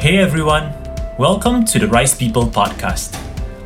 Hey 0.00 0.18
everyone, 0.18 0.72
welcome 1.18 1.64
to 1.64 1.80
the 1.80 1.88
Rice 1.88 2.14
People 2.14 2.46
podcast. 2.46 3.18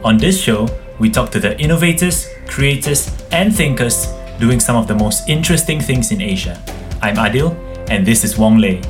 On 0.03 0.17
this 0.17 0.41
show, 0.41 0.67
we 0.99 1.11
talk 1.11 1.31
to 1.33 1.39
the 1.39 1.61
innovators, 1.61 2.27
creators, 2.49 3.13
and 3.33 3.55
thinkers 3.55 4.07
doing 4.41 4.59
some 4.59 4.75
of 4.75 4.89
the 4.89 4.95
most 4.95 5.29
interesting 5.29 5.79
things 5.79 6.11
in 6.11 6.23
Asia. 6.23 6.59
I'm 7.03 7.17
Adil, 7.17 7.55
and 7.91 8.07
this 8.07 8.25
is 8.25 8.39
Wong 8.39 8.57
Lei. 8.57 8.81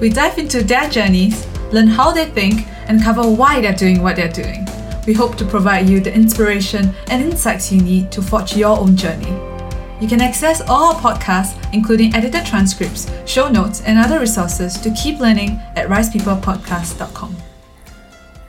We 0.00 0.08
dive 0.08 0.38
into 0.38 0.64
their 0.64 0.88
journeys, 0.88 1.46
learn 1.70 1.88
how 1.88 2.12
they 2.12 2.24
think, 2.30 2.66
and 2.88 3.02
cover 3.02 3.30
why 3.30 3.60
they're 3.60 3.74
doing 3.74 4.02
what 4.02 4.16
they're 4.16 4.32
doing. 4.32 4.66
We 5.06 5.12
hope 5.12 5.36
to 5.36 5.44
provide 5.44 5.86
you 5.86 6.00
the 6.00 6.14
inspiration 6.14 6.94
and 7.10 7.22
insights 7.22 7.70
you 7.70 7.82
need 7.82 8.10
to 8.12 8.22
forge 8.22 8.56
your 8.56 8.78
own 8.80 8.96
journey. 8.96 9.53
You 10.00 10.08
can 10.08 10.20
access 10.20 10.60
all 10.60 10.94
our 10.94 11.00
podcasts, 11.00 11.54
including 11.72 12.14
edited 12.14 12.44
transcripts, 12.44 13.10
show 13.26 13.48
notes, 13.48 13.80
and 13.82 13.98
other 13.98 14.18
resources 14.18 14.74
to 14.80 14.90
keep 14.90 15.20
learning 15.20 15.60
at 15.76 15.88
risepeoplepodcast.com. 15.88 17.36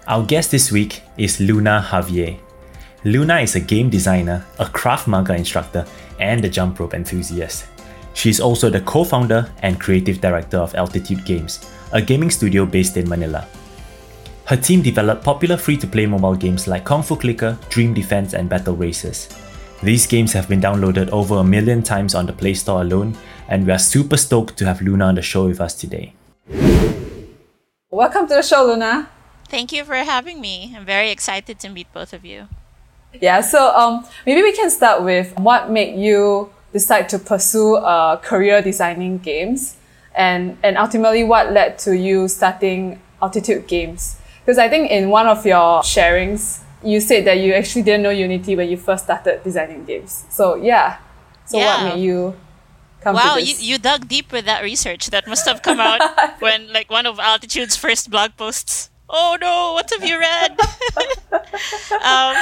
Our 0.08 0.26
guest 0.26 0.52
this 0.52 0.72
week 0.72 1.04
is 1.18 1.40
Luna 1.40 1.86
Javier. 1.90 2.40
Luna 3.04 3.40
is 3.42 3.56
a 3.56 3.60
game 3.60 3.90
designer, 3.90 4.44
a 4.58 4.66
Krav 4.66 5.06
Maga 5.06 5.36
instructor, 5.36 5.86
and 6.20 6.44
a 6.44 6.50
jump 6.50 6.80
rope 6.80 6.96
enthusiast. 6.96 7.68
She's 8.16 8.40
also 8.40 8.70
the 8.70 8.82
co 8.82 9.04
founder 9.04 9.52
and 9.62 9.80
creative 9.80 10.22
director 10.22 10.58
of 10.58 10.74
Altitude 10.74 11.26
Games, 11.26 11.70
a 11.92 12.02
gaming 12.02 12.32
studio 12.32 12.66
based 12.66 12.98
in 12.98 13.08
Manila. 13.08 13.48
Her 14.46 14.58
team 14.58 14.82
developed 14.82 15.24
popular 15.24 15.58
free 15.58 15.78
to 15.78 15.88
play 15.88 16.06
mobile 16.06 16.36
games 16.36 16.68
like 16.68 16.86
Kung 16.86 17.04
Fu 17.04 17.16
Clicker, 17.16 17.58
Dream 17.70 17.94
Defense, 17.94 18.34
and 18.34 18.50
Battle 18.50 18.76
Racers. 18.76 19.30
These 19.86 20.08
games 20.08 20.34
have 20.34 20.50
been 20.50 20.62
downloaded 20.62 21.10
over 21.10 21.36
a 21.36 21.44
million 21.44 21.84
times 21.84 22.16
on 22.16 22.26
the 22.26 22.34
Play 22.34 22.56
Store 22.56 22.82
alone, 22.82 23.16
and 23.48 23.68
we 23.68 23.72
are 23.72 23.78
super 23.78 24.18
stoked 24.18 24.58
to 24.58 24.66
have 24.66 24.82
Luna 24.82 25.06
on 25.06 25.14
the 25.14 25.22
show 25.22 25.46
with 25.46 25.62
us 25.62 25.76
today. 25.76 26.16
Welcome 27.92 28.28
to 28.30 28.34
the 28.34 28.42
show, 28.42 28.66
Luna. 28.66 29.08
Thank 29.48 29.72
you 29.72 29.84
for 29.86 29.94
having 29.94 30.42
me. 30.42 30.74
I'm 30.76 30.86
very 30.86 31.12
excited 31.12 31.60
to 31.60 31.70
meet 31.70 31.86
both 31.94 32.14
of 32.14 32.26
you. 32.26 32.48
Yeah, 33.22 33.42
so 33.42 33.76
um, 33.76 34.04
maybe 34.26 34.42
we 34.42 34.54
can 34.54 34.72
start 34.72 35.04
with 35.04 35.38
what 35.38 35.70
made 35.70 36.00
you 36.00 36.50
decide 36.74 37.08
to 37.10 37.20
pursue 37.20 37.76
a 37.76 38.20
career 38.24 38.64
designing 38.64 39.20
games, 39.20 39.78
and 40.16 40.58
and 40.64 40.80
ultimately 40.80 41.24
what 41.24 41.54
led 41.54 41.78
to 41.86 41.96
you 41.96 42.28
starting 42.28 43.00
Altitude 43.22 43.68
Games. 43.68 44.18
Because 44.44 44.58
I 44.58 44.68
think 44.68 44.90
in 44.90 45.12
one 45.12 45.28
of 45.28 45.46
your 45.46 45.84
sharings, 45.84 46.65
you 46.86 47.00
said 47.02 47.26
that 47.26 47.40
you 47.40 47.54
actually 47.54 47.82
didn't 47.84 48.04
know 48.04 48.12
Unity 48.12 48.56
when 48.56 48.70
you 48.70 48.78
first 48.78 49.06
started 49.06 49.44
designing 49.44 49.86
games. 49.86 50.26
So 50.30 50.56
yeah. 50.56 50.98
So 51.46 51.58
Yeah. 51.60 51.84
what 51.84 51.96
made 51.96 52.02
you 52.04 52.36
come 53.02 53.16
Wow, 53.16 53.36
to 53.36 53.44
you, 53.44 53.56
you 53.60 53.78
dug 53.78 54.08
deep 54.08 54.32
with 54.32 54.46
that 54.46 54.64
research. 54.64 55.08
That 55.10 55.28
must 55.28 55.46
have 55.46 55.62
come 55.62 55.80
out 55.80 56.02
when, 56.40 56.72
like, 56.74 56.90
one 56.90 57.06
of 57.06 57.20
Altitude's 57.20 57.76
first 57.76 58.10
blog 58.10 58.36
posts. 58.38 58.90
Oh 59.10 59.38
no, 59.40 59.74
what 59.74 59.90
have 59.92 60.04
you 60.04 60.18
read? 60.20 60.58
um, 62.02 62.36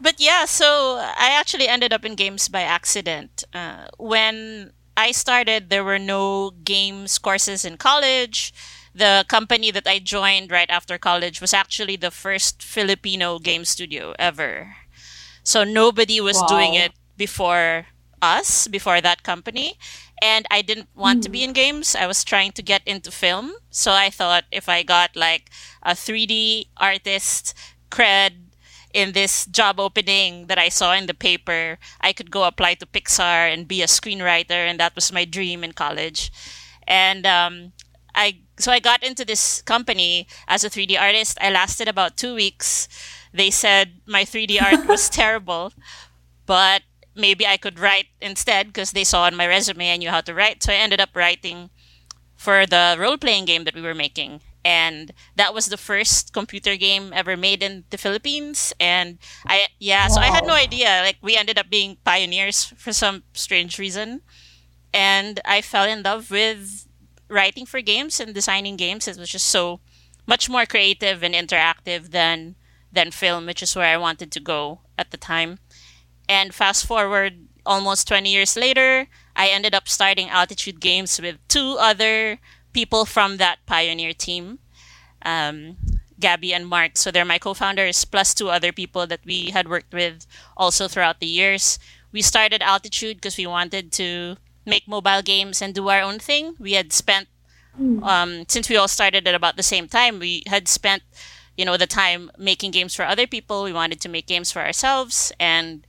but 0.00 0.16
yeah, 0.18 0.44
so 0.44 0.96
I 1.00 1.30
actually 1.38 1.66
ended 1.68 1.92
up 1.92 2.04
in 2.04 2.14
games 2.14 2.48
by 2.48 2.62
accident. 2.62 3.44
Uh, 3.52 3.86
when 3.98 4.72
I 4.96 5.12
started, 5.12 5.68
there 5.70 5.84
were 5.84 5.98
no 5.98 6.52
games 6.64 7.18
courses 7.18 7.64
in 7.64 7.76
college. 7.76 8.52
The 8.94 9.24
company 9.28 9.70
that 9.70 9.86
I 9.86 9.98
joined 9.98 10.50
right 10.50 10.68
after 10.70 10.98
college 10.98 11.40
was 11.40 11.54
actually 11.54 11.96
the 11.96 12.10
first 12.10 12.62
Filipino 12.62 13.38
game 13.38 13.64
studio 13.64 14.14
ever. 14.18 14.76
So 15.42 15.64
nobody 15.64 16.20
was 16.20 16.42
doing 16.42 16.74
it 16.74 16.92
before 17.16 17.86
us, 18.22 18.68
before 18.68 19.00
that 19.00 19.22
company. 19.22 19.78
And 20.22 20.46
I 20.50 20.60
didn't 20.62 20.88
want 20.94 21.22
to 21.22 21.28
be 21.28 21.42
in 21.42 21.52
games. 21.52 21.96
I 21.96 22.06
was 22.06 22.24
trying 22.24 22.52
to 22.52 22.62
get 22.62 22.82
into 22.84 23.10
film. 23.10 23.52
So 23.70 23.92
I 23.92 24.10
thought 24.10 24.44
if 24.50 24.68
I 24.68 24.82
got 24.82 25.16
like 25.16 25.50
a 25.82 25.92
3D 25.92 26.68
artist 26.76 27.54
cred 27.90 28.32
in 28.92 29.12
this 29.12 29.46
job 29.46 29.80
opening 29.80 30.46
that 30.48 30.58
I 30.58 30.68
saw 30.68 30.92
in 30.92 31.06
the 31.06 31.14
paper, 31.14 31.78
I 32.00 32.12
could 32.12 32.30
go 32.30 32.44
apply 32.44 32.74
to 32.74 32.86
Pixar 32.86 33.52
and 33.52 33.68
be 33.68 33.82
a 33.82 33.86
screenwriter. 33.86 34.68
And 34.68 34.78
that 34.78 34.94
was 34.94 35.12
my 35.12 35.24
dream 35.24 35.64
in 35.64 35.72
college. 35.72 36.30
And 36.86 37.24
um, 37.24 37.72
I 38.14 38.40
so 38.62 38.72
I 38.72 38.80
got 38.80 39.02
into 39.02 39.24
this 39.24 39.62
company 39.62 40.26
as 40.48 40.64
a 40.64 40.70
3D 40.70 40.98
artist. 40.98 41.38
I 41.40 41.50
lasted 41.50 41.88
about 41.88 42.16
two 42.16 42.34
weeks. 42.34 42.88
They 43.32 43.50
said 43.50 44.00
my 44.06 44.24
3D 44.24 44.60
art 44.60 44.86
was 44.88 45.08
terrible, 45.08 45.72
but 46.46 46.82
maybe 47.14 47.46
I 47.46 47.56
could 47.56 47.78
write 47.78 48.06
instead 48.20 48.68
because 48.68 48.92
they 48.92 49.04
saw 49.04 49.24
on 49.24 49.36
my 49.36 49.46
resume 49.46 49.92
I 49.92 49.96
knew 49.96 50.10
how 50.10 50.20
to 50.22 50.34
write. 50.34 50.62
So 50.62 50.72
I 50.72 50.76
ended 50.76 51.00
up 51.00 51.10
writing 51.14 51.70
for 52.36 52.66
the 52.66 52.96
role 52.98 53.18
playing 53.18 53.44
game 53.44 53.64
that 53.64 53.74
we 53.74 53.82
were 53.82 53.94
making. 53.94 54.40
And 54.64 55.12
that 55.36 55.54
was 55.54 55.66
the 55.66 55.76
first 55.76 56.32
computer 56.32 56.76
game 56.76 57.12
ever 57.14 57.36
made 57.36 57.62
in 57.62 57.84
the 57.90 57.96
Philippines. 57.98 58.72
And 58.78 59.18
I, 59.46 59.68
yeah, 59.78 60.08
so 60.08 60.20
I 60.20 60.26
had 60.26 60.46
no 60.46 60.52
idea. 60.52 61.00
Like, 61.02 61.16
we 61.22 61.36
ended 61.36 61.58
up 61.58 61.70
being 61.70 61.96
pioneers 62.04 62.64
for 62.76 62.92
some 62.92 63.24
strange 63.32 63.78
reason. 63.78 64.20
And 64.92 65.40
I 65.44 65.62
fell 65.62 65.84
in 65.84 66.02
love 66.02 66.30
with 66.30 66.86
writing 67.30 67.66
for 67.66 67.80
games 67.80 68.20
and 68.20 68.34
designing 68.34 68.76
games. 68.76 69.08
It 69.08 69.16
was 69.16 69.30
just 69.30 69.46
so 69.46 69.80
much 70.26 70.48
more 70.48 70.66
creative 70.66 71.22
and 71.22 71.34
interactive 71.34 72.10
than 72.10 72.56
than 72.92 73.10
film, 73.10 73.46
which 73.46 73.62
is 73.62 73.76
where 73.76 73.86
I 73.86 73.96
wanted 73.96 74.32
to 74.32 74.40
go 74.40 74.80
at 74.98 75.10
the 75.10 75.16
time. 75.16 75.58
And 76.28 76.54
fast 76.54 76.86
forward 76.86 77.46
almost 77.64 78.08
20 78.08 78.30
years 78.30 78.56
later, 78.56 79.06
I 79.36 79.48
ended 79.48 79.74
up 79.74 79.88
starting 79.88 80.28
Altitude 80.28 80.80
Games 80.80 81.20
with 81.20 81.38
two 81.48 81.76
other 81.78 82.38
people 82.72 83.04
from 83.04 83.36
that 83.36 83.58
pioneer 83.66 84.12
team, 84.12 84.58
um, 85.22 85.76
Gabby 86.18 86.52
and 86.52 86.66
Mark. 86.66 86.96
So 86.96 87.10
they're 87.10 87.24
my 87.24 87.38
co 87.38 87.54
founders, 87.54 88.04
plus 88.04 88.34
two 88.34 88.50
other 88.50 88.72
people 88.72 89.06
that 89.06 89.20
we 89.24 89.50
had 89.50 89.68
worked 89.68 89.92
with 89.94 90.26
also 90.56 90.88
throughout 90.88 91.20
the 91.20 91.26
years. 91.26 91.78
We 92.12 92.22
started 92.22 92.62
Altitude 92.62 93.16
because 93.18 93.36
we 93.38 93.46
wanted 93.46 93.92
to 93.92 94.36
make 94.66 94.86
mobile 94.86 95.22
games 95.22 95.62
and 95.62 95.74
do 95.74 95.88
our 95.88 96.00
own 96.00 96.18
thing. 96.18 96.56
We 96.58 96.72
had 96.72 96.92
spent 96.92 97.28
um, 98.02 98.44
since 98.48 98.68
we 98.68 98.76
all 98.76 98.88
started 98.88 99.26
at 99.26 99.34
about 99.34 99.56
the 99.56 99.62
same 99.62 99.88
time, 99.88 100.18
we 100.18 100.42
had 100.46 100.68
spent, 100.68 101.02
you 101.56 101.64
know, 101.64 101.76
the 101.76 101.86
time 101.86 102.30
making 102.38 102.72
games 102.72 102.94
for 102.94 103.04
other 103.04 103.26
people. 103.26 103.62
We 103.62 103.72
wanted 103.72 104.00
to 104.02 104.08
make 104.08 104.26
games 104.26 104.52
for 104.52 104.60
ourselves, 104.60 105.32
and 105.38 105.86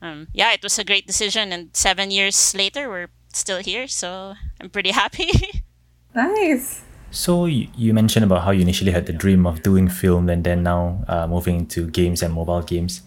um, 0.00 0.28
yeah, 0.32 0.52
it 0.52 0.62
was 0.62 0.78
a 0.78 0.84
great 0.84 1.06
decision. 1.06 1.52
And 1.52 1.70
seven 1.74 2.10
years 2.10 2.54
later, 2.54 2.88
we're 2.88 3.10
still 3.32 3.58
here, 3.58 3.86
so 3.88 4.34
I'm 4.60 4.70
pretty 4.70 4.92
happy. 4.92 5.30
nice. 6.14 6.82
So, 7.10 7.46
you, 7.46 7.68
you 7.74 7.94
mentioned 7.94 8.24
about 8.24 8.44
how 8.44 8.50
you 8.50 8.60
initially 8.60 8.92
had 8.92 9.06
the 9.06 9.14
dream 9.14 9.46
of 9.46 9.62
doing 9.62 9.88
film 9.88 10.28
and 10.28 10.44
then 10.44 10.62
now 10.62 11.04
uh, 11.08 11.26
moving 11.26 11.56
into 11.56 11.88
games 11.88 12.22
and 12.22 12.34
mobile 12.34 12.60
games. 12.60 13.00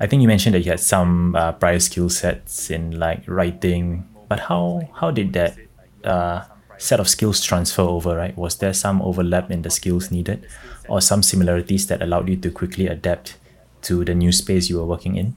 I 0.00 0.06
think 0.08 0.20
you 0.20 0.28
mentioned 0.28 0.54
that 0.56 0.60
you 0.60 0.70
had 0.72 0.80
some 0.80 1.36
uh, 1.36 1.52
prior 1.52 1.78
skill 1.78 2.10
sets 2.10 2.70
in 2.70 2.98
like 2.98 3.22
writing, 3.28 4.04
but 4.28 4.40
how, 4.40 4.88
how 4.94 5.10
did 5.10 5.32
that 5.32 5.56
uh, 6.04 6.44
set 6.78 7.00
of 7.00 7.08
skills 7.08 7.42
transfer 7.42 7.82
over, 7.82 8.16
right? 8.16 8.36
Was 8.36 8.56
there 8.56 8.72
some 8.72 9.02
overlap 9.02 9.50
in 9.50 9.62
the 9.62 9.70
skills 9.70 10.10
needed 10.10 10.46
or 10.88 11.00
some 11.00 11.22
similarities 11.22 11.86
that 11.88 12.02
allowed 12.02 12.28
you 12.28 12.36
to 12.36 12.50
quickly 12.50 12.86
adapt 12.86 13.36
to 13.82 14.04
the 14.04 14.14
new 14.14 14.32
space 14.32 14.68
you 14.68 14.76
were 14.78 14.86
working 14.86 15.16
in? 15.16 15.36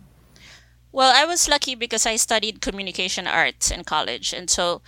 Well, 0.92 1.14
I 1.16 1.26
was 1.26 1.48
lucky 1.48 1.76
because 1.76 2.06
I 2.06 2.16
studied 2.16 2.62
communication 2.62 3.28
arts 3.28 3.70
in 3.70 3.84
college, 3.84 4.34
and 4.34 4.50
so 4.50 4.82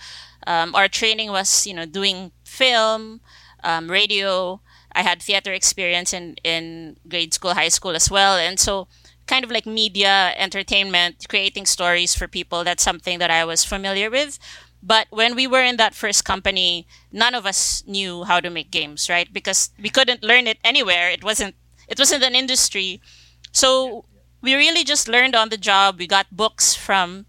um, 0.46 0.74
our 0.74 0.88
training 0.88 1.30
was, 1.30 1.66
you 1.66 1.74
know, 1.74 1.86
doing 1.86 2.32
film, 2.44 3.20
um, 3.62 3.88
radio. 3.88 4.60
I 4.94 5.02
had 5.02 5.22
theater 5.22 5.52
experience 5.52 6.12
in 6.12 6.34
in 6.42 6.96
grade 7.08 7.32
school, 7.32 7.54
high 7.54 7.70
school 7.70 7.94
as 7.94 8.10
well, 8.10 8.36
and 8.36 8.58
so 8.58 8.88
kind 9.26 9.44
of 9.44 9.50
like 9.50 9.66
media, 9.66 10.32
entertainment, 10.36 11.26
creating 11.28 11.66
stories 11.66 12.14
for 12.14 12.28
people. 12.28 12.64
That's 12.64 12.82
something 12.82 13.18
that 13.18 13.30
I 13.30 13.44
was 13.44 13.64
familiar 13.64 14.10
with. 14.10 14.38
But 14.82 15.06
when 15.10 15.36
we 15.36 15.46
were 15.46 15.62
in 15.62 15.76
that 15.76 15.94
first 15.94 16.24
company, 16.24 16.86
none 17.12 17.34
of 17.34 17.46
us 17.46 17.84
knew 17.86 18.24
how 18.24 18.40
to 18.40 18.50
make 18.50 18.70
games, 18.70 19.08
right? 19.08 19.32
Because 19.32 19.70
we 19.80 19.88
couldn't 19.88 20.24
learn 20.24 20.46
it 20.46 20.58
anywhere. 20.64 21.08
It 21.10 21.22
wasn't 21.22 21.54
it 21.88 21.98
wasn't 21.98 22.24
an 22.24 22.34
industry. 22.34 23.00
So 23.52 24.04
we 24.40 24.54
really 24.54 24.82
just 24.84 25.08
learned 25.08 25.36
on 25.36 25.50
the 25.50 25.56
job. 25.56 25.98
We 25.98 26.06
got 26.06 26.26
books 26.36 26.74
from 26.74 27.26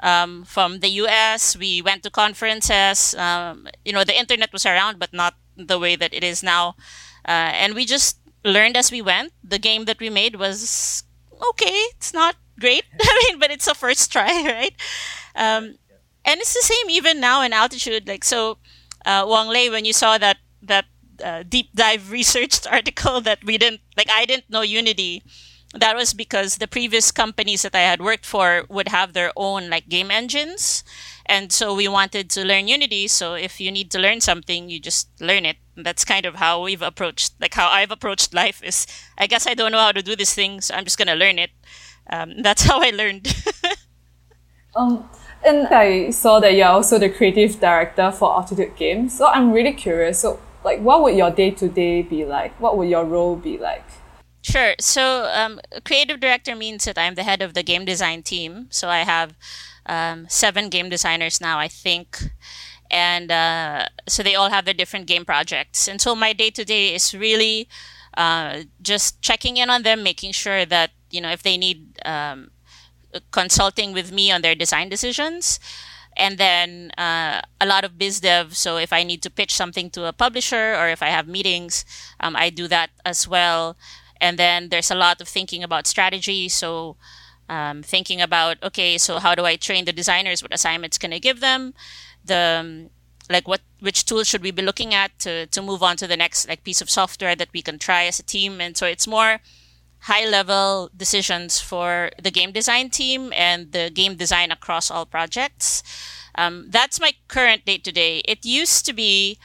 um, 0.00 0.44
from 0.44 0.80
the 0.80 0.88
U.S. 1.02 1.56
We 1.56 1.82
went 1.82 2.02
to 2.04 2.10
conferences. 2.10 3.14
Um, 3.14 3.68
you 3.84 3.92
know, 3.92 4.04
the 4.04 4.18
internet 4.18 4.52
was 4.52 4.66
around, 4.66 4.98
but 4.98 5.12
not 5.12 5.34
the 5.56 5.78
way 5.78 5.96
that 5.96 6.14
it 6.14 6.24
is 6.24 6.42
now. 6.42 6.76
Uh, 7.26 7.50
and 7.54 7.74
we 7.74 7.84
just 7.84 8.18
learned 8.44 8.76
as 8.76 8.90
we 8.90 9.02
went. 9.02 9.32
The 9.42 9.58
game 9.58 9.84
that 9.86 10.00
we 10.00 10.10
made 10.10 10.36
was 10.36 11.04
okay. 11.50 11.74
It's 11.96 12.12
not 12.12 12.36
great, 12.58 12.84
I 13.00 13.26
mean, 13.28 13.38
but 13.38 13.50
it's 13.50 13.66
a 13.66 13.74
first 13.74 14.12
try, 14.12 14.26
right? 14.46 14.74
Um, 15.34 15.76
and 16.24 16.40
it's 16.40 16.54
the 16.54 16.62
same 16.62 16.90
even 16.90 17.20
now 17.20 17.42
in 17.42 17.52
altitude. 17.52 18.06
Like 18.08 18.24
so, 18.24 18.58
uh, 19.04 19.26
Wang 19.28 19.48
Lei, 19.48 19.70
when 19.70 19.84
you 19.84 19.92
saw 19.92 20.18
that 20.18 20.38
that 20.62 20.86
uh, 21.24 21.42
deep 21.48 21.70
dive 21.74 22.10
researched 22.18 22.66
article 22.70 23.20
that 23.22 23.44
we 23.44 23.58
didn't 23.58 23.80
like, 23.96 24.08
I 24.10 24.24
didn't 24.24 24.50
know 24.50 24.62
Unity. 24.62 25.22
That 25.74 25.96
was 25.96 26.12
because 26.12 26.56
the 26.56 26.68
previous 26.68 27.10
companies 27.10 27.62
that 27.62 27.74
I 27.74 27.80
had 27.80 28.02
worked 28.02 28.26
for 28.26 28.66
would 28.68 28.88
have 28.88 29.14
their 29.14 29.32
own 29.36 29.70
like 29.70 29.88
game 29.88 30.10
engines, 30.10 30.84
And 31.26 31.52
so 31.52 31.74
we 31.74 31.88
wanted 31.88 32.30
to 32.30 32.44
learn 32.44 32.68
Unity. 32.68 33.08
So 33.08 33.34
if 33.34 33.60
you 33.60 33.70
need 33.70 33.90
to 33.92 33.98
learn 33.98 34.20
something, 34.20 34.68
you 34.68 34.80
just 34.80 35.08
learn 35.20 35.46
it. 35.46 35.56
And 35.76 35.86
that's 35.86 36.04
kind 36.04 36.26
of 36.26 36.36
how 36.36 36.62
we've 36.62 36.82
approached, 36.82 37.34
like 37.40 37.54
how 37.54 37.68
I've 37.68 37.90
approached 37.90 38.34
life 38.34 38.62
is, 38.62 38.86
I 39.16 39.26
guess 39.26 39.46
I 39.46 39.54
don't 39.54 39.72
know 39.72 39.78
how 39.78 39.92
to 39.92 40.02
do 40.02 40.16
this 40.16 40.34
thing, 40.34 40.60
so 40.60 40.74
I'm 40.74 40.84
just 40.84 40.98
going 40.98 41.08
to 41.08 41.14
learn 41.14 41.38
it. 41.38 41.50
Um, 42.10 42.34
that's 42.42 42.62
how 42.62 42.80
I 42.80 42.90
learned. 42.90 43.34
um, 44.76 45.08
and 45.44 45.66
I 45.68 46.10
saw 46.10 46.40
that 46.40 46.54
you're 46.54 46.68
also 46.68 46.98
the 46.98 47.08
creative 47.08 47.58
director 47.58 48.12
for 48.12 48.32
Altitude 48.32 48.76
Games. 48.76 49.16
So 49.16 49.26
I'm 49.26 49.52
really 49.52 49.72
curious. 49.72 50.20
So, 50.20 50.40
like, 50.64 50.80
what 50.80 51.02
would 51.02 51.16
your 51.16 51.30
day 51.30 51.50
to 51.50 51.68
day 51.68 52.02
be 52.02 52.24
like? 52.24 52.58
What 52.60 52.76
would 52.76 52.88
your 52.88 53.04
role 53.04 53.34
be 53.34 53.58
like? 53.58 53.84
Sure. 54.42 54.74
So, 54.80 55.28
um, 55.32 55.60
creative 55.84 56.20
director 56.20 56.54
means 56.54 56.84
that 56.84 56.98
I'm 56.98 57.14
the 57.14 57.22
head 57.22 57.42
of 57.42 57.54
the 57.54 57.62
game 57.62 57.84
design 57.84 58.22
team. 58.22 58.66
So 58.70 58.88
I 58.88 58.98
have 58.98 59.34
um, 59.86 60.26
seven 60.28 60.68
game 60.68 60.88
designers 60.88 61.40
now, 61.40 61.58
I 61.58 61.68
think, 61.68 62.30
and 62.90 63.30
uh, 63.30 63.86
so 64.08 64.22
they 64.22 64.34
all 64.34 64.50
have 64.50 64.64
their 64.64 64.74
different 64.74 65.06
game 65.06 65.24
projects. 65.24 65.88
And 65.88 66.00
so 66.00 66.14
my 66.14 66.32
day 66.32 66.50
to 66.50 66.64
day 66.64 66.94
is 66.94 67.14
really 67.14 67.68
uh, 68.16 68.62
just 68.80 69.20
checking 69.22 69.56
in 69.56 69.70
on 69.70 69.82
them, 69.82 70.02
making 70.02 70.32
sure 70.32 70.64
that 70.66 70.90
you 71.10 71.20
know 71.20 71.30
if 71.30 71.42
they 71.42 71.56
need 71.56 71.98
um, 72.04 72.50
consulting 73.30 73.92
with 73.92 74.12
me 74.12 74.30
on 74.30 74.42
their 74.42 74.54
design 74.54 74.88
decisions 74.88 75.58
and 76.16 76.38
then 76.38 76.90
uh, 76.98 77.40
a 77.60 77.66
lot 77.66 77.84
of 77.84 77.98
biz 77.98 78.20
dev. 78.20 78.56
So 78.56 78.76
if 78.76 78.92
I 78.92 79.02
need 79.02 79.22
to 79.22 79.30
pitch 79.30 79.54
something 79.54 79.90
to 79.90 80.06
a 80.06 80.12
publisher 80.12 80.74
or 80.74 80.88
if 80.88 81.02
I 81.02 81.08
have 81.08 81.26
meetings, 81.26 81.84
um, 82.20 82.36
I 82.36 82.50
do 82.50 82.68
that 82.68 82.90
as 83.04 83.26
well. 83.26 83.76
And 84.20 84.38
then 84.38 84.68
there's 84.68 84.90
a 84.90 84.94
lot 84.94 85.20
of 85.20 85.28
thinking 85.28 85.62
about 85.62 85.86
strategy. 85.86 86.48
So 86.48 86.96
um, 87.52 87.82
thinking 87.82 88.20
about 88.22 88.56
okay, 88.62 88.96
so 88.96 89.18
how 89.18 89.34
do 89.34 89.44
I 89.44 89.56
train 89.56 89.84
the 89.84 89.92
designers? 89.92 90.42
What 90.42 90.54
assignments 90.54 90.96
can 90.96 91.12
I 91.12 91.18
give 91.18 91.40
them? 91.40 91.74
The 92.24 92.42
um, 92.60 92.90
like 93.28 93.46
what 93.46 93.60
which 93.80 94.06
tools 94.06 94.26
should 94.26 94.42
we 94.42 94.50
be 94.50 94.62
looking 94.62 94.94
at 94.94 95.10
to 95.20 95.46
to 95.46 95.60
move 95.60 95.82
on 95.82 95.96
to 95.98 96.06
the 96.06 96.16
next 96.16 96.48
like 96.48 96.64
piece 96.64 96.80
of 96.80 96.88
software 96.88 97.36
that 97.36 97.52
we 97.52 97.60
can 97.60 97.78
try 97.78 98.04
as 98.04 98.18
a 98.18 98.22
team? 98.22 98.60
And 98.60 98.76
so 98.76 98.86
it's 98.86 99.06
more 99.06 99.40
high 100.10 100.24
level 100.24 100.90
decisions 100.96 101.60
for 101.60 102.10
the 102.20 102.30
game 102.30 102.52
design 102.52 102.90
team 102.90 103.32
and 103.36 103.72
the 103.72 103.90
game 103.90 104.16
design 104.16 104.50
across 104.50 104.90
all 104.90 105.06
projects. 105.06 105.82
Um, 106.34 106.66
that's 106.70 106.98
my 106.98 107.12
current 107.28 107.66
day 107.66 107.78
to 107.78 107.92
day. 107.92 108.22
It 108.24 108.46
used 108.46 108.86
to 108.86 108.94
be 108.94 109.38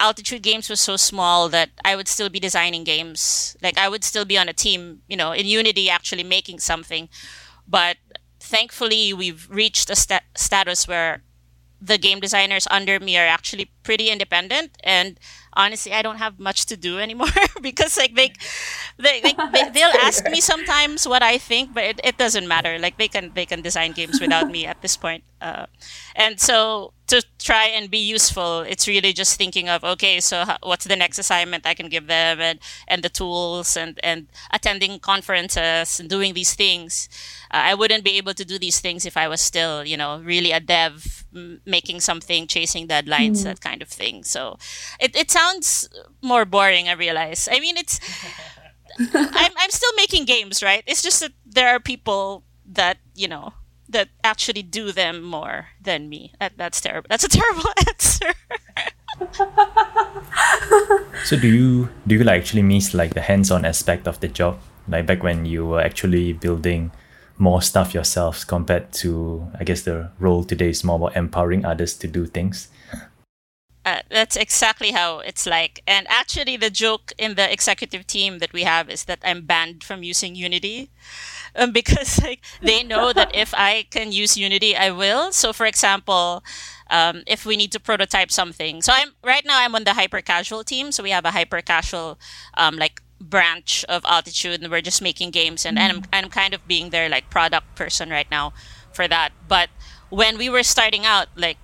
altitude 0.00 0.42
games 0.42 0.68
was 0.68 0.80
so 0.80 0.96
small 0.96 1.48
that 1.48 1.70
I 1.84 1.96
would 1.96 2.08
still 2.08 2.28
be 2.28 2.40
designing 2.40 2.84
games. 2.84 3.56
Like 3.62 3.78
I 3.78 3.88
would 3.88 4.04
still 4.04 4.24
be 4.24 4.38
on 4.38 4.48
a 4.48 4.52
team, 4.52 5.02
you 5.08 5.16
know, 5.16 5.32
in 5.32 5.46
Unity 5.46 5.88
actually 5.88 6.24
making 6.24 6.58
something. 6.60 7.08
But 7.66 7.96
thankfully, 8.40 9.12
we've 9.12 9.48
reached 9.50 9.90
a 9.90 9.96
st- 9.96 10.22
status 10.36 10.86
where 10.86 11.22
the 11.84 11.98
game 11.98 12.18
designers 12.18 12.66
under 12.70 12.98
me 12.98 13.18
are 13.18 13.26
actually 13.26 13.70
pretty 13.82 14.08
independent 14.08 14.70
and 14.82 15.20
honestly 15.52 15.92
i 15.92 16.00
don't 16.00 16.16
have 16.16 16.38
much 16.38 16.64
to 16.64 16.76
do 16.76 16.98
anymore 16.98 17.28
because 17.60 17.98
like 17.98 18.14
they 18.14 18.32
they, 18.98 19.20
they, 19.20 19.34
they 19.70 19.80
will 19.84 20.00
ask 20.00 20.24
me 20.30 20.40
sometimes 20.40 21.06
what 21.06 21.22
i 21.22 21.36
think 21.36 21.74
but 21.74 21.84
it, 21.84 22.00
it 22.02 22.16
doesn't 22.16 22.48
matter 22.48 22.78
like 22.78 22.96
they 22.96 23.08
can 23.08 23.30
they 23.34 23.44
can 23.44 23.60
design 23.60 23.92
games 23.92 24.18
without 24.20 24.50
me 24.50 24.64
at 24.64 24.80
this 24.80 24.96
point 24.96 25.24
uh, 25.42 25.66
and 26.16 26.40
so 26.40 26.94
to 27.06 27.22
try 27.38 27.66
and 27.66 27.90
be 27.90 27.98
useful 27.98 28.60
it's 28.60 28.88
really 28.88 29.12
just 29.12 29.36
thinking 29.36 29.68
of 29.68 29.84
okay 29.84 30.20
so 30.20 30.44
what's 30.62 30.86
the 30.86 30.96
next 30.96 31.18
assignment 31.18 31.66
i 31.66 31.74
can 31.74 31.88
give 31.88 32.06
them 32.06 32.40
and 32.40 32.58
and 32.88 33.02
the 33.02 33.08
tools 33.08 33.76
and 33.76 34.00
and 34.02 34.28
attending 34.52 34.98
conferences 34.98 36.00
and 36.00 36.08
doing 36.08 36.34
these 36.34 36.54
things. 36.54 37.08
Uh, 37.52 37.62
i 37.70 37.74
wouldn't 37.74 38.04
be 38.04 38.16
able 38.16 38.34
to 38.34 38.44
do 38.44 38.58
these 38.58 38.80
things 38.80 39.04
if 39.04 39.16
i 39.16 39.28
was 39.28 39.40
still 39.40 39.84
you 39.84 39.96
know 39.96 40.20
really 40.20 40.52
a 40.52 40.60
dev 40.60 41.24
m- 41.34 41.60
making 41.66 42.00
something 42.00 42.46
chasing 42.46 42.88
deadlines 42.88 43.38
mm. 43.38 43.44
that 43.44 43.60
kind 43.60 43.82
of 43.82 43.88
thing. 43.88 44.24
So 44.24 44.58
it, 45.00 45.14
it 45.16 45.30
sounds 45.30 45.88
more 46.22 46.44
boring 46.44 46.88
i 46.88 46.92
realize. 46.92 47.48
I 47.50 47.60
mean 47.60 47.76
it's 47.76 48.00
I'm, 49.14 49.52
I'm 49.58 49.70
still 49.70 49.92
making 49.96 50.24
games 50.24 50.62
right? 50.62 50.84
It's 50.86 51.02
just 51.02 51.20
that 51.20 51.32
there 51.44 51.68
are 51.68 51.80
people 51.80 52.44
that 52.66 52.98
you 53.14 53.28
know 53.28 53.52
that 53.88 54.08
actually 54.22 54.62
do 54.62 54.92
them 54.92 55.22
more 55.22 55.68
than 55.80 56.08
me. 56.08 56.32
That, 56.40 56.52
that's 56.56 56.80
terrible. 56.80 57.06
That's 57.08 57.24
a 57.24 57.28
terrible 57.28 57.64
answer. 57.88 58.32
so 61.24 61.38
do 61.38 61.48
you 61.48 61.88
do 62.06 62.16
you 62.16 62.24
like 62.24 62.40
actually 62.40 62.62
miss 62.62 62.94
like 62.94 63.14
the 63.14 63.20
hands-on 63.20 63.64
aspect 63.64 64.08
of 64.08 64.20
the 64.20 64.28
job? 64.28 64.58
Like 64.88 65.06
back 65.06 65.22
when 65.22 65.46
you 65.46 65.66
were 65.66 65.80
actually 65.80 66.32
building 66.32 66.90
more 67.38 67.62
stuff 67.62 67.94
yourselves 67.94 68.44
compared 68.44 68.92
to 68.92 69.48
I 69.58 69.64
guess 69.64 69.82
the 69.82 70.10
role 70.18 70.44
today 70.44 70.70
is 70.70 70.84
more 70.84 70.96
about 70.96 71.16
empowering 71.16 71.64
others 71.64 71.96
to 71.98 72.08
do 72.08 72.26
things. 72.26 72.68
Uh, 73.86 74.00
that's 74.08 74.36
exactly 74.36 74.92
how 74.92 75.18
it's 75.18 75.46
like. 75.46 75.82
And 75.86 76.06
actually, 76.08 76.56
the 76.56 76.70
joke 76.70 77.12
in 77.18 77.34
the 77.34 77.52
executive 77.52 78.06
team 78.06 78.38
that 78.38 78.54
we 78.54 78.62
have 78.62 78.88
is 78.88 79.04
that 79.04 79.18
I'm 79.22 79.44
banned 79.44 79.84
from 79.84 80.02
using 80.02 80.34
Unity 80.34 80.90
um, 81.56 81.72
because 81.72 82.22
like 82.22 82.40
they 82.60 82.82
know 82.82 83.12
that 83.12 83.34
if 83.34 83.54
I 83.54 83.86
can 83.90 84.12
use 84.12 84.36
Unity, 84.36 84.76
I 84.76 84.90
will. 84.90 85.32
So, 85.32 85.52
for 85.52 85.66
example, 85.66 86.44
um, 86.90 87.22
if 87.26 87.46
we 87.46 87.56
need 87.56 87.72
to 87.72 87.80
prototype 87.80 88.30
something, 88.30 88.82
so 88.82 88.92
I'm 88.94 89.10
right 89.22 89.44
now 89.44 89.58
I'm 89.60 89.74
on 89.74 89.84
the 89.84 89.94
hyper 89.94 90.20
casual 90.20 90.64
team. 90.64 90.92
So 90.92 91.02
we 91.02 91.10
have 91.10 91.24
a 91.24 91.30
hyper 91.30 91.60
casual 91.60 92.18
um, 92.56 92.76
like 92.76 93.02
branch 93.20 93.84
of 93.88 94.04
Altitude, 94.04 94.62
and 94.62 94.70
we're 94.70 94.82
just 94.82 95.00
making 95.02 95.30
games, 95.30 95.64
and, 95.64 95.78
mm-hmm. 95.78 95.84
and 95.84 95.98
I'm 95.98 96.04
and 96.12 96.24
I'm 96.26 96.30
kind 96.30 96.54
of 96.54 96.66
being 96.66 96.90
their 96.90 97.08
like 97.08 97.30
product 97.30 97.74
person 97.74 98.10
right 98.10 98.30
now 98.30 98.52
for 98.92 99.08
that. 99.08 99.32
But 99.48 99.70
when 100.10 100.38
we 100.38 100.48
were 100.48 100.62
starting 100.62 101.04
out, 101.04 101.28
like 101.36 101.58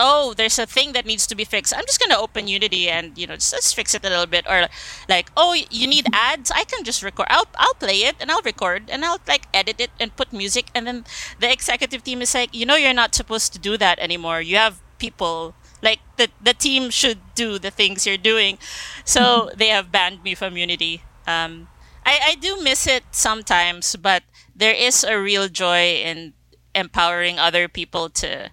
oh, 0.00 0.32
there's 0.34 0.58
a 0.58 0.66
thing 0.66 0.92
that 0.92 1.04
needs 1.04 1.26
to 1.28 1.36
be 1.36 1.44
fixed. 1.44 1.76
I'm 1.76 1.84
just 1.84 2.00
gonna 2.00 2.18
open 2.18 2.48
Unity 2.48 2.88
and 2.88 3.16
you 3.16 3.26
know 3.26 3.36
just, 3.36 3.52
just 3.52 3.76
fix 3.76 3.94
it 3.94 4.04
a 4.04 4.08
little 4.08 4.26
bit. 4.26 4.46
Or 4.48 4.66
like, 5.08 5.30
oh, 5.36 5.52
you 5.52 5.86
need 5.86 6.06
ads. 6.12 6.50
I 6.50 6.64
can 6.64 6.82
just 6.82 7.02
record. 7.04 7.28
I'll 7.30 7.46
I'll 7.56 7.74
play 7.74 8.02
it 8.08 8.16
and 8.18 8.30
I'll 8.32 8.42
record 8.42 8.88
and 8.88 9.04
I'll 9.04 9.20
like 9.28 9.46
edit 9.52 9.80
it 9.80 9.90
and 10.00 10.16
put 10.16 10.32
music. 10.32 10.72
And 10.74 10.86
then 10.86 11.04
the 11.38 11.52
executive 11.52 12.02
team 12.02 12.22
is 12.22 12.34
like, 12.34 12.54
you 12.54 12.64
know, 12.66 12.76
you're 12.76 12.96
not 12.96 13.14
supposed 13.14 13.52
to 13.52 13.58
do 13.60 13.76
that 13.76 13.98
anymore. 14.00 14.40
You 14.40 14.56
have 14.56 14.80
people 14.98 15.54
like 15.82 16.00
the 16.16 16.28
the 16.40 16.54
team 16.54 16.90
should 16.90 17.20
do 17.34 17.58
the 17.58 17.70
things 17.70 18.06
you're 18.06 18.16
doing. 18.16 18.58
So 19.04 19.20
mm-hmm. 19.20 19.58
they 19.58 19.68
have 19.68 19.92
banned 19.92 20.24
me 20.24 20.34
from 20.34 20.56
Unity. 20.56 21.04
Um, 21.28 21.68
I 22.04 22.32
I 22.32 22.34
do 22.40 22.56
miss 22.62 22.86
it 22.86 23.04
sometimes, 23.12 23.96
but 23.96 24.24
there 24.56 24.74
is 24.74 25.04
a 25.04 25.20
real 25.20 25.48
joy 25.48 26.00
in 26.00 26.32
empowering 26.74 27.38
other 27.38 27.68
people 27.68 28.08
to 28.08 28.50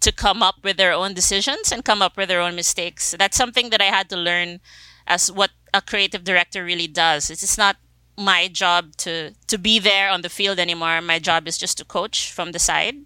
to 0.00 0.12
come 0.12 0.42
up 0.42 0.56
with 0.62 0.76
their 0.76 0.92
own 0.92 1.14
decisions 1.14 1.72
and 1.72 1.84
come 1.84 2.02
up 2.02 2.16
with 2.16 2.28
their 2.28 2.40
own 2.40 2.54
mistakes. 2.54 3.14
That's 3.18 3.36
something 3.36 3.70
that 3.70 3.80
I 3.80 3.86
had 3.86 4.08
to 4.10 4.16
learn 4.16 4.60
as 5.06 5.30
what 5.30 5.50
a 5.72 5.80
creative 5.80 6.24
director 6.24 6.64
really 6.64 6.86
does. 6.86 7.30
It's 7.30 7.58
not 7.58 7.76
my 8.18 8.48
job 8.48 8.96
to 8.96 9.34
to 9.46 9.58
be 9.58 9.78
there 9.78 10.08
on 10.10 10.22
the 10.22 10.28
field 10.28 10.58
anymore. 10.58 11.00
My 11.00 11.18
job 11.18 11.46
is 11.46 11.58
just 11.58 11.78
to 11.78 11.84
coach 11.84 12.32
from 12.32 12.52
the 12.52 12.58
side. 12.58 12.96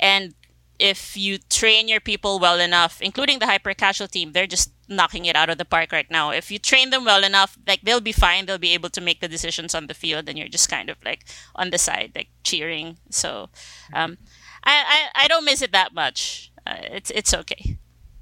And 0.00 0.34
if 0.78 1.16
you 1.16 1.38
train 1.38 1.86
your 1.86 2.00
people 2.00 2.40
well 2.40 2.58
enough, 2.58 3.00
including 3.00 3.38
the 3.38 3.46
hyper 3.46 3.72
casual 3.72 4.08
team, 4.08 4.32
they're 4.32 4.48
just 4.48 4.72
knocking 4.88 5.26
it 5.26 5.36
out 5.36 5.48
of 5.48 5.58
the 5.58 5.64
park 5.64 5.92
right 5.92 6.10
now. 6.10 6.30
If 6.30 6.50
you 6.50 6.58
train 6.58 6.90
them 6.90 7.04
well 7.04 7.22
enough, 7.22 7.56
like 7.66 7.82
they'll 7.82 8.00
be 8.00 8.12
fine. 8.12 8.46
They'll 8.46 8.58
be 8.58 8.74
able 8.74 8.90
to 8.90 9.00
make 9.00 9.20
the 9.20 9.28
decisions 9.28 9.74
on 9.74 9.86
the 9.86 9.94
field, 9.94 10.28
and 10.28 10.36
you're 10.36 10.48
just 10.48 10.68
kind 10.68 10.90
of 10.90 10.96
like 11.04 11.24
on 11.54 11.70
the 11.70 11.78
side, 11.78 12.12
like 12.14 12.28
cheering. 12.42 12.98
So, 13.10 13.50
um, 13.92 14.18
I, 14.64 15.08
I, 15.14 15.24
I 15.24 15.28
don't 15.28 15.44
miss 15.44 15.62
it 15.62 15.72
that 15.72 15.94
much. 15.94 16.52
Uh, 16.66 16.76
it's 16.82 17.10
it's 17.10 17.34
okay. 17.34 17.76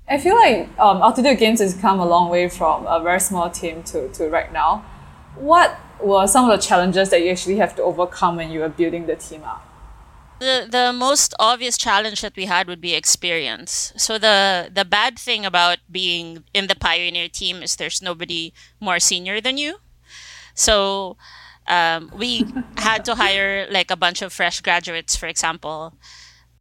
I 0.09 0.19
feel 0.19 0.35
like 0.35 0.69
um, 0.79 1.03
Altitude 1.03 1.39
Games 1.39 1.61
has 1.61 1.75
come 1.75 2.01
a 2.01 2.07
long 2.07 2.31
way 2.31 2.49
from 2.49 2.85
a 2.87 3.01
very 3.01 3.21
small 3.21 3.49
team 3.49 3.85
to, 3.85 4.09
to 4.09 4.29
right 4.29 4.53
now. 4.53 4.85
What 5.37 5.79
were 6.03 6.27
some 6.27 6.51
of 6.51 6.59
the 6.59 6.67
challenges 6.67 7.11
that 7.11 7.23
you 7.23 7.31
actually 7.31 7.57
have 7.57 7.77
to 7.77 7.83
overcome 7.83 8.37
when 8.37 8.51
you 8.51 8.61
were 8.61 8.69
building 8.69 9.07
the 9.07 9.15
team 9.15 9.45
up? 9.45 9.65
The, 10.41 10.67
the 10.69 10.93
most 10.93 11.35
obvious 11.39 11.79
challenge 11.79 12.23
that 12.23 12.35
we 12.35 12.47
had 12.47 12.67
would 12.67 12.81
be 12.81 12.95
experience. 12.95 13.93
So 13.97 14.19
the 14.19 14.71
the 14.73 14.85
bad 14.85 15.19
thing 15.19 15.45
about 15.47 15.79
being 15.91 16.45
in 16.55 16.67
the 16.67 16.75
pioneer 16.75 17.29
team 17.29 17.63
is 17.63 17.77
there's 17.77 18.03
nobody 18.03 18.53
more 18.81 18.99
senior 18.99 19.41
than 19.41 19.59
you. 19.59 19.77
So 20.55 21.17
um, 21.69 22.11
we 22.17 22.47
had 22.79 23.05
to 23.05 23.15
hire 23.15 23.69
like 23.71 23.91
a 23.91 23.97
bunch 23.97 24.23
of 24.23 24.33
fresh 24.33 24.61
graduates, 24.61 25.15
for 25.15 25.27
example, 25.27 25.95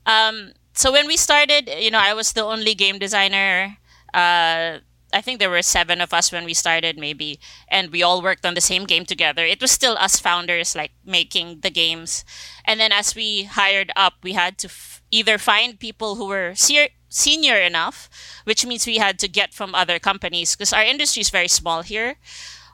um, 0.05 0.53
so 0.73 0.91
when 0.91 1.07
we 1.07 1.17
started, 1.17 1.69
you 1.77 1.91
know, 1.91 1.99
I 1.99 2.13
was 2.13 2.33
the 2.33 2.43
only 2.43 2.73
game 2.75 2.99
designer. 2.99 3.77
Uh, 4.13 4.79
I 5.11 5.21
think 5.21 5.39
there 5.39 5.49
were 5.49 5.63
seven 5.63 6.01
of 6.01 6.13
us 6.13 6.31
when 6.31 6.45
we 6.45 6.53
started, 6.53 6.97
maybe, 6.97 7.39
and 7.67 7.91
we 7.91 8.03
all 8.03 8.21
worked 8.21 8.45
on 8.45 8.53
the 8.53 8.61
same 8.61 8.83
game 8.85 9.05
together. 9.05 9.43
It 9.43 9.59
was 9.61 9.71
still 9.71 9.97
us 9.97 10.19
founders, 10.19 10.75
like 10.75 10.91
making 11.03 11.61
the 11.61 11.71
games. 11.71 12.23
And 12.63 12.79
then 12.79 12.91
as 12.91 13.15
we 13.15 13.43
hired 13.43 13.91
up, 13.95 14.13
we 14.21 14.33
had 14.33 14.57
to 14.59 14.67
f- 14.67 15.01
either 15.09 15.39
find 15.39 15.79
people 15.79 16.15
who 16.15 16.27
were 16.27 16.53
se- 16.55 16.93
senior 17.09 17.57
enough, 17.57 18.07
which 18.43 18.65
means 18.67 18.85
we 18.85 18.97
had 18.97 19.17
to 19.19 19.27
get 19.27 19.51
from 19.51 19.73
other 19.73 19.97
companies 19.97 20.55
because 20.55 20.73
our 20.73 20.83
industry 20.83 21.21
is 21.21 21.31
very 21.31 21.47
small 21.47 21.81
here, 21.81 22.17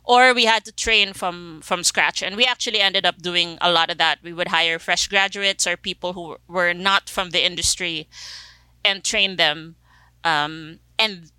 or 0.06 0.34
we 0.34 0.46
had 0.46 0.64
to 0.66 0.72
train 0.72 1.14
from 1.14 1.62
from 1.64 1.84
scratch. 1.84 2.22
And 2.22 2.36
we 2.36 2.46
actually 2.46 2.80
ended 2.80 3.06
up 3.06 3.22
doing 3.22 3.58
a 3.62 3.72
lot 3.72 3.90
of 3.90 3.98
that. 3.98 4.20
We 4.24 4.34
would 4.34 4.50
hire 4.50 4.80
fresh 4.80 5.08
graduates 5.08 5.68
or 5.68 5.78
people 5.78 6.14
who 6.14 6.38
were 6.48 6.74
not 6.74 7.10
from 7.10 7.32
the 7.32 7.46
industry 7.46 8.08
and 8.84 9.04
train 9.04 9.36
them. 9.36 9.76
Um, 10.24 10.80
and 10.98 11.32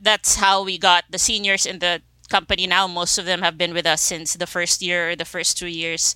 that's 0.00 0.36
how 0.36 0.64
we 0.64 0.78
got 0.78 1.04
the 1.10 1.18
seniors 1.18 1.66
in 1.66 1.78
the 1.78 2.02
company 2.28 2.66
now. 2.66 2.86
Most 2.86 3.18
of 3.18 3.26
them 3.26 3.42
have 3.42 3.58
been 3.58 3.74
with 3.74 3.86
us 3.86 4.02
since 4.02 4.34
the 4.34 4.46
first 4.46 4.82
year 4.82 5.10
or 5.10 5.16
the 5.16 5.24
first 5.24 5.58
two 5.58 5.68
years. 5.68 6.14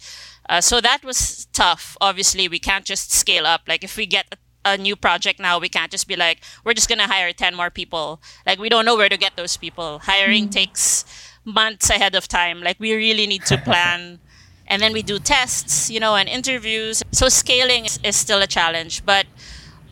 Uh, 0.49 0.61
so 0.61 0.81
that 0.81 1.05
was 1.05 1.47
tough. 1.53 1.97
Obviously 2.01 2.49
we 2.49 2.59
can't 2.59 2.85
just 2.85 3.12
scale 3.12 3.47
up. 3.47 3.62
Like 3.67 3.85
if 3.85 3.97
we 3.97 4.07
get 4.07 4.27
a 4.33 4.37
a 4.65 4.79
new 4.79 4.97
project 4.97 5.41
now, 5.41 5.59
we 5.59 5.69
can't 5.69 5.91
just 5.91 6.07
be 6.07 6.17
like, 6.17 6.41
we're 6.65 6.75
just 6.75 6.89
gonna 6.89 7.07
hire 7.07 7.33
ten 7.33 7.55
more 7.55 7.71
people. 7.71 8.23
Like 8.47 8.59
we 8.59 8.69
don't 8.69 8.85
know 8.85 8.97
where 8.97 9.09
to 9.09 9.17
get 9.17 9.37
those 9.37 9.57
people. 9.57 9.99
Hiring 10.01 10.49
mm. 10.49 10.53
takes 10.53 11.05
months 11.45 11.91
ahead 11.91 12.15
of 12.15 12.29
time. 12.29 12.61
Like 12.61 12.79
we 12.79 12.95
really 12.95 13.27
need 13.27 13.45
to 13.47 13.59
plan. 13.71 14.19
and 14.67 14.81
then 14.81 14.93
we 14.93 15.03
do 15.03 15.19
tests, 15.19 15.91
you 15.91 16.01
know, 16.01 16.15
and 16.17 16.29
interviews. 16.29 17.03
So 17.11 17.29
scaling 17.29 17.85
is, 17.85 17.99
is, 18.03 18.17
still 18.17 18.41
a 18.41 18.47
challenge, 18.47 19.05
but 19.05 19.27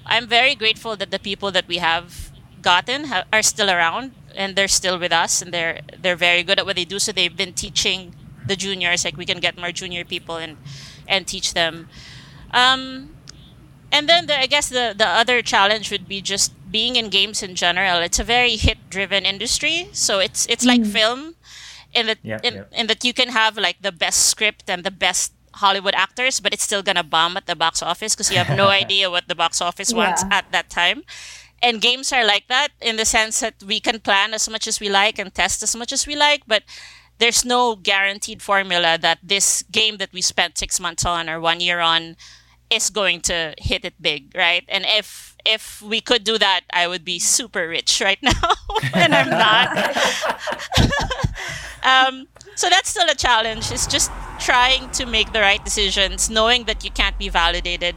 I'm 0.06 0.26
very 0.26 0.54
grateful 0.54 0.96
that 0.96 1.10
the 1.10 1.18
people 1.18 1.50
that 1.50 1.66
we 1.68 1.78
have 1.78 2.30
gotten 2.62 3.04
ha- 3.06 3.24
are 3.32 3.42
still 3.42 3.68
around 3.68 4.12
and 4.34 4.56
they're 4.56 4.68
still 4.68 4.98
with 4.98 5.12
us 5.12 5.42
and 5.42 5.52
they're 5.52 5.80
they're 6.00 6.16
very 6.16 6.42
good 6.42 6.58
at 6.58 6.66
what 6.66 6.76
they 6.76 6.84
do. 6.84 6.98
So 6.98 7.12
they've 7.12 7.36
been 7.36 7.52
teaching 7.52 8.14
the 8.46 8.56
juniors. 8.56 9.04
Like 9.04 9.16
we 9.16 9.26
can 9.26 9.40
get 9.40 9.58
more 9.58 9.72
junior 9.72 10.04
people 10.04 10.36
and 10.36 10.56
and 11.08 11.26
teach 11.26 11.54
them. 11.54 11.88
Um, 12.52 13.10
and 13.92 14.08
then 14.08 14.26
the, 14.26 14.38
I 14.38 14.46
guess 14.46 14.68
the 14.68 14.94
the 14.96 15.06
other 15.06 15.42
challenge 15.42 15.90
would 15.90 16.06
be 16.08 16.20
just 16.20 16.52
being 16.70 16.96
in 16.96 17.08
games 17.08 17.42
in 17.42 17.54
general. 17.54 17.98
It's 17.98 18.18
a 18.18 18.24
very 18.24 18.56
hit 18.56 18.78
driven 18.88 19.24
industry, 19.24 19.88
so 19.92 20.18
it's 20.18 20.46
it's 20.46 20.64
like 20.64 20.82
mm. 20.82 20.92
film, 20.92 21.34
in 21.92 22.06
that 22.06 22.18
yep, 22.22 22.44
in, 22.44 22.54
yep. 22.54 22.72
in 22.72 22.86
that 22.86 23.04
you 23.04 23.12
can 23.12 23.28
have 23.28 23.56
like 23.56 23.80
the 23.80 23.92
best 23.92 24.26
script 24.26 24.68
and 24.68 24.84
the 24.84 24.90
best 24.90 25.32
Hollywood 25.54 25.94
actors, 25.94 26.40
but 26.40 26.52
it's 26.52 26.62
still 26.62 26.82
gonna 26.82 27.02
bomb 27.02 27.36
at 27.36 27.46
the 27.46 27.56
box 27.56 27.82
office 27.82 28.14
because 28.14 28.30
you 28.30 28.38
have 28.38 28.56
no 28.56 28.68
idea 28.82 29.10
what 29.10 29.28
the 29.28 29.34
box 29.34 29.60
office 29.60 29.92
wants 29.92 30.22
yeah. 30.22 30.38
at 30.38 30.52
that 30.52 30.70
time. 30.70 31.02
And 31.62 31.80
games 31.80 32.12
are 32.12 32.24
like 32.24 32.48
that 32.48 32.68
in 32.80 32.96
the 32.96 33.04
sense 33.04 33.40
that 33.40 33.62
we 33.62 33.80
can 33.80 34.00
plan 34.00 34.32
as 34.32 34.48
much 34.48 34.66
as 34.66 34.80
we 34.80 34.88
like 34.88 35.18
and 35.18 35.34
test 35.34 35.62
as 35.62 35.76
much 35.76 35.92
as 35.92 36.06
we 36.06 36.16
like, 36.16 36.42
but 36.46 36.62
there's 37.18 37.44
no 37.44 37.76
guaranteed 37.76 38.40
formula 38.40 38.96
that 38.98 39.18
this 39.22 39.62
game 39.70 39.98
that 39.98 40.12
we 40.12 40.22
spent 40.22 40.56
six 40.56 40.80
months 40.80 41.04
on 41.04 41.28
or 41.28 41.38
one 41.38 41.60
year 41.60 41.78
on 41.80 42.16
is 42.70 42.88
going 42.88 43.20
to 43.20 43.54
hit 43.58 43.84
it 43.84 43.94
big, 44.00 44.32
right? 44.34 44.64
And 44.68 44.86
if 44.86 45.29
if 45.44 45.82
we 45.82 46.00
could 46.00 46.24
do 46.24 46.38
that, 46.38 46.62
I 46.72 46.86
would 46.88 47.04
be 47.04 47.18
super 47.18 47.68
rich 47.68 48.00
right 48.00 48.18
now, 48.22 48.54
and 48.94 49.14
I'm 49.14 49.30
not. 49.30 49.96
um, 51.82 52.26
so 52.54 52.68
that's 52.68 52.90
still 52.90 53.08
a 53.08 53.14
challenge. 53.14 53.70
It's 53.72 53.86
just 53.86 54.10
trying 54.38 54.90
to 54.90 55.06
make 55.06 55.32
the 55.32 55.40
right 55.40 55.64
decisions, 55.64 56.28
knowing 56.30 56.64
that 56.64 56.84
you 56.84 56.90
can't 56.90 57.18
be 57.18 57.28
validated 57.28 57.96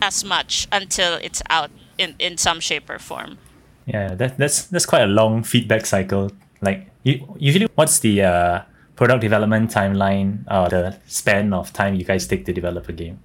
as 0.00 0.24
much 0.24 0.68
until 0.72 1.14
it's 1.14 1.42
out 1.50 1.70
in, 1.98 2.14
in 2.18 2.36
some 2.36 2.60
shape 2.60 2.88
or 2.88 2.98
form. 2.98 3.38
Yeah, 3.86 4.14
that, 4.14 4.36
that's 4.36 4.66
that's 4.66 4.86
quite 4.86 5.02
a 5.02 5.06
long 5.06 5.42
feedback 5.42 5.86
cycle. 5.86 6.32
Like 6.60 6.90
usually, 7.04 7.68
what's 7.74 8.00
the 8.00 8.22
uh, 8.22 8.62
product 8.96 9.20
development 9.20 9.70
timeline 9.70 10.44
or 10.50 10.68
the 10.68 10.96
span 11.06 11.52
of 11.52 11.72
time 11.72 11.94
you 11.94 12.04
guys 12.04 12.26
take 12.26 12.44
to 12.46 12.52
develop 12.52 12.88
a 12.88 12.92
game? 12.92 13.20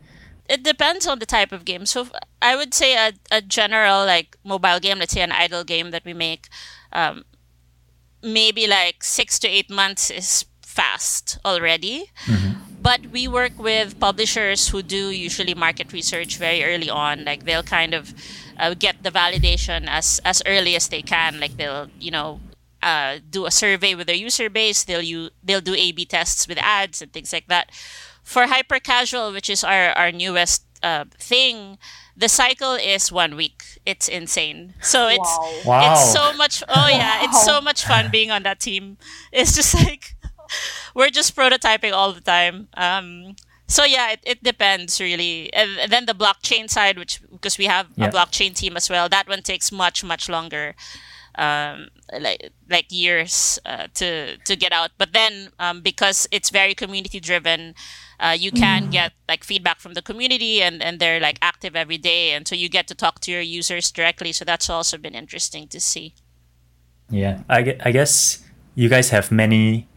It 0.52 0.64
depends 0.64 1.08
on 1.08 1.20
the 1.20 1.26
type 1.26 1.54
of 1.54 1.64
game. 1.64 1.86
So 1.86 2.08
I 2.42 2.58
would 2.58 2.74
say 2.74 2.96
a, 2.96 3.14
a 3.32 3.42
general 3.42 4.06
like 4.06 4.36
mobile 4.44 4.80
game, 4.82 5.00
let's 5.00 5.14
say 5.14 5.22
an 5.22 5.32
idle 5.32 5.64
game 5.64 5.92
that 5.92 6.04
we 6.04 6.14
make, 6.14 6.50
um, 6.92 7.24
maybe 8.22 8.68
like 8.68 9.02
six 9.02 9.40
to 9.40 9.48
eight 9.48 9.70
months 9.70 10.12
is 10.12 10.46
fast 10.62 11.38
already. 11.46 12.12
Mm-hmm. 12.26 12.52
But 12.82 13.08
we 13.08 13.30
work 13.30 13.58
with 13.58 13.98
publishers 14.00 14.68
who 14.68 14.82
do 14.82 15.10
usually 15.10 15.54
market 15.54 15.94
research 15.94 16.38
very 16.38 16.66
early 16.66 16.90
on. 16.90 17.24
Like 17.24 17.46
they'll 17.46 17.64
kind 17.64 17.94
of 17.94 18.14
uh, 18.60 18.74
get 18.74 19.04
the 19.04 19.12
validation 19.12 19.88
as 19.88 20.20
as 20.26 20.44
early 20.46 20.76
as 20.76 20.90
they 20.90 21.02
can. 21.02 21.40
Like 21.40 21.56
they'll 21.56 21.90
you 22.00 22.12
know 22.12 22.42
uh, 22.84 23.20
do 23.30 23.46
a 23.46 23.52
survey 23.52 23.96
with 23.96 24.08
their 24.08 24.18
user 24.18 24.50
base. 24.50 24.84
They'll 24.84 25.08
you 25.14 25.30
they'll 25.44 25.62
do 25.62 25.76
A/B 25.76 26.06
tests 26.06 26.48
with 26.48 26.58
ads 26.58 27.02
and 27.02 27.14
things 27.14 27.32
like 27.32 27.48
that 27.48 27.72
for 28.24 28.48
hyper 28.48 28.80
casual, 28.80 29.32
which 29.32 29.50
is 29.50 29.64
our 29.64 29.92
our 29.98 30.12
newest 30.12 30.64
uh, 30.84 31.06
thing, 31.18 31.78
the 32.16 32.30
cycle 32.30 32.74
is 32.74 33.12
one 33.12 33.36
week. 33.36 33.80
It's 33.86 34.08
insane. 34.08 34.74
So 34.82 35.08
it's 35.08 35.20
wow. 35.20 35.62
Wow. 35.66 35.94
it's 35.94 36.14
so 36.14 36.34
much. 36.34 36.64
Oh 36.68 36.88
yeah, 36.90 37.20
wow. 37.20 37.26
it's 37.26 37.44
so 37.44 37.62
much 37.62 37.86
fun 37.86 38.10
being 38.12 38.32
on 38.32 38.44
that 38.44 38.60
team. 38.60 38.98
It's 39.32 39.56
just 39.56 39.74
like 39.86 40.16
we're 40.96 41.10
just 41.10 41.36
prototyping 41.36 41.94
all 41.94 42.14
the 42.14 42.22
time. 42.22 42.68
Um, 42.76 43.36
so 43.68 43.86
yeah, 43.86 44.12
it, 44.12 44.20
it 44.24 44.44
depends 44.44 45.00
really. 45.00 45.52
And, 45.54 45.80
and 45.80 45.92
then 45.92 46.06
the 46.06 46.14
blockchain 46.14 46.70
side, 46.70 46.98
which 46.98 47.22
because 47.32 47.58
we 47.58 47.66
have 47.66 47.88
a 47.98 48.10
blockchain 48.10 48.56
team 48.56 48.76
as 48.76 48.90
well, 48.90 49.08
that 49.10 49.28
one 49.28 49.42
takes 49.42 49.72
much 49.72 50.04
much 50.04 50.30
longer 50.30 50.76
um, 51.36 51.90
like 52.20 52.52
like 52.70 52.86
years 52.90 53.60
uh, 53.66 53.88
to 53.96 54.38
to 54.38 54.56
get 54.56 54.72
out. 54.72 54.92
But 54.98 55.14
then 55.14 55.50
um, 55.60 55.82
because 55.82 56.28
it's 56.32 56.50
very 56.50 56.74
community 56.74 57.20
driven, 57.20 57.76
uh, 58.20 58.36
you 58.38 58.52
can 58.52 58.88
mm. 58.88 58.92
get 58.92 59.14
like 59.28 59.44
feedback 59.44 59.80
from 59.80 59.94
the 59.94 60.02
community, 60.02 60.62
and 60.62 60.82
and 60.82 61.00
they're 61.00 61.20
like 61.20 61.38
active 61.42 61.76
every 61.76 61.98
day, 61.98 62.32
and 62.32 62.48
so 62.48 62.56
you 62.56 62.70
get 62.70 62.88
to 62.88 62.96
talk 62.96 63.20
to 63.22 63.32
your 63.32 63.42
users 63.42 63.92
directly. 63.92 64.32
So 64.32 64.46
that's 64.46 64.70
also 64.70 64.98
been 64.98 65.16
interesting 65.16 65.68
to 65.70 65.80
see. 65.80 66.14
Yeah, 67.10 67.44
I, 67.50 67.78
I 67.84 67.92
guess 67.92 68.44
you 68.76 68.88
guys 68.88 69.10
have 69.10 69.32
many 69.32 69.88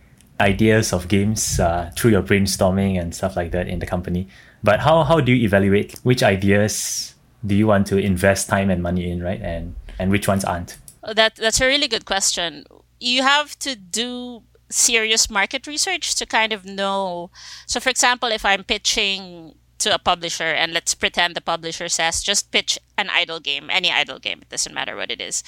ideas 0.40 0.92
of 0.92 1.06
games 1.06 1.60
uh, 1.60 1.92
through 1.96 2.10
your 2.10 2.22
brainstorming 2.22 3.00
and 3.00 3.14
stuff 3.14 3.36
like 3.36 3.52
that 3.52 3.68
in 3.68 3.78
the 3.78 3.86
company. 3.86 4.28
But 4.62 4.80
how 4.80 5.04
how 5.04 5.20
do 5.20 5.32
you 5.32 5.44
evaluate 5.44 5.98
which 6.02 6.22
ideas 6.22 7.14
do 7.44 7.54
you 7.54 7.66
want 7.66 7.86
to 7.88 7.98
invest 7.98 8.48
time 8.48 8.70
and 8.70 8.82
money 8.82 9.10
in, 9.10 9.22
right? 9.22 9.40
And 9.40 9.74
and 9.98 10.10
which 10.10 10.26
ones 10.26 10.44
aren't? 10.44 10.78
That 11.12 11.36
that's 11.36 11.60
a 11.60 11.66
really 11.66 11.88
good 11.88 12.06
question. 12.06 12.64
You 13.00 13.22
have 13.22 13.58
to 13.60 13.76
do 13.76 14.42
serious 14.70 15.28
market 15.28 15.66
research 15.66 16.14
to 16.16 16.26
kind 16.26 16.52
of 16.52 16.64
know. 16.64 17.30
So, 17.66 17.80
for 17.80 17.90
example, 17.90 18.30
if 18.30 18.44
I'm 18.44 18.64
pitching 18.64 19.54
to 19.78 19.94
a 19.94 19.98
publisher, 19.98 20.44
and 20.44 20.72
let's 20.72 20.94
pretend 20.94 21.34
the 21.34 21.40
publisher 21.40 21.88
says 21.88 22.22
just 22.22 22.50
pitch 22.50 22.78
an 22.96 23.10
idle 23.10 23.40
game, 23.40 23.68
any 23.70 23.90
idle 23.90 24.18
game, 24.18 24.38
it 24.42 24.48
doesn't 24.48 24.74
matter 24.74 24.96
what 24.96 25.10
it 25.10 25.20
is. 25.20 25.42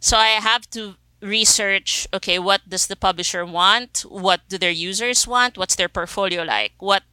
So 0.00 0.16
I 0.16 0.40
have 0.40 0.68
to 0.70 0.96
research 1.22 2.08
okay 2.12 2.36
what 2.36 2.68
does 2.68 2.88
the 2.88 2.96
publisher 2.96 3.46
want 3.46 4.04
what 4.08 4.40
do 4.48 4.58
their 4.58 4.72
users 4.72 5.24
want 5.24 5.56
what's 5.56 5.76
their 5.76 5.88
portfolio 5.88 6.42
like 6.42 6.72
what 6.78 7.04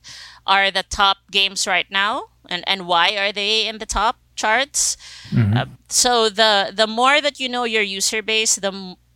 are 0.47 0.71
the 0.71 0.81
top 0.81 1.17
games 1.29 1.67
right 1.67 1.91
now 1.91 2.23
and 2.49 2.63
and 2.65 2.87
why 2.87 3.15
are 3.15 3.31
they 3.31 3.67
in 3.67 3.77
the 3.77 3.85
top 3.85 4.17
charts. 4.41 4.97
Mm-hmm. 5.29 5.57
Uh, 5.57 5.65
so 5.89 6.11
the 6.41 6.71
the 6.81 6.87
more 6.87 7.21
that 7.25 7.39
you 7.41 7.49
know 7.53 7.65
your 7.75 7.83
user 7.83 8.21
base, 8.21 8.55
the 8.55 8.71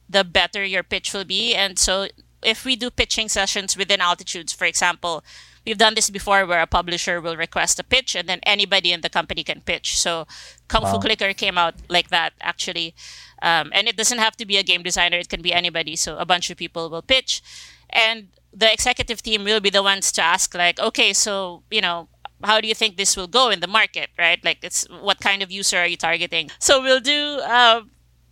the 0.10 0.24
better 0.24 0.64
your 0.76 0.84
pitch 0.84 1.14
will 1.14 1.28
be. 1.38 1.56
And 1.56 1.80
so 1.80 2.08
if 2.44 2.66
we 2.68 2.76
do 2.76 2.90
pitching 2.92 3.30
sessions 3.30 3.78
within 3.78 4.02
altitudes, 4.02 4.52
for 4.54 4.66
example, 4.66 5.24
we've 5.66 5.78
done 5.78 5.96
this 5.96 6.10
before 6.10 6.46
where 6.46 6.62
a 6.62 6.68
publisher 6.68 7.22
will 7.22 7.38
request 7.38 7.80
a 7.80 7.84
pitch 7.84 8.16
and 8.16 8.28
then 8.28 8.40
anybody 8.44 8.92
in 8.92 9.02
the 9.02 9.10
company 9.10 9.44
can 9.44 9.62
pitch. 9.62 9.98
So 9.98 10.28
Kung 10.68 10.84
wow. 10.84 10.92
Fu 10.92 11.00
Clicker 11.00 11.34
came 11.34 11.58
out 11.58 11.76
like 11.90 12.10
that 12.10 12.34
actually. 12.42 12.94
Um, 13.42 13.72
and 13.74 13.88
it 13.88 13.98
doesn't 13.98 14.20
have 14.20 14.36
to 14.38 14.46
be 14.46 14.58
a 14.58 14.64
game 14.64 14.84
designer, 14.84 15.18
it 15.18 15.30
can 15.30 15.42
be 15.42 15.54
anybody. 15.54 15.96
So 15.96 16.18
a 16.18 16.26
bunch 16.26 16.50
of 16.52 16.58
people 16.58 16.90
will 16.90 17.02
pitch. 17.02 17.42
And 17.90 18.28
the 18.54 18.72
executive 18.72 19.22
team 19.22 19.44
will 19.44 19.60
be 19.60 19.70
the 19.70 19.84
ones 19.84 20.12
to 20.14 20.22
ask, 20.22 20.54
like, 20.54 20.80
okay, 20.80 21.14
so, 21.14 21.64
you 21.72 21.82
know, 21.82 22.08
how 22.44 22.62
do 22.62 22.68
you 22.68 22.76
think 22.76 22.98
this 22.98 23.16
will 23.16 23.28
go 23.28 23.50
in 23.50 23.60
the 23.60 23.68
market, 23.68 24.10
right? 24.18 24.44
Like, 24.44 24.60
it's 24.62 24.86
what 24.90 25.20
kind 25.20 25.42
of 25.42 25.52
user 25.52 25.78
are 25.78 25.88
you 25.88 25.98
targeting? 25.98 26.50
So 26.60 26.82
we'll 26.82 27.00
do 27.00 27.40
uh, 27.44 27.82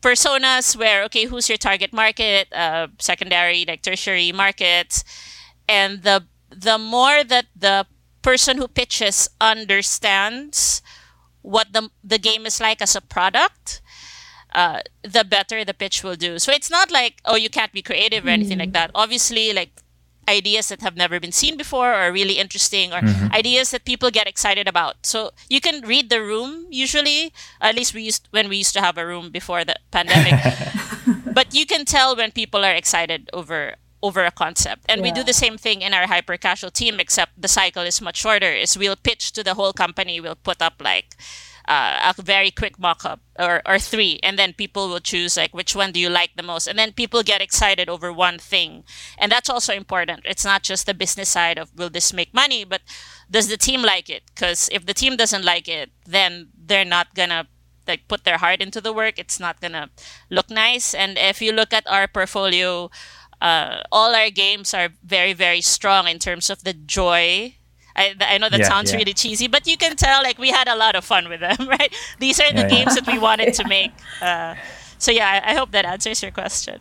personas 0.01 0.75
where 0.75 1.03
okay, 1.05 1.25
who's 1.25 1.47
your 1.47 1.57
target 1.57 1.93
market? 1.93 2.51
Uh, 2.51 2.87
secondary, 2.99 3.65
like 3.67 3.81
tertiary 3.81 4.31
markets, 4.31 5.03
and 5.67 6.03
the 6.03 6.25
the 6.49 6.77
more 6.77 7.23
that 7.23 7.45
the 7.55 7.85
person 8.21 8.57
who 8.57 8.67
pitches 8.67 9.29
understands 9.39 10.81
what 11.41 11.73
the 11.73 11.89
the 12.03 12.17
game 12.17 12.45
is 12.45 12.59
like 12.59 12.81
as 12.81 12.95
a 12.95 13.01
product, 13.01 13.81
uh, 14.53 14.81
the 15.03 15.23
better 15.23 15.63
the 15.63 15.73
pitch 15.73 16.03
will 16.03 16.15
do. 16.15 16.39
So 16.39 16.51
it's 16.51 16.69
not 16.69 16.91
like 16.91 17.21
oh 17.25 17.35
you 17.35 17.49
can't 17.49 17.71
be 17.71 17.81
creative 17.81 18.25
or 18.25 18.29
anything 18.29 18.57
mm. 18.57 18.61
like 18.61 18.73
that. 18.73 18.91
Obviously, 18.93 19.53
like 19.53 19.81
ideas 20.31 20.69
that 20.69 20.81
have 20.81 20.95
never 20.95 21.19
been 21.19 21.31
seen 21.31 21.57
before 21.57 21.93
or 21.93 22.11
really 22.11 22.37
interesting 22.37 22.93
or 22.93 23.01
mm-hmm. 23.01 23.33
ideas 23.33 23.71
that 23.71 23.85
people 23.85 24.09
get 24.09 24.27
excited 24.27 24.67
about. 24.67 25.05
So 25.05 25.31
you 25.49 25.59
can 25.61 25.81
read 25.81 26.09
the 26.09 26.21
room 26.21 26.67
usually, 26.69 27.33
at 27.59 27.75
least 27.75 27.93
we 27.93 28.03
used 28.03 28.27
when 28.31 28.47
we 28.49 28.57
used 28.63 28.73
to 28.73 28.81
have 28.81 28.97
a 28.97 29.05
room 29.05 29.29
before 29.29 29.63
the 29.63 29.75
pandemic. 29.91 30.35
but 31.37 31.53
you 31.53 31.65
can 31.65 31.85
tell 31.85 32.15
when 32.15 32.31
people 32.31 32.63
are 32.63 32.73
excited 32.73 33.29
over 33.33 33.75
over 34.01 34.25
a 34.25 34.31
concept. 34.31 34.81
And 34.89 34.99
yeah. 34.99 35.07
we 35.07 35.11
do 35.11 35.23
the 35.23 35.33
same 35.33 35.57
thing 35.57 35.81
in 35.81 35.93
our 35.93 36.07
hyper 36.07 36.37
casual 36.37 36.71
team 36.71 36.99
except 36.99 37.39
the 37.39 37.47
cycle 37.47 37.83
is 37.83 38.01
much 38.01 38.17
shorter. 38.17 38.51
Is 38.51 38.77
we'll 38.77 38.95
pitch 38.95 39.31
to 39.33 39.43
the 39.43 39.53
whole 39.53 39.73
company, 39.73 40.19
we'll 40.19 40.35
put 40.35 40.61
up 40.61 40.81
like 40.81 41.15
uh, 41.67 42.13
a 42.17 42.21
very 42.21 42.51
quick 42.51 42.79
mock-up 42.79 43.19
or, 43.39 43.61
or 43.65 43.79
three 43.79 44.19
and 44.23 44.37
then 44.37 44.53
people 44.53 44.89
will 44.89 44.99
choose 44.99 45.37
like 45.37 45.53
which 45.53 45.75
one 45.75 45.91
do 45.91 45.99
you 45.99 46.09
like 46.09 46.31
the 46.35 46.43
most 46.43 46.67
and 46.67 46.77
then 46.77 46.91
people 46.91 47.23
get 47.23 47.41
excited 47.41 47.89
over 47.89 48.11
one 48.11 48.37
thing. 48.37 48.83
And 49.17 49.31
that's 49.31 49.49
also 49.49 49.73
important. 49.73 50.21
It's 50.25 50.45
not 50.45 50.63
just 50.63 50.85
the 50.85 50.93
business 50.93 51.29
side 51.29 51.57
of 51.57 51.71
will 51.75 51.89
this 51.89 52.13
make 52.13 52.33
money 52.33 52.63
but 52.63 52.81
does 53.29 53.47
the 53.47 53.57
team 53.57 53.81
like 53.81 54.09
it? 54.09 54.23
Because 54.33 54.69
if 54.71 54.85
the 54.85 54.93
team 54.93 55.15
doesn't 55.15 55.45
like 55.45 55.67
it 55.67 55.91
then 56.05 56.49
they're 56.57 56.85
not 56.85 57.13
gonna 57.15 57.47
like 57.87 58.07
put 58.07 58.23
their 58.23 58.37
heart 58.37 58.61
into 58.61 58.81
the 58.81 58.93
work. 58.93 59.17
It's 59.17 59.39
not 59.39 59.59
gonna 59.59 59.89
look 60.29 60.49
nice. 60.49 60.93
And 60.93 61.17
if 61.17 61.41
you 61.41 61.51
look 61.51 61.73
at 61.73 61.89
our 61.89 62.07
portfolio 62.07 62.89
uh, 63.41 63.81
all 63.91 64.13
our 64.13 64.29
games 64.29 64.73
are 64.73 64.89
very 65.03 65.33
very 65.33 65.61
strong 65.61 66.07
in 66.07 66.19
terms 66.19 66.49
of 66.49 66.63
the 66.63 66.73
joy 66.73 67.55
I, 67.95 68.15
I 68.19 68.37
know 68.37 68.49
that 68.49 68.59
yeah, 68.59 68.67
sounds 68.67 68.91
yeah. 68.91 68.97
really 68.97 69.13
cheesy, 69.13 69.47
but 69.47 69.67
you 69.67 69.77
can 69.77 69.95
tell 69.95 70.23
like 70.23 70.37
we 70.37 70.49
had 70.49 70.67
a 70.67 70.75
lot 70.75 70.95
of 70.95 71.03
fun 71.03 71.29
with 71.29 71.39
them, 71.39 71.57
right? 71.67 71.93
These 72.19 72.39
are 72.39 72.51
the 72.51 72.61
yeah, 72.61 72.69
games 72.69 72.95
that 72.95 73.07
we 73.07 73.19
wanted 73.19 73.53
to 73.53 73.67
make. 73.67 73.91
Uh, 74.21 74.55
so 74.97 75.11
yeah, 75.11 75.41
I, 75.43 75.51
I 75.51 75.55
hope 75.55 75.71
that 75.71 75.85
answers 75.85 76.21
your 76.21 76.31
question. 76.31 76.79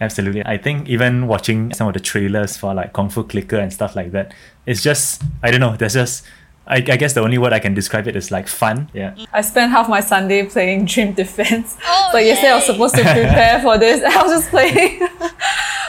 Absolutely. 0.00 0.42
I 0.46 0.56
think 0.56 0.88
even 0.88 1.26
watching 1.26 1.74
some 1.74 1.86
of 1.86 1.92
the 1.92 2.00
trailers 2.00 2.56
for 2.56 2.72
like 2.72 2.94
Kung 2.94 3.10
Fu 3.10 3.22
Clicker 3.22 3.56
and 3.56 3.70
stuff 3.72 3.94
like 3.94 4.12
that, 4.12 4.32
it's 4.64 4.82
just 4.82 5.22
I 5.42 5.50
don't 5.50 5.60
know. 5.60 5.76
There's 5.76 5.94
just 5.94 6.24
I, 6.66 6.76
I 6.76 6.96
guess 6.96 7.14
the 7.14 7.20
only 7.20 7.36
word 7.36 7.52
I 7.52 7.58
can 7.58 7.74
describe 7.74 8.06
it 8.06 8.16
is 8.16 8.30
like 8.30 8.46
fun. 8.46 8.90
Yeah. 8.94 9.14
I 9.32 9.42
spent 9.42 9.72
half 9.72 9.88
my 9.88 10.00
Sunday 10.00 10.46
playing 10.46 10.86
Dream 10.86 11.12
Defense. 11.12 11.76
Oh, 11.84 12.08
but 12.12 12.24
yesterday 12.24 12.52
I 12.52 12.54
was 12.54 12.66
supposed 12.66 12.94
to 12.94 13.02
prepare 13.02 13.60
for 13.60 13.76
this. 13.76 14.02
I 14.16 14.22
was 14.22 14.32
just 14.32 14.50
playing. 14.50 15.00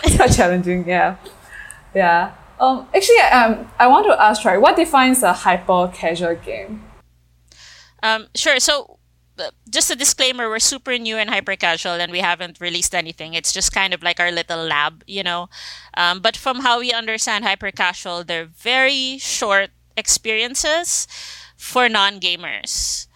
it's 0.03 0.15
quite 0.15 0.31
challenging. 0.33 0.87
Yeah. 0.87 1.17
Yeah. 1.93 2.33
Um, 2.62 2.88
actually, 2.94 3.20
um, 3.34 3.68
I 3.80 3.88
want 3.88 4.06
to 4.06 4.22
ask, 4.22 4.46
right, 4.46 4.62
what 4.62 4.75
defines 4.75 5.24
a 5.24 5.34
hyper 5.34 5.89
casual 5.91 6.36
game? 6.36 6.86
Um, 8.03 8.27
sure. 8.36 8.60
So, 8.60 9.00
uh, 9.39 9.50
just 9.68 9.89
a 9.89 9.96
disclaimer: 9.96 10.48
we're 10.48 10.60
super 10.60 10.96
new 11.00 11.18
and 11.18 11.27
hyper 11.27 11.56
casual, 11.56 11.94
and 11.94 12.12
we 12.12 12.20
haven't 12.20 12.62
released 12.62 12.94
anything. 12.94 13.34
It's 13.34 13.51
just 13.51 13.74
kind 13.74 13.96
of 13.96 14.03
like 14.03 14.20
our 14.20 14.32
little 14.32 14.63
lab, 14.63 15.03
you 15.08 15.24
know. 15.24 15.50
Um, 15.98 16.22
but 16.22 16.38
from 16.38 16.60
how 16.60 16.80
we 16.80 16.94
understand 16.94 17.46
hyper 17.46 17.72
casual, 17.72 18.24
they're 18.24 18.46
very 18.46 19.18
short 19.18 19.72
experiences 19.98 21.08
for 21.58 21.89
non 21.89 22.20
gamers. 22.20 23.08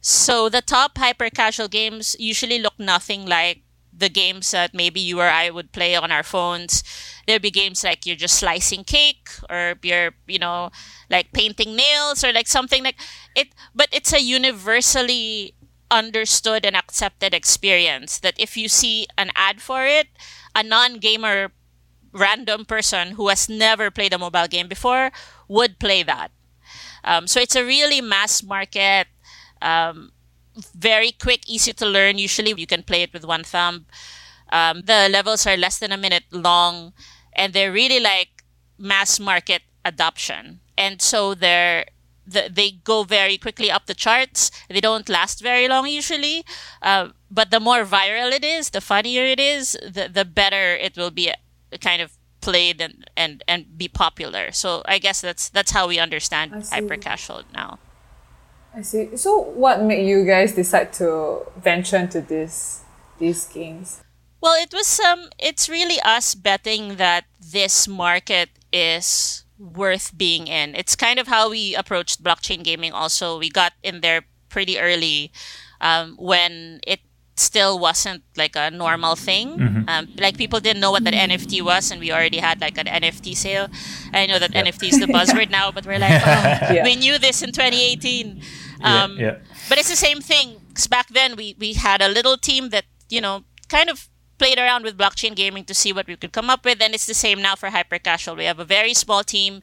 So 0.00 0.48
the 0.48 0.62
top 0.62 0.98
hyper 0.98 1.30
casual 1.30 1.66
games 1.66 2.14
usually 2.20 2.60
look 2.60 2.78
nothing 2.78 3.26
like 3.26 3.63
the 3.96 4.08
games 4.08 4.50
that 4.50 4.74
maybe 4.74 5.00
you 5.00 5.20
or 5.20 5.28
I 5.28 5.50
would 5.50 5.72
play 5.72 5.94
on 5.94 6.10
our 6.10 6.22
phones. 6.22 6.82
There'd 7.26 7.42
be 7.42 7.50
games 7.50 7.84
like 7.84 8.06
you're 8.06 8.16
just 8.16 8.38
slicing 8.38 8.84
cake 8.84 9.28
or 9.48 9.74
you're, 9.82 10.12
you 10.26 10.38
know, 10.38 10.70
like 11.10 11.32
painting 11.32 11.76
nails 11.76 12.24
or 12.24 12.32
like 12.32 12.48
something 12.48 12.82
like 12.82 12.96
it 13.36 13.48
but 13.74 13.88
it's 13.92 14.12
a 14.12 14.20
universally 14.20 15.54
understood 15.90 16.66
and 16.66 16.76
accepted 16.76 17.34
experience 17.34 18.18
that 18.18 18.34
if 18.38 18.56
you 18.56 18.68
see 18.68 19.06
an 19.16 19.30
ad 19.36 19.60
for 19.60 19.86
it, 19.86 20.08
a 20.54 20.62
non-gamer 20.62 21.52
random 22.12 22.64
person 22.64 23.12
who 23.12 23.28
has 23.28 23.48
never 23.48 23.90
played 23.90 24.12
a 24.12 24.18
mobile 24.18 24.46
game 24.48 24.68
before 24.68 25.10
would 25.48 25.78
play 25.78 26.02
that. 26.02 26.30
Um, 27.04 27.26
so 27.26 27.40
it's 27.40 27.56
a 27.56 27.64
really 27.64 28.00
mass 28.00 28.42
market 28.42 29.08
um, 29.62 30.12
very 30.74 31.12
quick, 31.12 31.48
easy 31.48 31.72
to 31.72 31.86
learn. 31.86 32.18
Usually 32.18 32.54
you 32.56 32.66
can 32.66 32.82
play 32.82 33.02
it 33.02 33.12
with 33.12 33.24
one 33.24 33.44
thumb. 33.44 33.86
Um, 34.50 34.82
the 34.82 35.08
levels 35.10 35.46
are 35.46 35.56
less 35.56 35.78
than 35.78 35.90
a 35.92 35.96
minute 35.96 36.24
long 36.30 36.92
and 37.34 37.52
they're 37.52 37.72
really 37.72 38.00
like 38.00 38.44
mass 38.78 39.18
market 39.18 39.62
adoption. 39.84 40.60
And 40.76 41.00
so 41.00 41.34
they're 41.34 41.86
the, 42.26 42.48
they 42.50 42.70
go 42.70 43.04
very 43.04 43.36
quickly 43.36 43.70
up 43.70 43.86
the 43.86 43.94
charts. 43.94 44.50
They 44.68 44.80
don't 44.80 45.08
last 45.08 45.42
very 45.42 45.68
long 45.68 45.86
usually, 45.86 46.44
uh, 46.82 47.08
but 47.30 47.50
the 47.50 47.60
more 47.60 47.84
viral 47.84 48.32
it 48.32 48.44
is, 48.44 48.70
the 48.70 48.80
funnier 48.80 49.24
it 49.24 49.40
is, 49.40 49.72
the 49.82 50.08
the 50.12 50.24
better 50.24 50.74
it 50.74 50.96
will 50.96 51.10
be 51.10 51.30
uh, 51.30 51.34
kind 51.80 52.00
of 52.00 52.16
played 52.40 52.80
and 52.80 53.10
and 53.16 53.42
and 53.46 53.76
be 53.76 53.88
popular. 53.88 54.52
So 54.52 54.82
I 54.86 54.98
guess 54.98 55.20
that's 55.20 55.48
that's 55.50 55.72
how 55.72 55.86
we 55.88 55.98
understand 55.98 56.64
hyper 56.70 56.96
casual 56.96 57.42
now. 57.52 57.78
I 58.76 58.82
see. 58.82 59.16
So, 59.16 59.38
what 59.38 59.82
made 59.82 60.06
you 60.06 60.24
guys 60.24 60.52
decide 60.52 60.92
to 60.94 61.46
venture 61.56 61.96
into 61.96 62.20
this 62.20 62.82
these 63.18 63.46
games? 63.46 64.02
Well, 64.40 64.60
it 64.60 64.74
was 64.74 65.00
um, 65.00 65.30
it's 65.38 65.68
really 65.68 66.00
us 66.04 66.34
betting 66.34 66.96
that 66.96 67.24
this 67.40 67.86
market 67.86 68.50
is 68.72 69.44
worth 69.58 70.16
being 70.18 70.48
in. 70.48 70.74
It's 70.74 70.96
kind 70.96 71.18
of 71.18 71.28
how 71.28 71.50
we 71.50 71.74
approached 71.74 72.22
blockchain 72.22 72.64
gaming. 72.64 72.92
Also, 72.92 73.38
we 73.38 73.48
got 73.48 73.72
in 73.82 74.00
there 74.00 74.24
pretty 74.48 74.78
early 74.78 75.30
um, 75.80 76.16
when 76.18 76.80
it 76.86 77.00
still 77.36 77.78
wasn't 77.78 78.22
like 78.36 78.56
a 78.56 78.70
normal 78.70 79.16
thing. 79.16 79.58
Mm-hmm. 79.58 79.88
Um, 79.88 80.08
like 80.18 80.36
people 80.36 80.60
didn't 80.60 80.80
know 80.80 80.90
what 80.90 81.04
that 81.04 81.14
NFT 81.14 81.62
was, 81.62 81.90
and 81.90 82.00
we 82.00 82.12
already 82.12 82.38
had 82.38 82.60
like 82.60 82.78
an 82.78 82.86
NFT 82.86 83.36
sale. 83.36 83.68
I 84.12 84.26
know 84.26 84.38
that 84.38 84.54
yep. 84.54 84.66
NFT 84.66 84.92
is 84.92 85.00
the 85.00 85.06
buzzword 85.06 85.50
now, 85.58 85.70
but 85.70 85.86
we're 85.86 85.98
like, 85.98 86.22
oh, 86.22 86.74
yeah. 86.74 86.84
we 86.84 86.96
knew 86.96 87.18
this 87.18 87.42
in 87.42 87.52
2018. 87.52 88.42
Um, 88.84 89.16
yeah, 89.16 89.24
yeah. 89.24 89.36
But 89.68 89.78
it's 89.78 89.88
the 89.88 89.96
same 89.96 90.20
thing. 90.20 90.60
Cause 90.74 90.86
back 90.86 91.08
then 91.08 91.36
we 91.36 91.56
we 91.58 91.72
had 91.72 92.02
a 92.02 92.08
little 92.08 92.36
team 92.36 92.70
that 92.70 92.84
you 93.08 93.20
know 93.20 93.44
kind 93.68 93.88
of 93.88 94.08
played 94.38 94.58
around 94.58 94.84
with 94.84 94.98
blockchain 94.98 95.34
gaming 95.34 95.64
to 95.64 95.74
see 95.74 95.92
what 95.92 96.06
we 96.06 96.16
could 96.16 96.32
come 96.32 96.50
up 96.50 96.64
with, 96.64 96.82
and 96.82 96.94
it's 96.94 97.06
the 97.06 97.14
same 97.14 97.40
now 97.40 97.54
for 97.54 97.70
hyper 97.70 97.98
casual. 97.98 98.36
We 98.36 98.44
have 98.44 98.58
a 98.58 98.64
very 98.64 98.94
small 98.94 99.24
team. 99.24 99.62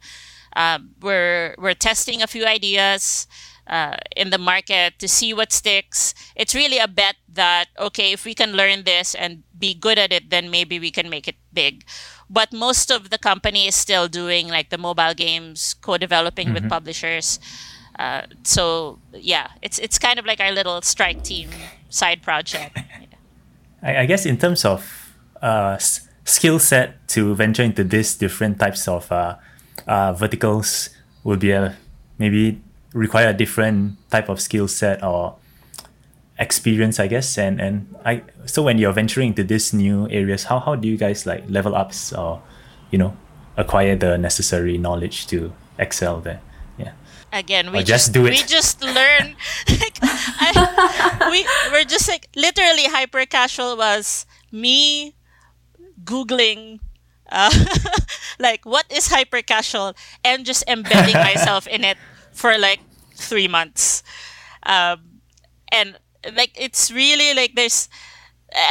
Um, 0.56 0.92
we're 1.02 1.56
we're 1.58 1.76
testing 1.76 2.22
a 2.22 2.28
few 2.28 2.46
ideas 2.46 3.28
uh, 3.68 3.98
in 4.16 4.32
the 4.32 4.38
market 4.38 5.00
to 5.00 5.08
see 5.08 5.34
what 5.34 5.52
sticks. 5.52 6.14
It's 6.36 6.56
really 6.56 6.78
a 6.78 6.88
bet 6.88 7.16
that 7.32 7.68
okay, 7.78 8.12
if 8.12 8.26
we 8.26 8.34
can 8.34 8.54
learn 8.54 8.84
this 8.84 9.16
and 9.16 9.44
be 9.58 9.74
good 9.74 10.00
at 10.00 10.12
it, 10.12 10.30
then 10.30 10.50
maybe 10.50 10.80
we 10.80 10.92
can 10.92 11.10
make 11.10 11.28
it 11.28 11.36
big. 11.54 11.86
But 12.30 12.54
most 12.54 12.92
of 12.92 13.10
the 13.10 13.18
company 13.18 13.68
is 13.68 13.76
still 13.76 14.08
doing 14.08 14.48
like 14.48 14.70
the 14.70 14.78
mobile 14.78 15.14
games, 15.14 15.76
co-developing 15.76 16.48
mm-hmm. 16.48 16.54
with 16.56 16.70
publishers. 16.70 17.40
Uh, 18.02 18.26
so 18.42 18.98
yeah, 19.14 19.48
it's 19.62 19.78
it's 19.78 20.00
kind 20.00 20.18
of 20.18 20.26
like 20.26 20.40
our 20.40 20.52
little 20.52 20.82
strike 20.82 21.22
team 21.22 21.50
side 21.90 22.24
project. 22.24 22.74
I, 23.84 23.98
I, 24.02 24.06
guess 24.08 24.26
in 24.26 24.38
terms 24.38 24.66
of 24.66 25.14
uh, 25.40 25.78
s- 25.78 26.10
skill 26.26 26.58
set 26.58 27.08
to 27.10 27.36
venture 27.36 27.62
into 27.62 27.84
these 27.84 28.16
different 28.16 28.58
types 28.58 28.88
of 28.88 29.12
uh, 29.12 29.36
uh, 29.86 30.14
verticals 30.14 30.90
would 31.24 31.40
be 31.40 31.52
a 31.52 31.78
maybe 32.18 32.60
require 32.94 33.30
a 33.30 33.34
different 33.34 33.98
type 34.10 34.30
of 34.30 34.42
skill 34.42 34.68
set 34.68 35.04
or 35.04 35.36
experience, 36.40 37.00
I 37.00 37.06
guess. 37.06 37.38
And 37.38 37.62
and 37.62 37.96
I 38.04 38.24
so 38.48 38.64
when 38.64 38.80
you're 38.80 38.94
venturing 38.94 39.28
into 39.30 39.44
these 39.44 39.74
new 39.74 40.10
areas, 40.10 40.46
how 40.46 40.58
how 40.58 40.74
do 40.74 40.88
you 40.88 40.98
guys 40.98 41.28
like 41.28 41.44
level 41.48 41.76
ups 41.76 42.14
or 42.14 42.42
you 42.90 42.98
know 42.98 43.16
acquire 43.58 43.96
the 43.96 44.18
necessary 44.18 44.80
knowledge 44.80 45.28
to 45.28 45.54
excel 45.78 46.20
there? 46.20 46.42
Again 47.32 47.72
we 47.72 47.80
just, 47.80 47.88
just, 47.88 48.14
do 48.14 48.26
it. 48.26 48.32
we 48.32 48.44
just 48.44 48.82
learn. 48.84 49.36
Like 49.70 49.98
I, 50.02 51.30
we 51.32 51.48
we're 51.72 51.86
just 51.86 52.08
like 52.08 52.28
literally 52.36 52.86
hyper 52.86 53.26
casual 53.26 53.78
was 53.78 54.26
me 54.52 55.16
googling 56.04 56.80
uh, 57.32 57.50
like 58.40 58.66
what 58.66 58.86
is 58.92 59.08
hyper 59.08 59.42
casual? 59.42 59.96
And 60.24 60.46
just 60.46 60.64
embedding 60.68 61.16
myself 61.32 61.66
in 61.66 61.84
it 61.84 61.98
for 62.34 62.58
like 62.58 62.82
three 63.16 63.48
months. 63.48 64.04
Um, 64.64 65.22
and 65.72 65.98
like 66.36 66.52
it's 66.56 66.92
really 66.92 67.34
like 67.34 67.56
there's 67.56 67.90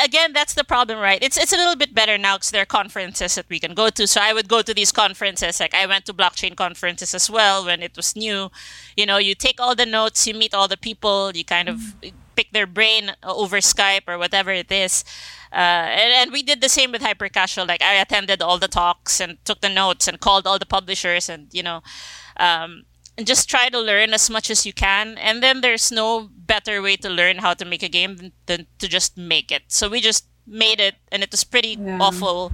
again, 0.05 0.33
that's 0.33 0.55
the 0.55 0.65
problem, 0.65 0.99
right? 0.99 1.23
It's 1.23 1.37
it's 1.37 1.53
a 1.53 1.57
little 1.57 1.77
bit 1.77 1.95
better 1.95 2.19
now 2.19 2.37
because 2.37 2.51
there 2.51 2.63
are 2.63 2.67
conferences 2.67 3.35
that 3.35 3.47
we 3.49 3.59
can 3.59 3.75
go 3.75 3.91
to. 3.91 4.07
So 4.07 4.21
I 4.21 4.33
would 4.33 4.49
go 4.49 4.63
to 4.63 4.75
these 4.75 4.93
conferences. 4.93 5.61
Like 5.61 5.75
I 5.75 5.87
went 5.87 6.07
to 6.07 6.15
blockchain 6.15 6.57
conferences 6.57 7.15
as 7.15 7.31
well 7.31 7.65
when 7.65 7.83
it 7.83 7.97
was 7.97 8.17
new. 8.17 8.51
You 8.97 9.07
know, 9.07 9.19
you 9.19 9.35
take 9.35 9.61
all 9.61 9.75
the 9.75 9.87
notes, 9.87 10.27
you 10.27 10.35
meet 10.35 10.55
all 10.55 10.69
the 10.69 10.77
people, 10.77 11.33
you 11.35 11.45
kind 11.45 11.69
of 11.69 11.77
mm-hmm. 11.77 12.17
pick 12.37 12.53
their 12.53 12.67
brain 12.67 13.13
over 13.23 13.59
Skype 13.59 14.09
or 14.09 14.19
whatever 14.19 14.51
it 14.51 14.71
is. 14.71 15.05
Uh, 15.53 15.89
and, 15.91 16.13
and 16.13 16.33
we 16.33 16.43
did 16.43 16.61
the 16.61 16.69
same 16.69 16.93
with 16.93 17.03
hyper 17.03 17.29
casual. 17.29 17.67
Like 17.67 17.83
I 17.83 17.95
attended 17.95 18.43
all 18.43 18.59
the 18.59 18.69
talks 18.69 19.21
and 19.21 19.39
took 19.45 19.61
the 19.61 19.69
notes 19.69 20.07
and 20.07 20.21
called 20.21 20.47
all 20.47 20.59
the 20.59 20.67
publishers 20.67 21.29
and 21.29 21.49
you 21.53 21.63
know. 21.63 21.83
Um, 22.37 22.85
and 23.21 23.27
just 23.27 23.51
try 23.51 23.69
to 23.69 23.79
learn 23.79 24.15
as 24.15 24.31
much 24.31 24.51
as 24.51 24.65
you 24.65 24.73
can. 24.73 25.19
And 25.19 25.43
then 25.43 25.61
there's 25.61 25.93
no 25.93 26.31
better 26.51 26.83
way 26.83 26.99
to 26.99 27.07
learn 27.07 27.39
how 27.39 27.55
to 27.55 27.65
make 27.65 27.87
a 27.87 27.89
game 27.89 28.19
than, 28.19 28.33
than 28.51 28.67
to 28.83 28.91
just 28.91 29.15
make 29.15 29.55
it. 29.55 29.63
So 29.71 29.87
we 29.87 30.03
just 30.03 30.27
made 30.43 30.83
it, 30.83 30.99
and 31.15 31.23
it 31.23 31.31
was 31.31 31.47
pretty 31.47 31.79
yeah. 31.79 32.03
awful. 32.03 32.51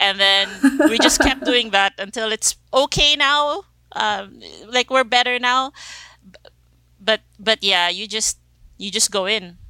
And 0.00 0.16
then 0.16 0.48
we 0.88 0.96
just 0.96 1.20
kept 1.20 1.44
doing 1.50 1.70
that 1.76 1.92
until 2.00 2.32
it's 2.32 2.56
okay 2.72 3.16
now. 3.16 3.68
Um, 3.92 4.40
like 4.64 4.88
we're 4.88 5.04
better 5.04 5.38
now. 5.38 5.72
But 6.96 7.20
but 7.38 7.60
yeah, 7.60 7.92
you 7.92 8.08
just 8.08 8.40
you 8.80 8.90
just 8.90 9.12
go 9.12 9.26
in. 9.28 9.60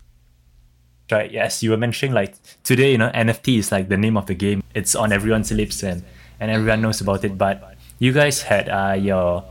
Right. 1.10 1.32
Yes, 1.32 1.62
you 1.62 1.70
were 1.70 1.80
mentioning 1.80 2.14
like 2.14 2.36
today, 2.62 2.92
you 2.92 2.98
know, 2.98 3.10
NFT 3.10 3.58
is 3.58 3.72
like 3.72 3.88
the 3.88 3.96
name 3.96 4.16
of 4.16 4.26
the 4.26 4.34
game. 4.34 4.62
It's 4.74 4.94
on 4.94 5.10
everyone's 5.10 5.50
lips 5.50 5.82
and 5.82 6.04
and 6.38 6.50
everyone 6.50 6.82
knows 6.82 7.00
about 7.00 7.24
it. 7.24 7.38
But 7.38 7.74
you 7.98 8.12
guys 8.12 8.42
had 8.42 8.68
uh, 8.68 8.94
your 8.94 9.42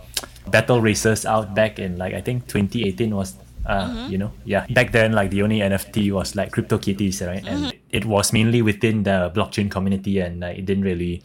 battle 0.47 0.79
racers 0.79 1.25
out 1.25 1.55
back 1.57 1.79
in 1.79 1.97
like 1.97 2.13
I 2.13 2.21
think 2.21 2.47
2018 2.47 3.15
was 3.15 3.35
uh, 3.67 3.87
Mm-hmm. 3.87 4.11
you 4.11 4.17
know 4.17 4.31
yeah. 4.45 4.65
Back 4.71 4.91
then 4.95 5.11
like 5.11 5.29
the 5.29 5.41
only 5.43 5.59
nft 5.59 6.11
was 6.11 6.35
like 6.39 6.51
cryptokitties 6.55 7.19
right? 7.27 7.43
And 7.45 7.59
Mm-hmm. 7.67 7.77
it 7.91 8.05
was 8.05 8.31
mainly 8.33 8.61
within 8.61 9.03
the 9.03 9.29
blockchain 9.35 9.69
community 9.69 10.19
and 10.19 10.43
uh, 10.43 10.47
it 10.47 10.65
didn't 10.65 10.85
really 10.87 11.21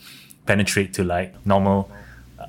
penetrate 0.47 0.93
to 0.95 1.05
like 1.05 1.31
normal 1.47 1.89
uh, 2.43 2.47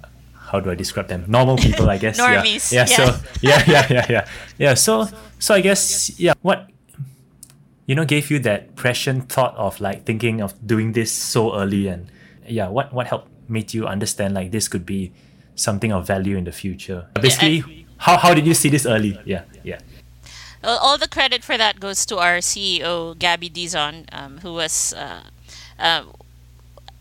how 0.49 0.59
do 0.59 0.71
i 0.71 0.75
describe 0.75 1.07
them? 1.07 1.23
Normal 1.27 1.57
people 1.57 1.89
i 1.89 1.97
guess. 2.01 2.17
Normies, 2.23 2.73
yeah, 2.73 2.85
yeah, 2.89 2.97
yeah. 2.97 2.97
so 2.97 3.03
yeah. 3.41 3.63
yeah 3.67 3.85
yeah 3.89 4.05
yeah 4.09 4.23
yeah. 4.57 4.73
So 4.73 5.07
so 5.39 5.53
i 5.53 5.61
guess 5.61 6.09
yeah 6.19 6.33
what 6.41 6.69
you 7.85 7.93
know 7.95 8.05
gave 8.05 8.31
you 8.31 8.39
that 8.39 8.75
prescient 8.75 9.29
thought 9.29 9.53
of 9.57 9.79
like 9.79 10.05
thinking 10.05 10.41
of 10.41 10.53
doing 10.65 10.93
this 10.93 11.11
so 11.11 11.53
early 11.55 11.87
and 11.87 12.07
yeah 12.47 12.67
what 12.67 12.93
what 12.93 13.07
helped 13.07 13.29
made 13.49 13.73
you 13.73 13.85
understand 13.85 14.33
like 14.33 14.51
this 14.51 14.67
could 14.67 14.85
be 14.85 15.11
something 15.55 15.91
of 15.91 16.07
value 16.07 16.35
in 16.37 16.45
the 16.45 16.51
future? 16.51 17.05
Basically 17.21 17.82
how, 18.03 18.17
how 18.17 18.33
did 18.33 18.45
you 18.45 18.53
see 18.53 18.69
this 18.69 18.85
early 18.85 19.19
yeah 19.25 19.43
yeah 19.63 19.79
Well, 20.63 20.79
all 20.79 20.97
the 20.97 21.07
credit 21.17 21.43
for 21.43 21.57
that 21.57 21.79
goes 21.79 22.05
to 22.05 22.15
our 22.25 22.37
CEO 22.39 23.17
Gabby 23.19 23.49
Dizon, 23.49 24.07
um, 24.19 24.39
who 24.43 24.53
was 24.53 24.93
uh, 24.93 25.23
uh, 25.77 26.03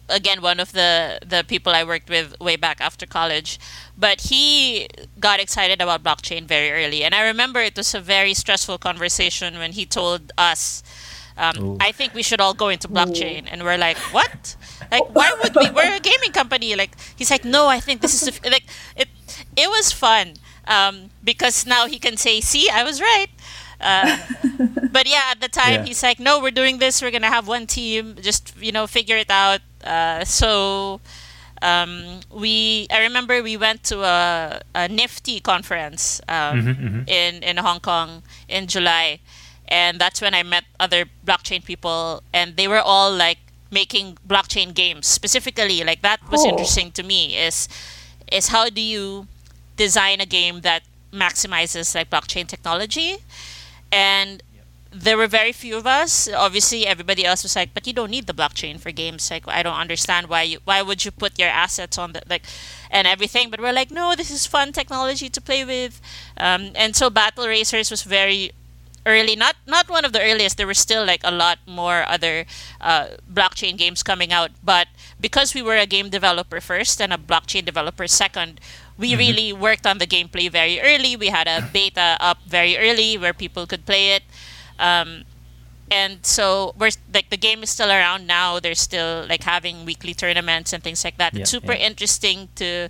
again 0.09 0.43
one 0.43 0.59
of 0.59 0.73
the 0.73 1.19
the 1.33 1.45
people 1.53 1.73
I 1.81 1.85
worked 1.85 2.11
with 2.11 2.35
way 2.41 2.57
back 2.57 2.81
after 2.81 3.07
college. 3.07 3.51
But 3.97 4.19
he 4.31 4.89
got 5.27 5.39
excited 5.39 5.79
about 5.81 6.03
blockchain 6.03 6.43
very 6.55 6.71
early, 6.79 7.01
and 7.07 7.15
I 7.15 7.23
remember 7.33 7.61
it 7.61 7.77
was 7.77 7.95
a 7.95 8.01
very 8.01 8.35
stressful 8.35 8.79
conversation 8.79 9.59
when 9.63 9.73
he 9.79 9.87
told 9.87 10.33
us. 10.51 10.83
Um, 11.45 11.79
I 11.81 11.93
think 11.93 12.13
we 12.13 12.23
should 12.23 12.41
all 12.45 12.53
go 12.65 12.69
into 12.69 12.89
blockchain, 12.89 13.43
and 13.51 13.63
we're 13.63 13.79
like, 13.89 13.97
"What? 14.13 14.57
Like, 14.91 15.07
why 15.17 15.33
would 15.39 15.55
we? 15.55 15.71
We're 15.71 15.97
a 15.97 16.05
gaming 16.11 16.33
company." 16.33 16.75
Like, 16.77 16.93
he's 17.17 17.31
like, 17.31 17.45
"No, 17.45 17.63
I 17.77 17.81
think 17.81 18.03
this 18.03 18.15
is 18.21 18.27
like 18.45 18.67
it. 18.97 19.09
It 19.57 19.69
was 19.71 19.93
fun 19.93 20.35
um, 20.67 21.11
because 21.25 21.67
now 21.67 21.87
he 21.87 21.99
can 21.99 22.17
say, 22.17 22.41
"See, 22.41 22.69
I 22.71 22.85
was 22.85 23.01
right." 23.01 23.29
Uh, 23.81 24.19
but 24.93 25.09
yeah, 25.09 25.31
at 25.33 25.41
the 25.41 25.49
time 25.49 25.81
Yeah. 25.81 25.85
he's 25.85 26.03
like, 26.03 26.21
"No, 26.21 26.41
we're 26.41 26.51
doing 26.55 26.79
this. 26.79 27.03
We're 27.03 27.11
gonna 27.11 27.31
have 27.31 27.49
one 27.49 27.67
team. 27.67 28.17
Just 28.21 28.55
you 28.61 28.73
know, 28.73 28.87
figure 28.87 29.17
it 29.17 29.31
out." 29.31 29.61
Uh, 29.85 30.25
so 30.25 31.01
um, 31.63 32.21
we, 32.31 32.87
I 32.91 33.01
remember 33.03 33.43
we 33.43 33.57
went 33.57 33.85
to 33.85 34.03
a, 34.03 34.61
a 34.75 34.89
Nifty 34.89 35.41
conference 35.41 36.21
um, 36.29 36.63
Mhm, 36.63 36.77
mhm. 36.77 37.09
in 37.09 37.43
in 37.43 37.57
Hong 37.59 37.81
Kong 37.81 38.23
in 38.49 38.67
July, 38.67 39.21
and 39.69 40.01
that's 40.01 40.21
when 40.21 40.35
I 40.35 40.43
met 40.43 40.65
other 40.81 41.07
blockchain 41.27 41.65
people, 41.65 42.23
and 42.33 42.57
they 42.57 42.67
were 42.69 42.81
all 42.81 43.13
like 43.13 43.39
making 43.71 44.19
blockchain 44.27 44.75
games 44.75 45.07
specifically. 45.07 45.83
Like 45.85 46.03
that 46.03 46.21
was 46.31 46.45
Oh. 46.45 46.49
interesting 46.51 46.91
to 46.93 47.03
me. 47.03 47.37
Is 47.37 47.69
is 48.31 48.49
how 48.49 48.69
do 48.71 48.81
you 48.81 49.27
design 49.87 50.21
a 50.21 50.27
game 50.39 50.57
that 50.69 50.83
maximizes 51.13 51.95
like 51.95 52.09
blockchain 52.15 52.47
technology. 52.47 53.11
And 53.91 54.43
there 55.05 55.17
were 55.17 55.27
very 55.27 55.53
few 55.53 55.77
of 55.77 55.87
us. 55.87 56.13
Obviously 56.47 56.87
everybody 56.87 57.25
else 57.25 57.43
was 57.43 57.57
like 57.57 57.71
but 57.75 57.87
you 57.87 57.95
don't 57.99 58.11
need 58.11 58.27
the 58.27 58.39
blockchain 58.41 58.79
for 58.79 58.91
games. 58.93 59.31
Like 59.31 59.45
i 59.49 59.63
don't 59.63 59.83
understand 59.87 60.27
why 60.33 60.43
you 60.51 60.59
why 60.69 60.79
would 60.83 61.01
you 61.05 61.11
put 61.11 61.39
your 61.43 61.49
assets 61.65 61.97
on 61.99 62.13
the 62.13 62.23
like 62.33 62.45
and 62.91 63.07
everything. 63.15 63.51
But 63.51 63.61
we're 63.61 63.79
like 63.81 63.91
no 63.91 64.15
this 64.21 64.31
is 64.31 64.47
fun 64.57 64.73
technology 64.73 65.29
to 65.31 65.41
play 65.41 65.63
with. 65.65 65.95
Um, 66.37 66.63
and 66.83 66.95
so 66.99 67.11
battle 67.11 67.47
racers 67.47 67.91
was 67.91 68.03
very 68.19 68.53
early 69.05 69.35
not 69.35 69.57
not 69.67 69.89
one 69.89 70.05
of 70.05 70.13
the 70.13 70.21
earliest. 70.21 70.57
There 70.57 70.67
were 70.67 70.83
still 70.87 71.05
like 71.13 71.23
a 71.25 71.31
lot 71.45 71.59
more 71.67 72.05
other 72.07 72.45
uh, 72.81 73.07
blockchain 73.39 73.77
games 73.77 74.03
coming 74.03 74.33
out. 74.33 74.51
But 74.63 74.89
because 75.21 75.55
we 75.55 75.63
were 75.63 75.77
a 75.77 75.87
game 75.87 76.09
developer 76.11 76.61
first 76.61 77.01
and 77.01 77.13
a 77.13 77.19
blockchain 77.19 77.65
developer 77.65 78.07
second 78.07 78.61
we 78.99 79.17
really 79.17 79.53
worked 79.53 79.87
on 79.87 79.99
the 79.99 80.07
gameplay 80.07 80.51
very 80.51 80.81
early. 80.81 81.17
We 81.17 81.29
had 81.29 81.49
a 81.49 81.69
beta 81.73 82.17
up 82.21 82.39
very 82.47 82.77
early 82.77 83.17
where 83.17 83.33
people 83.33 83.67
could 83.67 83.87
play 83.87 84.15
it. 84.17 84.23
Um, 84.79 85.25
and 85.91 86.25
so 86.25 86.75
we're 86.79 86.91
like 87.13 87.29
the 87.31 87.37
game 87.37 87.63
is 87.63 87.71
still 87.71 87.91
around 87.91 88.27
now. 88.27 88.61
They're 88.61 88.75
still 88.75 89.27
like 89.29 89.45
having 89.45 89.85
weekly 89.85 90.15
tournaments 90.15 90.73
and 90.73 90.83
things 90.83 91.05
like 91.05 91.19
that. 91.19 91.35
Yeah, 91.35 91.43
it's 91.43 91.51
super 91.51 91.73
yeah. 91.73 91.87
interesting 91.87 92.49
to 92.57 92.89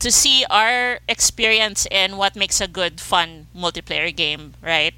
to 0.00 0.10
see 0.10 0.44
our 0.50 0.98
experience 1.08 1.86
in 1.90 2.16
what 2.16 2.34
makes 2.34 2.60
a 2.60 2.66
good 2.66 3.00
fun 3.00 3.46
multiplayer 3.54 4.14
game 4.14 4.54
right? 4.60 4.94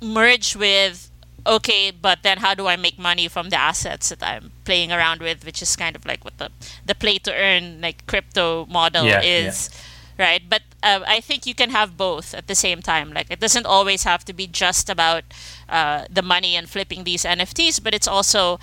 Merge 0.00 0.56
with 0.56 1.10
okay 1.46 1.90
but 1.90 2.22
then 2.22 2.38
how 2.38 2.54
do 2.54 2.66
i 2.66 2.76
make 2.76 2.98
money 2.98 3.28
from 3.28 3.50
the 3.50 3.56
assets 3.56 4.08
that 4.10 4.22
i'm 4.22 4.51
playing 4.64 4.92
around 4.92 5.20
with 5.20 5.44
which 5.44 5.60
is 5.62 5.74
kind 5.76 5.96
of 5.96 6.04
like 6.06 6.24
what 6.24 6.36
the 6.38 6.50
the 6.86 6.94
play 6.94 7.18
to 7.18 7.32
earn 7.34 7.80
like 7.80 8.06
crypto 8.06 8.66
model 8.66 9.04
Yeah, 9.04 9.22
yeah. 9.22 9.48
is 9.48 9.70
right 10.18 10.42
but 10.48 10.62
uh, 10.82 11.00
i 11.06 11.20
think 11.20 11.46
you 11.46 11.54
can 11.54 11.70
have 11.70 11.96
both 11.96 12.34
at 12.34 12.46
the 12.46 12.54
same 12.54 12.80
time 12.82 13.12
like 13.12 13.26
it 13.30 13.40
doesn't 13.40 13.66
always 13.66 14.04
have 14.04 14.24
to 14.26 14.32
be 14.32 14.46
just 14.46 14.88
about 14.90 15.24
uh, 15.68 16.04
the 16.10 16.22
money 16.22 16.54
and 16.56 16.68
flipping 16.68 17.04
these 17.04 17.24
nfts 17.24 17.82
but 17.82 17.94
it's 17.94 18.08
also 18.08 18.58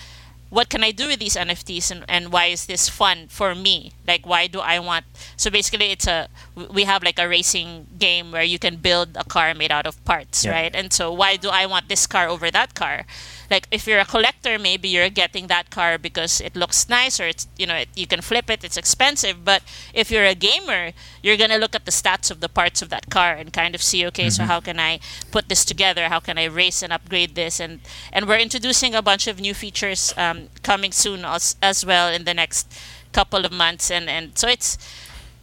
what 0.50 0.68
can 0.70 0.84
I 0.84 0.90
do 0.90 1.06
with 1.08 1.20
these 1.20 1.36
NFTs 1.36 1.92
and, 1.92 2.04
and 2.10 2.32
why 2.34 2.46
is 2.48 2.66
this 2.66 2.90
fun 2.90 3.28
for 3.28 3.54
me? 3.54 3.92
Like, 4.08 4.26
why 4.26 4.48
do 4.48 4.60
I 4.60 4.80
want? 4.80 5.06
So 5.38 5.52
basically, 5.52 5.92
it's 5.92 6.08
a 6.08 6.28
we 6.74 6.86
have 6.86 7.04
like 7.04 7.20
a 7.20 7.30
racing 7.30 7.86
game 8.00 8.32
where 8.32 8.42
you 8.42 8.58
can 8.58 8.78
build 8.78 9.10
a 9.16 9.24
car 9.24 9.54
made 9.54 9.72
out 9.72 9.86
of 9.86 10.04
parts, 10.06 10.44
Yeah. 10.44 10.52
right? 10.54 10.74
And 10.76 10.92
so, 10.92 11.14
why 11.14 11.36
do 11.38 11.50
I 11.50 11.68
want 11.68 11.88
this 11.88 12.08
car 12.08 12.28
over 12.28 12.50
that 12.50 12.74
car? 12.74 13.06
Like, 13.50 13.68
if 13.72 13.88
you're 13.88 14.00
a 14.00 14.06
collector, 14.06 14.60
maybe 14.60 14.90
you're 14.90 15.10
getting 15.10 15.48
that 15.48 15.70
car 15.70 15.98
because 15.98 16.42
it 16.42 16.56
looks 16.56 16.88
nice 16.90 17.20
or 17.20 17.28
it's 17.28 17.48
you 17.58 17.66
know 17.66 17.76
it, 17.76 17.90
you 17.96 18.08
can 18.08 18.22
flip 18.22 18.50
it, 18.50 18.64
it's 18.64 18.78
expensive. 18.78 19.44
But 19.44 19.64
if 19.94 20.12
you're 20.12 20.26
a 20.26 20.36
gamer, 20.36 20.92
you're 21.24 21.38
gonna 21.38 21.58
look 21.58 21.76
at 21.76 21.86
the 21.86 21.92
stats 21.92 22.30
of 22.32 22.40
the 22.40 22.50
parts 22.50 22.82
of 22.82 22.90
that 22.90 23.10
car 23.10 23.34
and 23.34 23.52
kind 23.52 23.76
of 23.76 23.82
see, 23.82 24.06
okay, 24.08 24.30
so 24.30 24.44
how 24.44 24.60
can 24.60 24.80
I 24.80 25.00
put 25.32 25.50
this 25.50 25.66
together? 25.66 26.10
How 26.10 26.20
can 26.20 26.38
I 26.38 26.46
race 26.46 26.82
and 26.84 26.94
upgrade 26.94 27.36
this? 27.36 27.60
And 27.60 27.82
and 28.14 28.28
we're 28.28 28.40
introducing 28.40 28.94
a 28.96 29.02
bunch 29.02 29.28
of 29.28 29.40
new 29.40 29.54
features 29.54 30.14
um, 30.18 30.50
coming 30.64 30.92
soon 30.92 31.26
as, 31.26 31.56
as 31.62 31.86
well 31.86 32.14
in 32.14 32.26
the 32.26 32.34
next 32.34 32.72
couple 33.12 33.46
of 33.46 33.52
months. 33.52 33.90
And 33.90 34.10
and 34.10 34.38
so 34.38 34.48
it's 34.48 34.78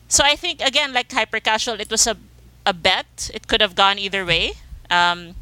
so 0.09 0.25
I 0.25 0.37
think 0.37 0.61
again 0.61 0.93
like 0.93 1.11
hyper 1.11 1.41
casual, 1.41 1.81
it 1.81 1.91
was 1.91 2.07
a 2.07 2.17
a 2.67 2.73
bet. 2.73 3.31
It 3.33 3.47
could 3.47 3.61
have 3.61 3.75
gone 3.75 3.99
either 3.99 4.25
way, 4.25 4.53
um, 4.91 5.37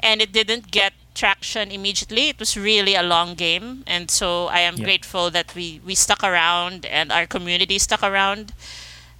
and 0.00 0.22
it 0.22 0.32
didn't 0.32 0.70
get 0.70 0.94
traction 1.16 1.70
immediately. 1.72 2.28
It 2.28 2.38
was 2.38 2.56
really 2.56 2.94
a 2.94 3.02
long 3.02 3.34
game, 3.34 3.82
and 3.86 4.10
so 4.10 4.28
I 4.58 4.60
am 4.60 4.76
Yeah. 4.76 4.84
grateful 4.84 5.30
that 5.32 5.54
we 5.56 5.80
we 5.88 5.94
stuck 5.96 6.22
around 6.22 6.86
and 6.98 7.10
our 7.12 7.26
community 7.26 7.78
stuck 7.78 8.02
around. 8.02 8.52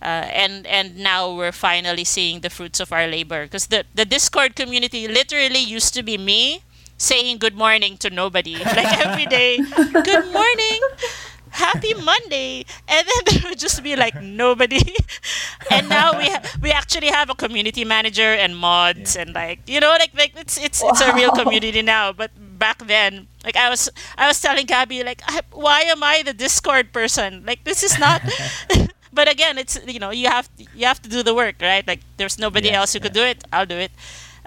Uh, 0.03 0.29
and 0.45 0.67
and 0.67 0.97
now 0.99 1.23
we're 1.39 1.57
finally 1.57 2.05
seeing 2.05 2.41
the 2.43 2.51
fruits 2.51 2.81
of 2.81 2.93
our 2.93 3.07
labor 3.09 3.45
because 3.49 3.69
the 3.69 3.85
the 3.95 4.05
Discord 4.05 4.55
community 4.55 5.09
literally 5.09 5.65
used 5.77 5.95
to 5.95 6.03
be 6.03 6.17
me 6.19 6.61
saying 6.99 7.39
good 7.39 7.57
morning 7.57 7.97
to 7.99 8.09
nobody 8.11 8.57
like 8.79 8.93
every 9.07 9.27
day 9.27 9.57
good 10.11 10.27
morning 10.33 10.81
happy 11.57 11.95
monday. 11.95 12.65
And 12.89 13.03
then 13.09 13.23
there 13.41 13.51
would 13.51 13.59
just 13.59 13.83
be 13.83 13.97
like 13.97 14.21
nobody. 14.21 14.81
And 15.71 15.89
now 15.89 16.17
we 16.19 16.27
ha- 16.31 16.43
we 16.63 16.71
actually 16.71 17.09
have 17.09 17.29
a 17.31 17.35
community 17.35 17.85
manager 17.85 18.31
and 18.43 18.57
mods 18.57 19.17
and 19.17 19.35
like 19.35 19.61
you 19.67 19.81
know 19.81 19.91
like 19.99 20.13
like 20.15 20.33
it's 20.37 20.57
it's 20.59 20.81
it's 20.85 21.01
a 21.01 21.13
real 21.15 21.33
community 21.33 21.83
now. 21.83 22.13
But 22.13 22.31
back 22.59 22.79
then 22.87 23.29
like 23.45 23.55
i 23.55 23.69
was 23.69 23.91
i 24.17 24.27
was 24.27 24.41
telling 24.41 24.65
gabby 24.65 25.05
like 25.05 25.21
I, 25.29 25.43
why 25.53 25.83
am 25.93 26.03
i 26.03 26.23
the 26.25 26.33
discord 26.33 26.93
person? 26.93 27.45
Like 27.45 27.65
this 27.65 27.83
is 27.83 27.99
not 27.99 28.23
but 29.13 29.29
again 29.29 29.59
it's 29.59 29.77
you 29.87 29.99
know 30.01 30.09
you 30.11 30.29
have 30.29 30.49
you 30.75 30.87
have 30.87 31.01
to 31.03 31.09
do 31.09 31.23
the 31.23 31.35
work 31.35 31.57
right? 31.61 31.87
Like 31.87 32.01
there's 32.17 32.39
nobody 32.39 32.69
Yeah, 32.69 32.81
else 32.81 32.93
who 32.95 33.01
could 33.01 33.13
do 33.13 33.23
it. 33.25 33.45
I'll 33.53 33.67
do 33.69 33.77
it. 33.77 33.93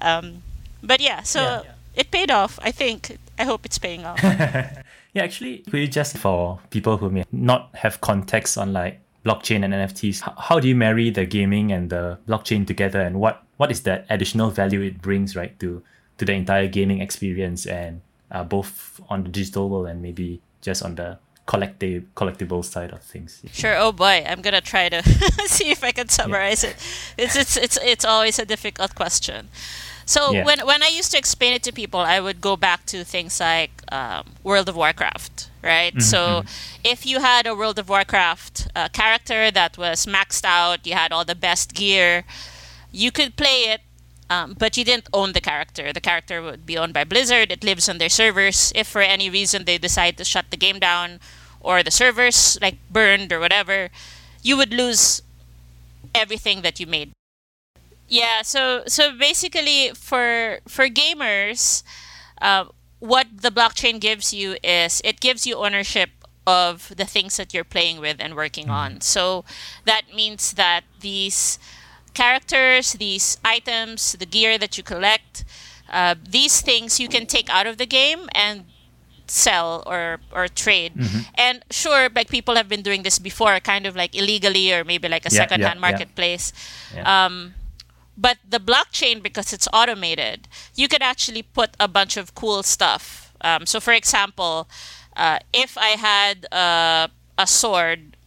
Um 0.01 0.41
but 0.81 0.99
yeah 1.01 1.21
so 1.21 1.41
Yeah. 1.41 2.01
it 2.01 2.07
paid 2.11 2.31
off 2.31 2.59
i 2.63 2.71
think. 2.71 3.17
I 3.39 3.43
hope 3.45 3.61
it's 3.65 3.77
paying 3.79 4.03
off 4.05 4.19
Yeah, 5.19 5.25
actually, 5.25 5.57
could 5.69 5.79
you 5.79 5.87
just 5.87 6.17
for 6.17 6.59
people 6.69 6.95
who 6.97 7.09
may 7.09 7.25
not 7.31 7.69
have 7.75 7.99
context 7.99 8.57
on 8.57 8.71
like 8.71 9.01
blockchain 9.25 9.65
and 9.65 9.73
NFTs, 9.73 10.25
h- 10.25 10.33
how 10.37 10.59
do 10.61 10.67
you 10.67 10.75
marry 10.75 11.09
the 11.09 11.25
gaming 11.25 11.71
and 11.73 11.89
the 11.89 12.17
blockchain 12.27 12.65
together, 12.65 13.01
and 13.01 13.19
what 13.19 13.43
what 13.57 13.69
is 13.69 13.83
that 13.83 14.05
additional 14.09 14.49
value 14.49 14.81
it 14.81 15.01
brings 15.01 15.35
right 15.35 15.59
to 15.59 15.83
to 16.17 16.25
the 16.25 16.31
entire 16.33 16.67
gaming 16.67 17.01
experience 17.01 17.65
and 17.65 18.01
uh, 18.31 18.43
both 18.43 18.99
on 19.09 19.23
the 19.23 19.29
digital 19.29 19.69
world 19.69 19.87
and 19.87 20.01
maybe 20.01 20.39
just 20.61 20.83
on 20.83 20.95
the 20.95 21.17
collective 21.45 22.03
collectible 22.15 22.63
side 22.63 22.91
of 22.93 23.01
things. 23.01 23.41
Sure. 23.51 23.75
Oh 23.75 23.91
boy, 23.91 24.23
I'm 24.27 24.41
gonna 24.41 24.61
try 24.61 24.87
to 24.87 25.01
see 25.47 25.71
if 25.71 25.83
I 25.83 25.91
can 25.91 26.07
summarize 26.07 26.63
it. 26.63 26.75
It's 27.17 27.35
it's 27.35 27.57
it's 27.57 27.77
it's 27.83 28.05
always 28.05 28.39
a 28.39 28.45
difficult 28.45 28.95
question. 28.95 29.49
So 30.09 30.21
Yeah. 30.33 30.43
when 30.47 30.59
when 30.71 30.81
I 30.81 30.89
used 30.99 31.11
to 31.13 31.19
explain 31.23 31.53
it 31.53 31.61
to 31.67 31.71
people, 31.81 32.01
I 32.15 32.17
would 32.25 32.39
go 32.41 32.53
back 32.57 32.79
to 32.93 32.97
things 33.05 33.39
like 33.39 33.73
um, 33.91 34.23
World 34.43 34.67
of 34.71 34.75
Warcraft, 34.75 35.35
right? 35.61 35.93
So 36.01 36.19
if 36.83 36.99
you 37.09 37.17
had 37.31 37.43
a 37.45 37.53
World 37.53 37.77
of 37.77 37.87
Warcraft 37.93 38.53
uh, 38.75 38.89
character 38.89 39.51
that 39.59 39.77
was 39.77 40.07
maxed 40.17 40.45
out, 40.45 40.79
you 40.87 40.95
had 41.01 41.09
all 41.13 41.25
the 41.33 41.35
best 41.49 41.67
gear, 41.81 42.23
you 42.91 43.11
could 43.17 43.31
play 43.43 43.59
it. 43.73 43.81
Um, 44.35 44.53
but 44.53 44.77
you 44.77 44.83
didn't 44.85 45.09
own 45.11 45.33
the 45.33 45.41
character. 45.41 45.85
The 45.91 46.01
character 46.09 46.37
would 46.45 46.63
be 46.71 46.77
owned 46.77 46.93
by 46.93 47.03
Blizzard. 47.03 47.51
It 47.51 47.63
lives 47.63 47.89
on 47.89 47.97
their 47.97 48.13
servers. 48.21 48.71
If 48.75 48.85
for 48.87 49.01
any 49.01 49.27
reason 49.29 49.65
they 49.65 49.79
decide 49.79 50.17
to 50.17 50.23
shut 50.23 50.45
the 50.53 50.57
game 50.65 50.77
down, 50.79 51.19
or 51.59 51.81
the 51.81 51.89
servers 51.91 52.57
like 52.61 52.77
burned 52.93 53.33
or 53.33 53.39
whatever, 53.39 53.89
you 54.47 54.53
would 54.59 54.71
lose 54.73 55.21
everything 56.13 56.61
that 56.61 56.79
you 56.79 56.85
made. 56.85 57.09
Yeah, 58.09 58.41
so 58.41 58.83
so 58.87 59.15
basically 59.15 59.91
for 59.93 60.59
for 60.67 60.89
gamers, 60.89 61.83
uh, 62.41 62.65
what 62.99 63.27
the 63.31 63.51
blockchain 63.51 63.99
gives 63.99 64.33
you 64.33 64.57
is 64.63 65.01
it 65.05 65.19
gives 65.19 65.45
you 65.45 65.55
ownership 65.55 66.09
of 66.45 66.91
the 66.97 67.05
things 67.05 67.37
that 67.37 67.53
you're 67.53 67.63
playing 67.63 67.99
with 67.99 68.17
and 68.19 68.35
working 68.35 68.65
mm-hmm. 68.65 68.97
on. 68.97 69.01
So 69.01 69.45
that 69.85 70.13
means 70.13 70.53
that 70.53 70.81
these 70.99 71.59
characters, 72.13 72.93
these 72.93 73.37
items, 73.45 74.13
the 74.13 74.25
gear 74.25 74.57
that 74.57 74.75
you 74.77 74.83
collect, 74.83 75.45
uh, 75.89 76.15
these 76.27 76.61
things 76.61 76.99
you 76.99 77.07
can 77.07 77.25
take 77.27 77.49
out 77.49 77.67
of 77.67 77.77
the 77.77 77.85
game 77.85 78.27
and 78.33 78.65
sell 79.27 79.83
or 79.85 80.19
or 80.31 80.47
trade. 80.47 80.95
Mm-hmm. 80.95 81.19
And 81.35 81.63
sure, 81.69 82.09
like 82.15 82.29
people 82.29 82.55
have 82.55 82.67
been 82.67 82.81
doing 82.81 83.03
this 83.03 83.19
before, 83.19 83.59
kind 83.59 83.85
of 83.85 83.95
like 83.95 84.15
illegally 84.15 84.73
or 84.73 84.83
maybe 84.83 85.07
like 85.07 85.25
a 85.25 85.31
yeah, 85.31 85.41
secondhand 85.45 85.77
yeah, 85.77 85.87
marketplace. 85.87 86.51
Yeah. 86.95 87.25
Um, 87.25 87.53
but 88.19 88.37
the 88.47 88.59
blockchain, 88.59 89.23
because 89.23 89.53
it's 89.53 89.67
automated, 89.71 90.49
you 90.75 90.89
could 90.89 91.01
actually 91.01 91.41
put 91.41 91.71
a 91.79 91.87
bunch 91.87 92.17
of 92.17 92.35
cool 92.35 92.63
stuff. 92.63 93.33
Um, 93.39 93.65
so, 93.65 93.79
for 93.79 93.93
example, 93.93 94.67
uh, 95.15 95.39
if 95.53 95.77
I 95.77 95.89
had 95.89 96.51
uh, 96.51 97.07
a 97.37 97.47
sword 97.47 98.17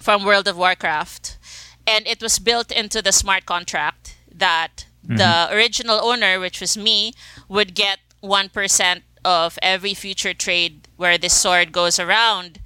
from 0.00 0.24
World 0.24 0.48
of 0.48 0.56
Warcraft 0.56 1.38
and 1.86 2.04
it 2.06 2.20
was 2.20 2.40
built 2.40 2.72
into 2.72 3.00
the 3.00 3.12
smart 3.12 3.46
contract 3.46 4.16
that 4.32 4.86
mm-hmm. 5.04 5.16
the 5.16 5.48
original 5.54 6.00
owner, 6.02 6.40
which 6.40 6.60
was 6.60 6.76
me, 6.76 7.12
would 7.48 7.74
get 7.74 8.00
1% 8.24 9.02
of 9.24 9.58
every 9.62 9.94
future 9.94 10.34
trade 10.34 10.88
where 10.96 11.16
this 11.16 11.38
sword 11.38 11.70
goes 11.70 12.00
around. 12.00 12.58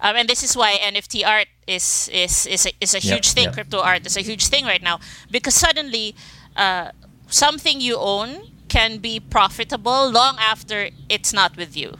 Um, 0.00 0.16
and 0.16 0.28
this 0.28 0.42
is 0.42 0.54
why 0.54 0.74
NFT 0.74 1.26
art 1.26 1.46
is 1.66 2.08
is 2.12 2.46
is 2.46 2.66
a, 2.66 2.72
is 2.80 2.94
a 2.94 2.98
huge 2.98 3.32
thing. 3.32 3.52
Crypto 3.52 3.80
art 3.80 4.06
is 4.06 4.16
a 4.16 4.20
huge 4.20 4.48
thing 4.48 4.64
right 4.64 4.82
now 4.82 4.98
because 5.30 5.54
suddenly 5.54 6.14
uh, 6.56 6.90
something 7.26 7.80
you 7.80 7.96
own 7.96 8.48
can 8.68 8.98
be 8.98 9.20
profitable 9.20 10.10
long 10.10 10.36
after 10.38 10.90
it's 11.08 11.32
not 11.32 11.56
with 11.56 11.76
you, 11.76 11.98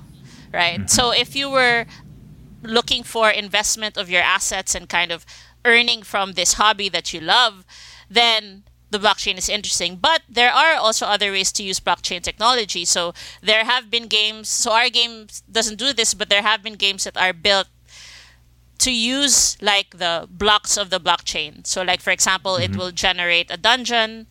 right? 0.53 0.79
Mm-hmm. 0.79 0.87
So 0.87 1.13
if 1.13 1.37
you 1.37 1.51
were 1.51 1.87
looking 2.63 3.03
for 3.03 3.31
investment 3.31 3.97
of 3.97 4.09
your 4.09 4.23
assets 4.23 4.75
and 4.75 4.89
kind 4.89 5.13
of 5.13 5.27
earning 5.65 6.03
from 6.03 6.33
this 6.33 6.55
hobby 6.55 6.89
that 6.89 7.13
you 7.13 7.21
love, 7.21 7.65
then 8.09 8.65
the 8.91 8.99
blockchain 8.99 9.39
is 9.39 9.49
interesting. 9.49 9.97
But 9.97 10.23
there 10.29 10.53
are 10.53 10.75
also 10.77 11.07
other 11.07 11.33
ways 11.33 11.51
to 11.53 11.63
use 11.63 11.81
blockchain 11.81 12.23
technology. 12.23 12.85
So 12.85 13.15
there 13.41 13.65
have 13.65 13.91
been 13.91 14.07
games. 14.07 14.49
So 14.49 14.73
our 14.73 14.91
game 14.91 15.27
doesn't 15.51 15.79
do 15.79 15.93
this, 15.93 16.15
but 16.15 16.29
there 16.29 16.43
have 16.43 16.63
been 16.63 16.75
games 16.75 17.05
that 17.05 17.17
are 17.17 17.33
built 17.33 17.69
to 18.83 18.93
use 18.93 19.57
like 19.63 19.99
the 19.99 20.29
blocks 20.31 20.77
of 20.77 20.91
the 20.91 21.01
blockchain. 21.01 21.67
So 21.67 21.83
like 21.83 22.01
for 22.01 22.11
example, 22.11 22.55
mm-hmm. 22.55 22.75
it 22.75 22.77
will 22.77 22.93
generate 22.93 23.51
a 23.51 23.57
dungeon. 23.57 24.27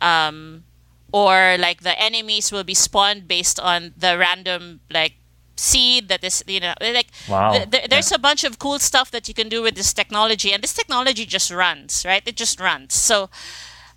Um, 0.00 0.64
or 1.10 1.56
like 1.58 1.80
the 1.80 1.98
enemies 1.98 2.52
will 2.52 2.64
be 2.64 2.74
spawned 2.74 3.26
based 3.26 3.58
on 3.58 3.94
the 3.96 4.18
random 4.18 4.80
like 4.90 5.14
seed 5.56 6.08
that 6.08 6.22
is 6.22 6.44
you 6.46 6.60
know 6.60 6.74
like 6.80 7.08
wow. 7.28 7.50
th- 7.50 7.70
th- 7.70 7.88
there's 7.88 8.10
yeah. 8.10 8.16
a 8.16 8.18
bunch 8.18 8.44
of 8.44 8.58
cool 8.58 8.78
stuff 8.78 9.10
that 9.10 9.26
you 9.26 9.34
can 9.34 9.48
do 9.48 9.62
with 9.62 9.74
this 9.74 9.92
technology 9.92 10.52
and 10.52 10.62
this 10.62 10.74
technology 10.74 11.24
just 11.24 11.50
runs 11.50 12.04
right 12.06 12.22
it 12.26 12.36
just 12.36 12.60
runs 12.60 12.94
so 12.94 13.28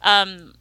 um, 0.02 0.54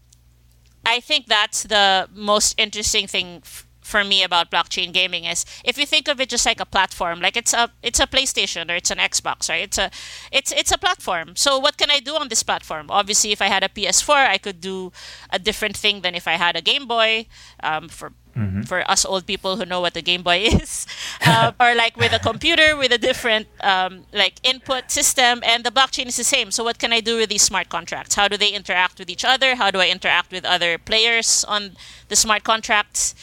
I 0.85 1.01
think 1.01 1.27
that's 1.27 1.63
the 1.63 2.09
most 2.13 2.59
interesting 2.59 3.07
thing 3.07 3.43
f- 3.45 3.67
for 3.91 4.05
me 4.05 4.23
about 4.23 4.51
blockchain 4.51 4.93
gaming 4.93 5.25
is 5.25 5.45
if 5.65 5.77
you 5.77 5.87
think 5.87 6.09
of 6.09 6.21
it 6.21 6.29
just 6.29 6.47
like 6.47 6.61
a 6.61 6.67
platform 6.77 7.21
like 7.21 7.37
it's 7.37 7.53
a 7.53 7.71
it's 7.83 8.01
a 8.01 8.07
PlayStation 8.07 8.71
or 8.71 8.77
it's 8.77 8.91
an 8.91 8.99
Xbox 8.99 9.49
right 9.51 9.65
it's 9.69 9.79
a 9.79 9.91
it's 10.31 10.53
it's 10.53 10.73
a 10.73 10.79
platform 10.79 11.29
so 11.35 11.59
what 11.59 11.77
can 11.77 11.91
I 11.91 12.01
do 12.01 12.15
on 12.15 12.29
this 12.29 12.43
platform 12.43 12.87
obviously 12.89 13.33
if 13.33 13.43
I 13.43 13.47
had 13.47 13.63
a 13.63 13.69
PS4 13.69 14.29
I 14.37 14.39
could 14.39 14.61
do 14.61 14.93
a 15.31 15.39
different 15.39 15.77
thing 15.77 16.03
than 16.03 16.15
if 16.15 16.27
I 16.29 16.37
had 16.45 16.57
a 16.57 16.63
Game 16.63 16.87
Boy 16.87 17.27
um, 17.63 17.89
for 17.89 18.13
mm-hmm. 18.37 18.63
for 18.63 18.89
us 18.91 19.05
old 19.05 19.27
people 19.27 19.57
who 19.57 19.65
know 19.65 19.81
what 19.81 19.95
the 19.95 20.03
Game 20.03 20.23
Boy 20.23 20.39
is, 20.63 20.87
uh, 21.27 21.53
or 21.61 21.75
like 21.75 21.97
with 21.97 22.13
a 22.13 22.19
computer 22.19 22.77
with 22.77 22.93
a 22.93 22.99
different 22.99 23.47
um, 23.61 24.05
like 24.13 24.35
input 24.43 24.91
system, 24.91 25.41
and 25.45 25.65
the 25.65 25.71
blockchain 25.71 26.07
is 26.07 26.17
the 26.17 26.25
same. 26.25 26.51
So 26.51 26.65
what 26.65 26.79
can 26.79 26.93
I 26.93 27.01
do 27.01 27.17
with 27.17 27.29
these 27.29 27.43
smart 27.43 27.69
contracts? 27.69 28.15
How 28.15 28.29
do 28.29 28.37
they 28.37 28.51
interact 28.51 28.99
with 28.99 29.11
each 29.11 29.25
other? 29.25 29.57
How 29.57 29.71
do 29.71 29.81
I 29.81 29.89
interact 29.89 30.33
with 30.33 30.45
other 30.45 30.79
players 30.79 31.45
on 31.45 31.77
the 32.09 32.17
smart 32.17 32.45
contracts? 32.45 33.15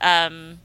Um, 0.00 0.60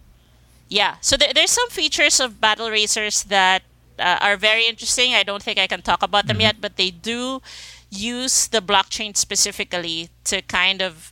yeah, 0.70 0.96
so 1.02 1.18
th- 1.18 1.34
there's 1.34 1.52
some 1.52 1.70
features 1.70 2.20
of 2.20 2.40
battle 2.40 2.70
racers 2.70 3.24
that 3.24 3.64
uh, 4.00 4.18
are 4.22 4.38
very 4.38 4.68
interesting. 4.68 5.14
I 5.14 5.24
don't 5.24 5.44
think 5.44 5.60
I 5.60 5.68
can 5.68 5.82
talk 5.82 6.04
about 6.04 6.28
them 6.28 6.38
mm-hmm. 6.38 6.42
yet, 6.42 6.62
but 6.62 6.78
they 6.78 6.92
do 6.92 7.42
use 7.90 8.48
the 8.48 8.62
blockchain 8.62 9.16
specifically 9.18 10.10
to 10.24 10.42
kind 10.42 10.82
of 10.82 11.12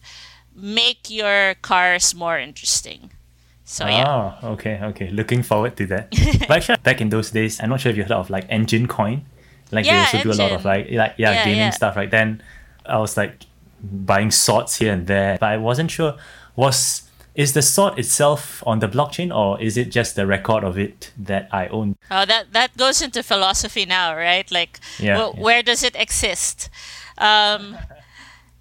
make 0.55 1.09
your 1.09 1.55
cars 1.61 2.15
more 2.15 2.39
interesting. 2.39 3.11
So 3.65 3.85
yeah. 3.85 4.33
Oh, 4.41 4.53
okay, 4.53 4.79
okay. 4.81 5.11
Looking 5.11 5.43
forward 5.43 5.77
to 5.77 5.85
that. 5.87 6.09
but 6.39 6.51
actually, 6.51 6.77
back 6.81 7.01
in 7.01 7.09
those 7.09 7.29
days, 7.29 7.61
I'm 7.61 7.69
not 7.69 7.81
sure 7.81 7.91
if 7.91 7.97
you 7.97 8.03
heard 8.03 8.11
of 8.11 8.29
like 8.29 8.49
Enjin 8.49 8.87
Coin. 8.89 9.25
Like 9.71 9.85
yeah, 9.85 9.93
they 9.93 9.99
also 9.99 10.17
Engine. 10.17 10.31
do 10.31 10.37
a 10.37 10.39
lot 10.41 10.51
of 10.53 10.65
like 10.65 10.89
like 10.89 11.13
yeah, 11.17 11.31
yeah 11.31 11.45
gaming 11.45 11.59
yeah. 11.59 11.69
stuff. 11.69 11.95
Right 11.95 12.09
then, 12.09 12.41
I 12.85 12.97
was 12.97 13.15
like 13.15 13.45
buying 13.83 14.31
swords 14.31 14.75
here 14.77 14.93
and 14.93 15.05
there, 15.05 15.37
but 15.39 15.49
I 15.49 15.57
wasn't 15.57 15.91
sure 15.91 16.17
was 16.55 17.08
is 17.39 17.53
the 17.53 17.61
sword 17.61 17.97
itself 17.97 18.61
on 18.67 18.79
the 18.79 18.87
blockchain 18.87 19.33
or 19.33 19.55
is 19.61 19.77
it 19.77 19.89
just 19.89 20.17
the 20.17 20.27
record 20.27 20.61
of 20.61 20.77
it 20.77 21.13
that 21.17 21.47
I 21.53 21.67
own? 21.69 21.95
Oh, 22.11 22.25
that 22.25 22.51
that 22.51 22.75
goes 22.75 23.01
into 23.01 23.23
philosophy 23.23 23.85
now, 23.85 24.13
right? 24.13 24.43
Like, 24.51 24.81
yeah, 24.99 25.15
well, 25.17 25.31
yeah. 25.33 25.41
where 25.41 25.63
does 25.63 25.81
it 25.81 25.95
exist? 25.95 26.69
Um, 27.17 27.77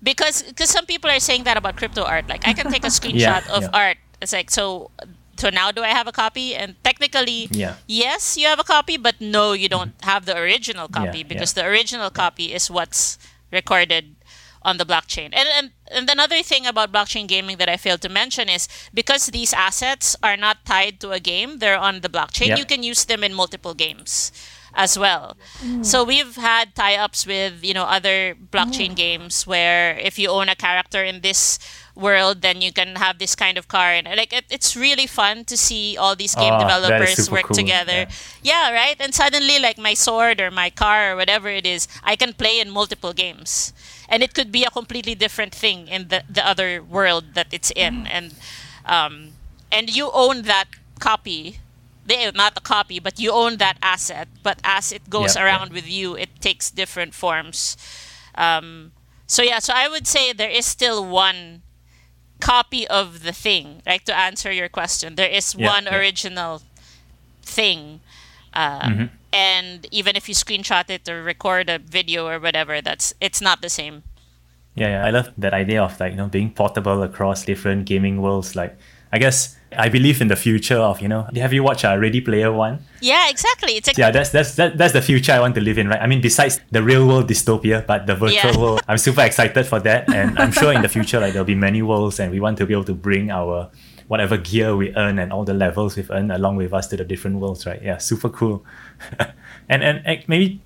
because 0.01 0.45
because 0.45 0.71
some 0.71 0.87
people 0.87 1.11
are 1.11 1.19
saying 1.19 1.43
that 1.43 1.57
about 1.57 1.75
crypto 1.75 2.05
art. 2.05 2.29
Like 2.29 2.47
I 2.47 2.53
can 2.53 2.71
take 2.71 2.85
a 2.85 2.93
screenshot 2.99 3.43
yeah, 3.43 3.57
of 3.57 3.67
art. 3.75 3.99
It's 4.23 4.33
like 4.33 4.49
so. 4.49 4.93
So 5.38 5.51
now 5.51 5.71
do 5.71 5.83
I 5.83 5.91
have 5.91 6.07
a 6.07 6.12
copy? 6.12 6.55
And 6.55 6.75
technically, 6.83 7.47
yeah. 7.51 7.75
yes, 7.87 8.37
you 8.37 8.47
have 8.47 8.59
a 8.59 8.67
copy, 8.67 8.97
but 8.97 9.21
no, 9.21 9.55
you 9.55 9.69
don't 9.69 9.95
mm-hmm. 9.95 10.11
have 10.11 10.27
the 10.27 10.37
original 10.37 10.88
copy 10.88 11.23
because 11.23 11.55
the 11.55 11.64
original 11.64 12.11
copy 12.11 12.55
is 12.55 12.69
what's 12.71 13.19
recorded 13.53 14.17
on 14.62 14.77
the 14.77 14.85
blockchain. 14.85 15.31
And, 15.33 15.49
and 15.57 15.71
and 15.90 16.11
another 16.11 16.42
thing 16.42 16.66
about 16.66 16.92
blockchain 16.92 17.27
gaming 17.27 17.57
that 17.59 17.68
I 17.68 17.77
failed 17.77 18.03
to 18.03 18.09
mention 18.09 18.49
is 18.49 18.68
because 18.92 19.27
these 19.29 19.53
assets 19.53 20.16
are 20.23 20.37
not 20.37 20.64
tied 20.64 21.01
to 21.01 21.12
a 21.12 21.21
game, 21.21 21.59
they're 21.59 21.79
on 21.79 22.01
the 22.01 22.09
blockchain. 22.09 22.49
Yep. 22.49 22.59
You 22.59 22.64
can 22.64 22.83
use 22.83 23.05
them 23.05 23.25
in 23.25 23.33
multiple 23.33 23.75
games 23.75 24.33
as 24.75 24.99
well. 24.99 25.37
Mm. 25.61 25.85
So 25.85 26.05
we've 26.05 26.37
had 26.37 26.75
tie-ups 26.75 27.27
with 27.27 27.64
you 27.64 27.75
know 27.75 27.85
other 27.85 28.35
blockchain 28.35 28.92
mm. 28.92 28.97
games 28.97 29.47
where 29.47 29.99
if 29.99 30.18
you 30.18 30.29
own 30.29 30.49
a 30.49 30.55
character 30.55 31.03
in 31.03 31.21
this 31.21 31.59
world, 31.94 32.42
then 32.42 32.61
you 32.61 32.73
can 32.73 32.94
have 32.97 33.18
this 33.18 33.35
kind 33.35 33.59
of 33.59 33.66
car, 33.66 33.90
and 33.90 34.07
like 34.07 34.33
it, 34.33 34.44
it's 34.51 34.77
really 34.77 35.07
fun 35.07 35.44
to 35.47 35.57
see 35.57 35.97
all 35.97 36.14
these 36.14 36.35
game 36.35 36.55
oh, 36.55 36.61
developers 36.61 37.31
work 37.31 37.51
cool. 37.51 37.57
together. 37.57 38.07
Yeah. 38.42 38.71
yeah, 38.71 38.73
right. 38.73 38.97
And 39.01 39.14
suddenly, 39.14 39.59
like 39.59 39.79
my 39.79 39.94
sword 39.94 40.40
or 40.40 40.51
my 40.51 40.71
car 40.71 41.12
or 41.12 41.16
whatever 41.16 41.49
it 41.49 41.66
is, 41.66 41.88
I 42.05 42.14
can 42.16 42.33
play 42.33 42.61
in 42.61 42.71
multiple 42.71 43.12
games, 43.12 43.73
and 44.09 44.23
it 44.23 44.35
could 44.35 44.51
be 44.51 44.64
a 44.64 44.71
completely 44.71 45.14
different 45.14 45.55
thing 45.55 45.88
in 45.88 46.09
the 46.09 46.23
the 46.29 46.47
other 46.47 46.83
world 46.83 47.35
that 47.35 47.49
it's 47.53 47.71
in, 47.73 48.05
mm. 48.05 48.09
and 48.11 48.35
um, 48.85 49.33
and 49.71 49.94
you 49.94 50.11
own 50.12 50.42
that 50.42 50.66
copy 50.99 51.61
they 52.09 52.31
not 52.33 52.57
a 52.57 52.61
copy, 52.61 52.99
but 52.99 53.21
you 53.21 53.31
own 53.31 53.59
that 53.59 53.77
asset. 53.83 54.29
But 54.42 54.61
as 54.64 54.92
it 54.92 55.09
goes 55.11 55.37
yep, 55.37 55.44
around 55.44 55.66
yep. 55.68 55.75
with 55.75 55.88
you, 55.88 56.16
it 56.16 56.40
takes 56.40 56.71
different 56.71 57.14
forms. 57.14 57.77
Um, 58.35 58.92
so 59.27 59.42
yeah, 59.42 59.59
so 59.59 59.75
I 59.77 59.88
would 59.88 60.07
say 60.07 60.33
there 60.33 60.51
is 60.51 60.64
still 60.64 61.05
one 61.05 61.62
copy 62.40 62.88
of 62.88 63.23
the 63.23 63.33
thing. 63.33 63.83
Like 63.87 64.05
to 64.05 64.16
answer 64.16 64.51
your 64.51 64.68
question, 64.68 65.16
there 65.16 65.29
is 65.29 65.55
yep, 65.55 65.71
one 65.71 65.87
original 65.87 66.62
thing. 67.42 68.01
Uh, 68.55 68.81
mm-hmm. 68.81 69.05
And 69.33 69.87
even 69.91 70.17
if 70.17 70.29
you 70.29 70.35
screenshot 70.35 70.88
it 70.91 71.09
or 71.09 71.23
record 71.23 71.69
a 71.69 71.79
video 71.79 72.27
or 72.27 72.38
whatever, 72.38 72.81
that's 72.81 73.12
it's 73.21 73.41
not 73.41 73.61
the 73.61 73.69
same. 73.69 74.03
Yeah, 74.75 74.88
yeah, 74.88 75.07
I 75.07 75.11
love 75.11 75.33
that 75.37 75.53
idea 75.55 75.83
of 75.83 75.99
like 76.01 76.12
you 76.12 76.17
know 76.17 76.29
being 76.29 76.53
portable 76.53 77.03
across 77.03 77.45
different 77.45 77.85
gaming 77.85 78.23
worlds. 78.23 78.55
Like 78.55 78.79
I 79.12 79.19
guess 79.19 79.57
I 79.77 79.88
believe 79.88 80.21
in 80.21 80.29
the 80.29 80.37
future 80.37 80.79
of 80.79 81.03
you 81.03 81.09
know. 81.09 81.29
Have 81.35 81.53
you 81.53 81.62
watched 81.62 81.85
uh, 81.85 81.99
Ready 81.99 82.21
Player 82.21 82.53
One? 82.53 82.79
Yeah, 83.01 83.29
exactly. 83.29 83.73
It's 83.73 83.88
a- 83.88 83.93
yeah, 83.97 84.11
that's 84.11 84.31
that's 84.31 84.55
that, 84.55 84.79
that's 84.79 84.93
the 84.93 85.03
future 85.03 85.33
I 85.33 85.41
want 85.41 85.55
to 85.57 85.61
live 85.61 85.79
in, 85.79 85.88
right? 85.88 86.01
I 86.01 86.07
mean, 86.07 86.21
besides 86.21 86.61
the 86.71 86.83
real 86.83 87.07
world 87.07 87.29
dystopia, 87.29 87.87
but 87.87 88.07
the 88.07 88.14
virtual 88.14 88.53
yeah. 88.53 88.59
world, 88.59 88.81
I'm 88.88 88.99
super 88.99 89.23
excited 89.23 89.67
for 89.67 89.81
that, 89.81 90.09
and 90.14 90.38
I'm 90.38 90.53
sure 90.53 90.73
in 90.73 90.83
the 90.83 90.88
future, 90.88 91.21
like 91.21 91.33
there'll 91.33 91.45
be 91.45 91.55
many 91.55 91.83
worlds, 91.83 92.21
and 92.21 92.31
we 92.31 92.41
want 92.41 92.57
to 92.59 92.67
be 92.67 92.73
able 92.73 92.85
to 92.85 92.95
bring 92.95 93.31
our 93.31 93.71
whatever 94.09 94.38
gear 94.38 94.75
we 94.75 94.95
earn 94.97 95.19
and 95.19 95.33
all 95.33 95.45
the 95.45 95.55
levels 95.55 95.97
we've 95.97 96.11
earned 96.11 96.33
along 96.33 96.57
with 96.57 96.73
us 96.73 96.87
to 96.88 96.97
the 96.97 97.05
different 97.05 97.37
worlds, 97.38 97.67
right? 97.67 97.83
Yeah, 97.83 97.99
super 97.99 98.31
cool. 98.31 98.64
and 99.68 99.82
and 99.82 100.24
maybe 100.28 100.61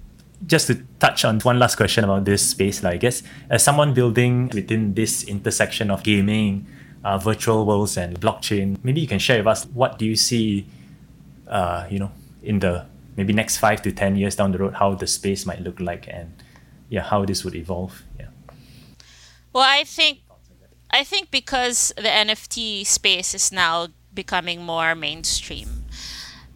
just 0.46 0.66
to 0.66 0.82
touch 0.98 1.24
on 1.24 1.38
one 1.40 1.58
last 1.58 1.76
question 1.76 2.04
about 2.04 2.24
this 2.24 2.50
space, 2.50 2.82
like, 2.82 2.94
I 2.94 2.96
guess 2.96 3.22
as 3.48 3.62
someone 3.62 3.94
building 3.94 4.50
within 4.52 4.94
this 4.94 5.22
intersection 5.24 5.90
of 5.90 6.02
gaming 6.02 6.66
uh, 7.04 7.18
virtual 7.18 7.66
worlds 7.66 7.96
and 7.96 8.20
blockchain. 8.20 8.78
Maybe 8.82 9.00
you 9.00 9.08
can 9.08 9.18
share 9.18 9.38
with 9.38 9.46
us 9.46 9.64
what 9.66 9.98
do 9.98 10.06
you 10.06 10.16
see, 10.16 10.66
uh, 11.48 11.86
you 11.90 11.98
know, 11.98 12.12
in 12.42 12.60
the 12.60 12.86
maybe 13.16 13.32
next 13.32 13.58
five 13.58 13.82
to 13.82 13.92
ten 13.92 14.16
years 14.16 14.36
down 14.36 14.52
the 14.52 14.58
road, 14.58 14.74
how 14.74 14.94
the 14.94 15.06
space 15.06 15.44
might 15.46 15.60
look 15.60 15.80
like, 15.80 16.08
and 16.08 16.32
yeah 16.88 17.02
how 17.02 17.24
this 17.24 17.44
would 17.44 17.54
evolve. 17.54 18.02
Yeah. 18.18 18.28
Well, 19.52 19.64
I 19.66 19.84
think 19.84 20.20
I 20.90 21.04
think 21.04 21.30
because 21.30 21.92
the 21.96 22.02
NFT 22.08 22.86
space 22.86 23.34
is 23.34 23.52
now 23.52 23.88
becoming 24.14 24.62
more 24.62 24.94
mainstream, 24.94 25.84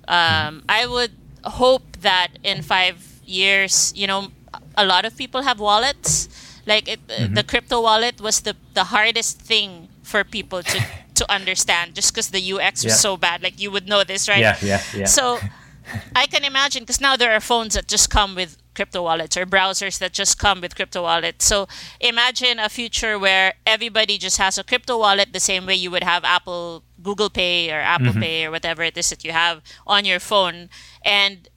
um, 0.06 0.62
I 0.68 0.86
would 0.86 1.12
hope 1.50 1.82
that 2.02 2.28
in 2.42 2.62
five 2.62 3.20
years, 3.24 3.92
you 3.96 4.06
know, 4.06 4.28
a 4.76 4.84
lot 4.86 5.04
of 5.04 5.16
people 5.16 5.42
have 5.42 5.58
wallets. 5.60 6.28
Like 6.66 6.88
it, 6.88 7.00
Mm-hmm. 7.06 7.34
the 7.34 7.44
crypto 7.44 7.80
wallet 7.80 8.20
was 8.20 8.40
the 8.42 8.54
the 8.74 8.84
hardest 8.90 9.38
thing 9.40 9.88
for 10.02 10.24
people 10.24 10.62
to 10.62 10.78
to 11.14 11.24
understand, 11.32 11.94
just 11.94 12.12
because 12.12 12.30
the 12.30 12.42
UX 12.52 12.84
was 12.84 12.98
so 13.00 13.16
bad. 13.16 13.42
Like 13.42 13.60
you 13.60 13.70
would 13.70 13.86
know 13.88 14.02
this, 14.04 14.28
right? 14.28 14.40
Yeah, 14.42 14.56
yeah, 14.62 14.82
yeah. 14.94 15.06
So 15.06 15.38
I 16.14 16.26
can 16.26 16.44
imagine 16.44 16.82
because 16.82 17.00
now 17.00 17.16
there 17.16 17.32
are 17.32 17.40
phones 17.40 17.74
that 17.74 17.88
just 17.88 18.10
come 18.10 18.34
with 18.34 18.56
crypto 18.74 19.02
wallets 19.02 19.36
or 19.36 19.46
browsers 19.46 19.98
that 19.98 20.12
just 20.12 20.38
come 20.38 20.60
with 20.60 20.76
crypto 20.76 21.02
wallets. 21.02 21.44
So 21.44 21.66
imagine 22.00 22.58
a 22.58 22.68
future 22.68 23.18
where 23.18 23.54
everybody 23.66 24.18
just 24.18 24.38
has 24.38 24.58
a 24.58 24.64
crypto 24.64 24.98
wallet 24.98 25.32
the 25.32 25.40
same 25.40 25.66
way 25.66 25.74
you 25.74 25.90
would 25.90 26.04
have 26.04 26.24
Apple 26.24 26.84
Google 27.02 27.30
Pay 27.30 27.70
or 27.72 27.80
Apple 27.80 28.08
mm-hmm. 28.08 28.20
Pay 28.20 28.44
or 28.46 28.50
whatever 28.50 28.82
it 28.82 28.96
is 28.96 29.10
that 29.10 29.24
you 29.24 29.32
have 29.32 29.62
on 29.86 30.04
your 30.04 30.20
phone 30.20 30.68
and 31.04 31.48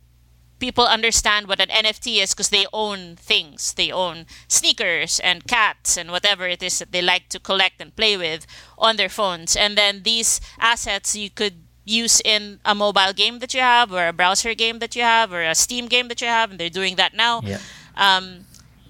people 0.60 0.86
understand 0.86 1.48
what 1.48 1.62
an 1.62 1.70
NFT 1.70 2.22
is 2.22 2.34
because 2.34 2.50
they 2.50 2.65
own 2.74 3.15
things. 3.15 3.74
They 3.74 3.92
own 3.92 4.26
sneakers 4.48 5.20
and 5.22 5.48
cats 5.48 5.98
and 5.98 6.12
whatever 6.12 6.48
it 6.48 6.62
is 6.62 6.80
that 6.80 6.92
they 6.92 7.02
like 7.02 7.30
to 7.30 7.39
collect 7.39 7.82
and 7.82 7.96
play 7.96 8.18
with 8.18 8.46
on 8.78 8.98
their 8.98 9.10
phones. 9.10 9.56
And 9.56 9.78
then 9.78 10.04
these 10.04 10.39
assets 10.60 11.15
you 11.15 11.30
could 11.30 11.63
use 11.89 12.21
in 12.23 12.60
a 12.63 12.75
mobile 12.75 13.13
game 13.13 13.39
that 13.39 13.54
you 13.54 13.60
have 13.60 13.91
or 13.91 14.08
a 14.08 14.13
browser 14.13 14.54
game 14.54 14.80
that 14.80 14.95
you 14.95 15.02
have 15.02 15.34
or 15.34 15.43
a 15.43 15.56
Steam 15.56 15.88
game 15.88 16.08
that 16.08 16.21
you 16.21 16.28
have 16.28 16.52
and 16.52 16.60
they're 16.60 16.69
doing 16.69 16.95
that 16.95 17.13
now. 17.13 17.41
Yeah. 17.43 17.60
Um, 17.97 18.45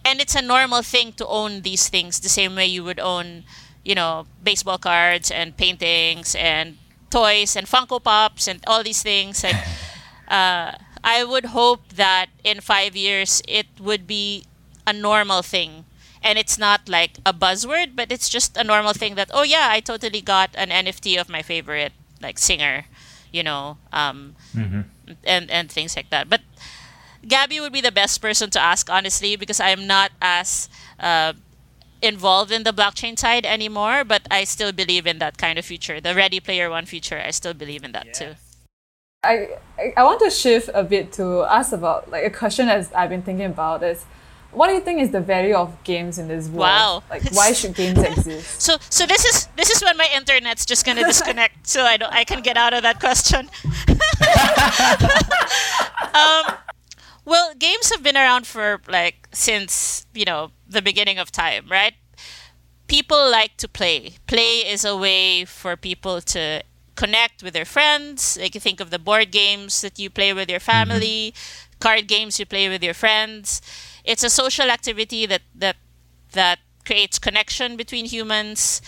and 0.06 0.20
it's 0.20 0.36
a 0.36 0.42
normal 0.42 0.82
thing 0.82 1.14
to 1.14 1.28
own 1.28 1.62
these 1.62 1.90
things 1.90 2.20
the 2.20 2.30
same 2.30 2.56
way 2.56 2.66
you 2.66 2.84
would 2.84 3.00
own, 3.00 3.44
you 3.84 3.96
know, 3.96 4.28
baseball 4.44 4.78
cards 4.78 5.32
and 5.32 5.56
paintings 5.56 6.36
and 6.36 6.78
toys 7.10 7.56
and 7.56 7.68
Funko 7.68 8.04
Pops 8.04 8.48
and 8.48 8.60
all 8.68 8.84
these 8.84 9.02
things. 9.02 9.44
Like, 9.44 9.56
uh, 10.28 10.74
I 11.04 11.24
would 11.24 11.46
hope 11.46 11.88
that 11.96 12.28
in 12.44 12.60
five 12.60 12.96
years 12.96 13.42
it 13.48 13.68
would 13.80 14.08
be 14.08 14.46
a 14.86 14.94
normal 14.94 15.42
thing. 15.42 15.86
And 16.22 16.38
it's 16.38 16.58
not 16.58 16.90
like 16.90 17.18
a 17.26 17.34
buzzword, 17.34 17.96
but 17.96 18.12
it's 18.12 18.28
just 18.28 18.58
a 18.58 18.64
normal 18.64 18.92
thing 18.92 19.16
that, 19.16 19.32
oh 19.34 19.44
yeah, 19.44 19.70
I 19.72 19.80
totally 19.80 20.20
got 20.20 20.50
an 20.56 20.70
NFT 20.70 21.20
of 21.20 21.30
my 21.30 21.42
favorite 21.42 21.94
like 22.22 22.38
singer, 22.38 22.86
you 23.32 23.44
know, 23.44 23.78
um, 23.94 24.36
and, 25.24 25.50
and 25.50 25.72
things 25.72 25.96
like 25.96 26.10
that. 26.10 26.30
But 26.30 26.42
Gabby 27.28 27.60
would 27.60 27.74
be 27.74 27.82
the 27.82 27.92
best 27.92 28.22
person 28.22 28.50
to 28.52 28.60
ask, 28.60 28.90
honestly, 28.90 29.36
because 29.36 29.60
I'm 29.60 29.86
not 29.88 30.12
as 30.22 30.70
uh, 31.00 31.34
involved 32.02 32.52
in 32.52 32.64
the 32.64 32.72
blockchain 32.72 33.18
side 33.18 33.46
anymore, 33.46 34.04
but 34.04 34.22
I 34.32 34.44
still 34.44 34.72
believe 34.72 35.06
in 35.06 35.20
that 35.20 35.38
kind 35.38 35.60
of 35.60 35.66
future. 35.66 36.00
The 36.00 36.16
Ready 36.16 36.40
Player 36.40 36.70
One 36.70 36.86
future, 36.86 37.22
I 37.24 37.32
still 37.32 37.54
believe 37.54 37.84
in 37.84 37.92
that 37.92 38.14
too. 38.14 38.36
I, 39.24 39.50
I 39.78 39.94
I 39.98 40.04
want 40.04 40.22
to 40.22 40.30
shift 40.30 40.70
a 40.74 40.84
bit 40.84 41.12
to 41.14 41.44
ask 41.44 41.74
about 41.74 42.10
like 42.10 42.24
a 42.24 42.30
question 42.30 42.68
that 42.68 42.88
I've 42.96 43.10
been 43.10 43.22
thinking 43.22 43.48
about 43.48 43.84
is 43.84 44.06
what 44.52 44.68
do 44.68 44.74
you 44.74 44.82
think 44.82 45.00
is 45.00 45.12
the 45.12 45.22
value 45.22 45.54
of 45.54 45.84
games 45.84 46.18
in 46.18 46.28
this 46.28 46.48
world? 46.48 46.60
Wow. 46.60 47.04
Like 47.10 47.24
why 47.32 47.54
should 47.54 47.76
games 47.76 48.00
exist? 48.00 48.62
So, 48.62 48.78
so 48.90 49.06
this 49.06 49.26
is 49.26 49.48
this 49.56 49.70
is 49.70 49.84
when 49.84 49.96
my 49.98 50.08
internet's 50.16 50.66
just 50.66 50.86
gonna 50.86 51.04
disconnect, 51.04 51.68
so 51.74 51.84
I 51.84 51.98
don't 51.98 52.12
I 52.12 52.24
can 52.24 52.42
get 52.42 52.58
out 52.58 52.74
of 52.74 52.82
that 52.84 53.00
question. 53.00 53.50
um, 56.14 56.58
well, 57.26 57.54
games 57.54 57.92
have 57.92 58.02
been 58.02 58.18
around 58.18 58.48
for 58.48 58.82
like 58.88 59.28
since 59.32 60.08
you 60.14 60.26
know 60.26 60.52
the 60.68 60.82
beginning 60.82 61.20
of 61.20 61.32
time, 61.32 61.68
right? 61.70 61.94
People 62.88 63.30
like 63.30 63.56
to 63.58 63.68
play. 63.68 64.16
Play 64.26 64.66
is 64.66 64.84
a 64.84 64.98
way 64.98 65.46
for 65.46 65.78
people 65.78 66.22
to 66.22 66.64
connect 66.96 67.44
with 67.44 67.54
their 67.54 67.66
friends. 67.66 68.36
Like 68.42 68.56
you 68.56 68.62
think 68.62 68.80
of 68.80 68.90
the 68.90 68.98
board 68.98 69.32
games 69.32 69.82
that 69.82 70.00
you 70.00 70.10
play 70.10 70.34
with 70.34 70.50
your 70.50 70.60
family, 70.60 71.36
card 71.80 72.08
games 72.08 72.40
you 72.40 72.48
play 72.48 72.68
with 72.68 72.84
your 72.84 72.96
friends. 72.96 73.62
It's 74.12 74.24
a 74.24 74.30
social 74.30 74.70
activity 74.78 75.22
that 75.32 75.44
that 75.64 75.78
that 76.34 76.60
creates 76.86 77.20
connection 77.20 77.78
between 77.78 78.06
humans. 78.06 78.82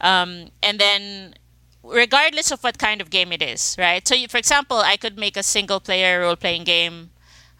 Um, 0.00 0.30
and 0.62 0.78
then 0.78 1.34
regardless 1.82 2.50
of 2.50 2.62
what 2.64 2.78
kind 2.78 3.00
of 3.00 3.10
game 3.10 3.32
it 3.32 3.42
is, 3.42 3.76
right? 3.78 4.06
So, 4.06 4.14
you, 4.14 4.28
for 4.28 4.38
example, 4.38 4.78
I 4.78 4.96
could 4.96 5.18
make 5.18 5.36
a 5.36 5.42
single 5.42 5.80
player 5.80 6.20
role 6.20 6.36
playing 6.36 6.64
game. 6.64 7.10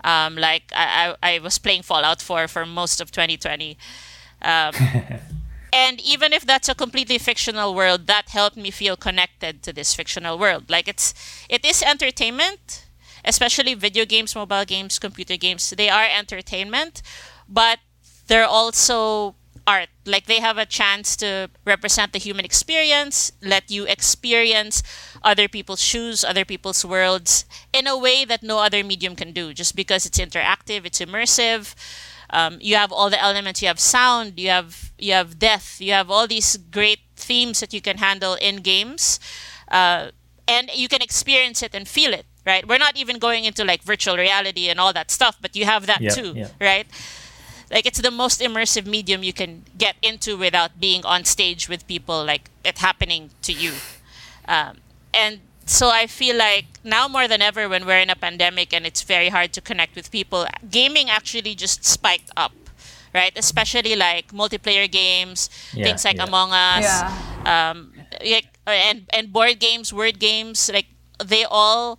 Um, 0.04 0.36
like 0.36 0.64
I, 0.74 1.14
I, 1.22 1.34
I 1.34 1.38
was 1.38 1.58
playing 1.58 1.82
Fallout 1.82 2.20
4 2.20 2.48
for 2.48 2.66
most 2.66 3.00
of 3.00 3.12
2020. 3.12 3.78
Um, 4.40 4.72
and 5.72 6.00
even 6.00 6.32
if 6.32 6.44
that's 6.44 6.68
a 6.68 6.74
completely 6.74 7.18
fictional 7.18 7.74
world, 7.74 8.06
that 8.08 8.30
helped 8.30 8.56
me 8.56 8.70
feel 8.70 8.96
connected 8.96 9.62
to 9.62 9.72
this 9.72 9.94
fictional 9.94 10.38
world. 10.38 10.68
Like 10.68 10.88
it's 10.88 11.14
it 11.48 11.64
is 11.64 11.82
entertainment, 11.82 12.86
especially 13.24 13.74
video 13.74 14.04
games, 14.04 14.34
mobile 14.34 14.64
games, 14.64 14.98
computer 14.98 15.36
games. 15.36 15.70
They 15.70 15.88
are 15.88 16.06
entertainment, 16.06 17.02
but 17.48 17.78
they're 18.26 18.46
also 18.46 19.36
art. 19.66 19.88
Like 20.04 20.26
they 20.26 20.40
have 20.40 20.58
a 20.58 20.66
chance 20.66 21.16
to 21.16 21.50
represent 21.64 22.12
the 22.12 22.18
human 22.18 22.44
experience, 22.44 23.32
let 23.42 23.70
you 23.70 23.84
experience 23.84 24.82
other 25.22 25.48
people's 25.48 25.82
shoes, 25.82 26.24
other 26.24 26.44
people's 26.44 26.84
worlds 26.84 27.44
in 27.72 27.86
a 27.86 27.96
way 27.96 28.24
that 28.24 28.42
no 28.42 28.58
other 28.58 28.82
medium 28.82 29.14
can 29.14 29.32
do, 29.32 29.52
just 29.54 29.76
because 29.76 30.06
it's 30.06 30.18
interactive, 30.18 30.84
it's 30.84 31.00
immersive. 31.00 31.74
Um, 32.30 32.58
you 32.60 32.76
have 32.76 32.90
all 32.90 33.10
the 33.10 33.20
elements. 33.22 33.60
You 33.60 33.68
have 33.68 33.78
sound. 33.78 34.40
You 34.40 34.48
have 34.48 34.92
you 34.98 35.12
have 35.12 35.38
death. 35.38 35.80
You 35.80 35.92
have 35.92 36.10
all 36.10 36.26
these 36.26 36.56
great 36.56 37.00
themes 37.14 37.60
that 37.60 37.74
you 37.74 37.80
can 37.82 37.98
handle 37.98 38.34
in 38.34 38.56
games, 38.56 39.20
uh, 39.68 40.10
and 40.48 40.70
you 40.74 40.88
can 40.88 41.02
experience 41.02 41.62
it 41.62 41.74
and 41.74 41.86
feel 41.86 42.14
it. 42.14 42.24
Right? 42.44 42.66
We're 42.66 42.78
not 42.78 42.96
even 42.96 43.18
going 43.18 43.44
into 43.44 43.64
like 43.64 43.82
virtual 43.84 44.16
reality 44.16 44.68
and 44.68 44.80
all 44.80 44.92
that 44.92 45.10
stuff, 45.10 45.36
but 45.40 45.54
you 45.54 45.64
have 45.64 45.86
that 45.86 46.00
Yeah, 46.00 46.10
too. 46.10 46.32
yeah. 46.34 46.48
Right? 46.60 46.86
Like 47.70 47.86
it's 47.86 48.00
the 48.00 48.10
most 48.10 48.40
immersive 48.40 48.84
medium 48.86 49.22
you 49.22 49.32
can 49.32 49.62
get 49.78 49.94
into 50.02 50.36
without 50.36 50.78
being 50.80 51.04
on 51.04 51.24
stage 51.24 51.68
with 51.68 51.86
people, 51.86 52.24
like 52.24 52.50
it 52.64 52.78
happening 52.78 53.30
to 53.42 53.52
you. 53.52 53.72
Um, 54.48 54.78
and 55.14 55.40
so 55.64 55.88
I 55.88 56.06
feel 56.08 56.36
like 56.36 56.66
now 56.84 57.06
more 57.08 57.28
than 57.28 57.40
ever, 57.40 57.68
when 57.68 57.86
we're 57.86 58.00
in 58.00 58.10
a 58.10 58.16
pandemic 58.16 58.74
and 58.74 58.84
it's 58.84 59.02
very 59.02 59.28
hard 59.28 59.52
to 59.54 59.60
connect 59.60 59.94
with 59.94 60.10
people, 60.10 60.46
gaming 60.68 61.08
actually 61.08 61.54
just 61.54 61.84
spiked 61.84 62.30
up, 62.36 62.52
right? 63.14 63.32
Especially 63.36 63.94
like 63.94 64.32
multiplayer 64.32 64.90
games, 64.90 65.48
Yeah, 65.72 65.84
things 65.84 66.04
like 66.04 66.16
yeah. 66.16 66.24
Among 66.26 66.50
Us, 66.52 66.82
Yeah. 66.84 67.70
um, 67.70 67.92
like, 68.20 68.48
and 68.66 69.06
and 69.14 69.32
board 69.32 69.60
games, 69.60 69.92
word 69.92 70.18
games, 70.18 70.68
like 70.72 70.86
they 71.24 71.44
all 71.44 71.98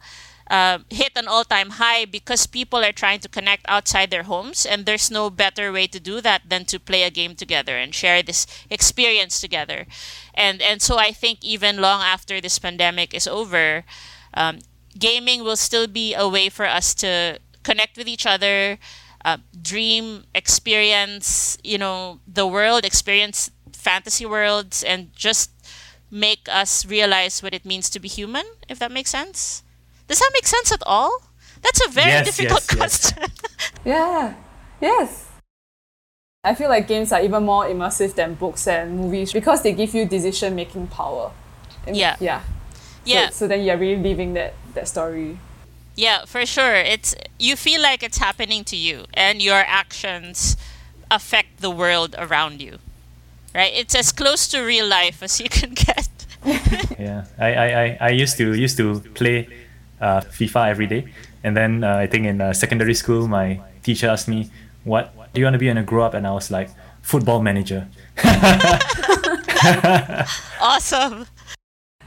uh, 0.50 0.80
hit 0.90 1.12
an 1.16 1.28
all-time 1.28 1.72
high 1.72 2.06
because 2.06 2.48
people 2.48 2.84
are 2.84 2.92
trying 2.92 3.20
to 3.20 3.30
connect 3.30 3.66
outside 3.68 4.12
their 4.12 4.24
homes, 4.24 4.66
and 4.66 4.86
there's 4.86 5.10
no 5.12 5.30
better 5.30 5.72
way 5.72 5.88
to 5.88 6.00
do 6.00 6.22
that 6.22 6.42
than 6.50 6.66
to 6.66 6.80
play 6.80 7.04
a 7.04 7.10
game 7.10 7.36
together 7.36 7.78
and 7.78 7.94
share 7.96 8.22
this 8.22 8.46
experience 8.70 9.40
together. 9.40 9.86
And 10.34 10.62
and 10.62 10.82
so 10.82 10.98
I 10.98 11.12
think 11.12 11.44
even 11.44 11.80
long 11.82 12.02
after 12.02 12.42
this 12.42 12.60
pandemic 12.60 13.14
is 13.14 13.28
over, 13.28 13.86
um, 14.34 14.60
gaming 14.98 15.44
will 15.44 15.58
still 15.58 15.88
be 15.88 16.14
a 16.14 16.28
way 16.28 16.50
for 16.50 16.66
us 16.66 16.94
to 16.96 17.40
connect 17.64 17.98
with 17.98 18.08
each 18.08 18.26
other, 18.26 18.78
uh, 19.24 19.38
dream, 19.62 20.26
experience, 20.36 21.58
you 21.64 21.78
know, 21.78 22.20
the 22.28 22.46
world, 22.46 22.86
experience 22.86 23.50
fantasy 23.72 24.26
worlds, 24.26 24.84
and 24.84 25.14
just 25.16 25.52
make 26.12 26.48
us 26.50 26.86
realize 26.86 27.42
what 27.42 27.54
it 27.54 27.66
means 27.66 27.90
to 27.90 28.00
be 28.00 28.08
human. 28.08 28.46
If 28.70 28.80
that 28.80 28.92
makes 28.92 29.10
sense. 29.12 29.64
Does 30.08 30.20
that 30.20 30.30
make 30.34 30.46
sense 30.48 30.72
at 30.72 30.84
all? 30.86 31.20
That's 31.62 31.86
a 31.86 31.90
very 31.90 32.12
Yes, 32.12 32.26
difficult 32.26 32.62
yes, 32.62 32.70
yes. 32.72 32.78
question. 33.14 33.32
Yeah. 33.86 34.34
Yes. 34.82 35.28
I 36.44 36.56
feel 36.56 36.70
like 36.70 36.88
games 36.88 37.12
are 37.14 37.22
even 37.22 37.44
more 37.46 37.66
immersive 37.66 38.16
than 38.16 38.34
books 38.36 38.68
and 38.68 38.98
movies 38.98 39.32
because 39.32 39.62
they 39.64 39.72
give 39.74 39.94
you 39.94 40.06
decision 40.06 40.56
making 40.56 40.88
power. 40.88 41.32
And- 41.88 41.96
Yeah. 41.96 42.16
Yeah. 42.20 42.42
yeah. 43.06 43.30
So, 43.30 43.36
so 43.36 43.48
then 43.48 43.64
you're 43.64 43.78
really 43.78 44.02
living 44.02 44.34
that, 44.34 44.54
that 44.74 44.88
story. 44.88 45.38
Yeah, 45.96 46.26
for 46.26 46.46
sure. 46.46 46.76
It's 46.76 47.16
you 47.40 47.56
feel 47.56 47.82
like 47.82 48.04
it's 48.04 48.18
happening 48.18 48.64
to 48.66 48.76
you 48.76 49.06
and 49.14 49.42
your 49.42 49.64
actions 49.66 50.58
affect 51.12 51.62
the 51.62 51.70
world 51.70 52.16
around 52.18 52.62
you. 52.62 52.80
Right? 53.56 53.72
It's 53.74 53.96
as 53.96 54.12
close 54.12 54.48
to 54.50 54.62
real 54.62 54.88
life 54.88 55.22
as 55.24 55.40
you 55.40 55.48
can 55.50 55.74
get. 55.86 56.10
Yeah, 57.00 57.26
I, 57.40 57.54
I, 57.54 57.84
I, 57.84 57.98
I 58.02 58.10
used 58.10 58.36
to 58.38 58.54
used 58.54 58.76
to 58.78 59.00
play 59.14 59.48
uh, 60.04 60.22
FIFA 60.22 60.70
every 60.70 60.88
day, 60.88 61.08
and 61.44 61.56
then 61.56 61.84
uh, 61.84 61.96
I 61.96 62.08
think 62.08 62.26
in 62.26 62.42
uh, 62.42 62.52
secondary 62.54 62.94
school, 62.94 63.28
my 63.28 63.62
teacher 63.82 64.10
asked 64.10 64.28
me, 64.28 64.52
"What 64.84 65.16
do 65.34 65.40
you 65.40 65.46
want 65.46 65.56
to 65.56 65.60
be 65.60 65.68
when 65.68 65.78
you 65.78 65.84
grow 65.84 66.04
up?" 66.04 66.14
And 66.14 66.28
I 66.28 66.34
was 66.34 66.52
like, 66.52 66.70
"Football 67.02 67.42
manager." 67.42 67.88
awesome. 70.62 71.26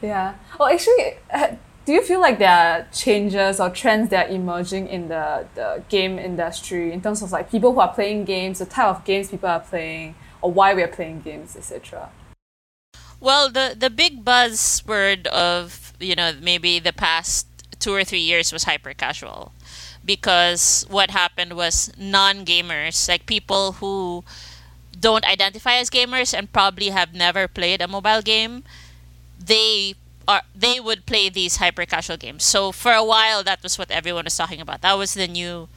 Yeah. 0.03 0.35
Well, 0.59 0.69
actually, 0.69 1.17
uh, 1.33 1.57
do 1.87 1.93
you 1.93 2.03
feel 2.03 2.21
like 2.21 2.39
there 2.39 2.51
are 2.51 2.87
changes 2.93 3.61
or 3.61 3.71
trends 3.71 4.11
that 4.11 4.29
are 4.29 4.33
emerging 4.33 4.89
in 4.89 5.09
the, 5.09 5.47
the 5.55 5.83
game 5.89 6.19
industry 6.19 6.93
in 6.93 7.01
terms 7.01 7.23
of 7.23 7.33
like 7.33 7.51
people 7.51 7.73
who 7.73 7.81
are 7.81 7.95
playing 7.95 8.27
games, 8.27 8.59
the 8.59 8.67
type 8.67 8.89
of 8.89 9.05
games 9.05 9.31
people 9.31 9.49
are 9.49 9.61
playing, 9.61 10.17
or 10.43 10.53
why 10.53 10.75
we 10.75 10.83
are 10.83 10.89
playing 10.89 11.21
games, 11.21 11.57
etc.? 11.57 12.11
Well, 13.21 13.49
the 13.49 13.75
the 13.79 13.89
big 13.89 14.25
buzzword 14.25 15.27
of 15.29 15.95
you 15.99 16.15
know 16.15 16.33
maybe 16.43 16.79
the 16.79 16.93
past 16.93 17.56
two 17.87 17.95
or 17.95 18.05
three 18.05 18.24
years 18.24 18.53
was 18.53 18.64
hyper 18.66 18.95
casual, 18.95 19.53
because 20.05 20.87
what 20.91 21.11
happened 21.11 21.55
was 21.55 21.93
non 21.99 22.45
gamers, 22.45 23.09
like 23.09 23.26
people 23.26 23.78
who 23.78 24.24
don't 24.99 25.24
identify 25.26 25.76
as 25.76 25.91
gamers 25.91 26.37
and 26.37 26.53
probably 26.53 26.91
have 26.91 27.14
never 27.14 27.49
played 27.49 27.82
a 27.82 27.89
mobile 27.89 28.22
game, 28.22 28.64
they 29.39 29.95
are 30.28 30.43
they 30.55 30.80
would 30.80 31.07
play 31.07 31.28
these 31.30 31.57
hyper 31.57 31.87
casual 31.87 32.16
games. 32.16 32.45
So 32.45 32.72
for 32.72 32.93
a 32.93 33.05
while, 33.05 33.43
that 33.45 33.62
was 33.62 33.78
what 33.78 33.91
everyone 33.91 34.24
was 34.24 34.37
talking 34.37 34.61
about. 34.61 34.82
That 34.82 34.95
was 34.99 35.14
the 35.14 35.28
new 35.28 35.68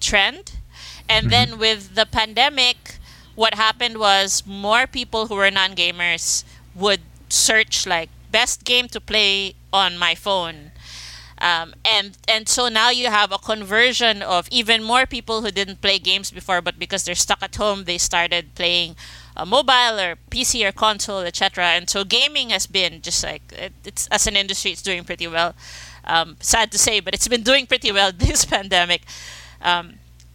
trend, 0.00 0.54
and 1.08 1.30
Mm-hmm. 1.30 1.30
then 1.30 1.58
with 1.58 1.94
the 1.94 2.06
pandemic, 2.06 2.96
what 3.36 3.54
happened 3.54 3.98
was 3.98 4.44
more 4.46 4.86
people 4.86 5.28
who 5.28 5.36
were 5.36 5.50
non 5.50 5.74
gamers 5.74 6.44
would 6.74 7.02
search 7.30 7.86
like 7.86 8.10
best 8.30 8.64
game 8.64 8.88
to 8.88 9.00
play 9.00 9.54
on 9.72 9.98
my 9.98 10.14
phone. 10.14 10.71
Um, 11.42 11.74
and 11.84 12.16
and 12.28 12.48
so 12.48 12.68
now 12.68 12.90
you 12.90 13.08
have 13.08 13.32
a 13.32 13.36
conversion 13.38 14.22
of 14.22 14.46
even 14.52 14.84
more 14.84 15.06
people 15.06 15.42
who 15.42 15.50
didn't 15.50 15.82
play 15.82 15.98
games 15.98 16.30
before, 16.30 16.62
but 16.62 16.78
because 16.78 17.02
they're 17.02 17.16
stuck 17.16 17.42
at 17.42 17.56
home, 17.56 17.82
they 17.82 17.98
started 17.98 18.54
playing 18.54 18.94
a 19.36 19.44
mobile 19.44 19.98
or 19.98 20.16
PC 20.30 20.64
or 20.64 20.70
console, 20.70 21.18
etc. 21.18 21.64
And 21.64 21.90
so 21.90 22.04
gaming 22.04 22.50
has 22.50 22.68
been 22.68 23.02
just 23.02 23.24
like 23.24 23.42
it, 23.50 23.72
it's 23.84 24.06
as 24.06 24.28
an 24.28 24.36
industry, 24.36 24.70
it's 24.70 24.82
doing 24.82 25.02
pretty 25.02 25.26
well. 25.26 25.56
Um, 26.04 26.36
sad 26.38 26.70
to 26.72 26.78
say, 26.78 27.00
but 27.00 27.12
it's 27.12 27.26
been 27.26 27.42
doing 27.42 27.66
pretty 27.66 27.90
well 27.90 28.12
this 28.16 28.44
pandemic. 28.44 29.02
Um, 29.60 29.94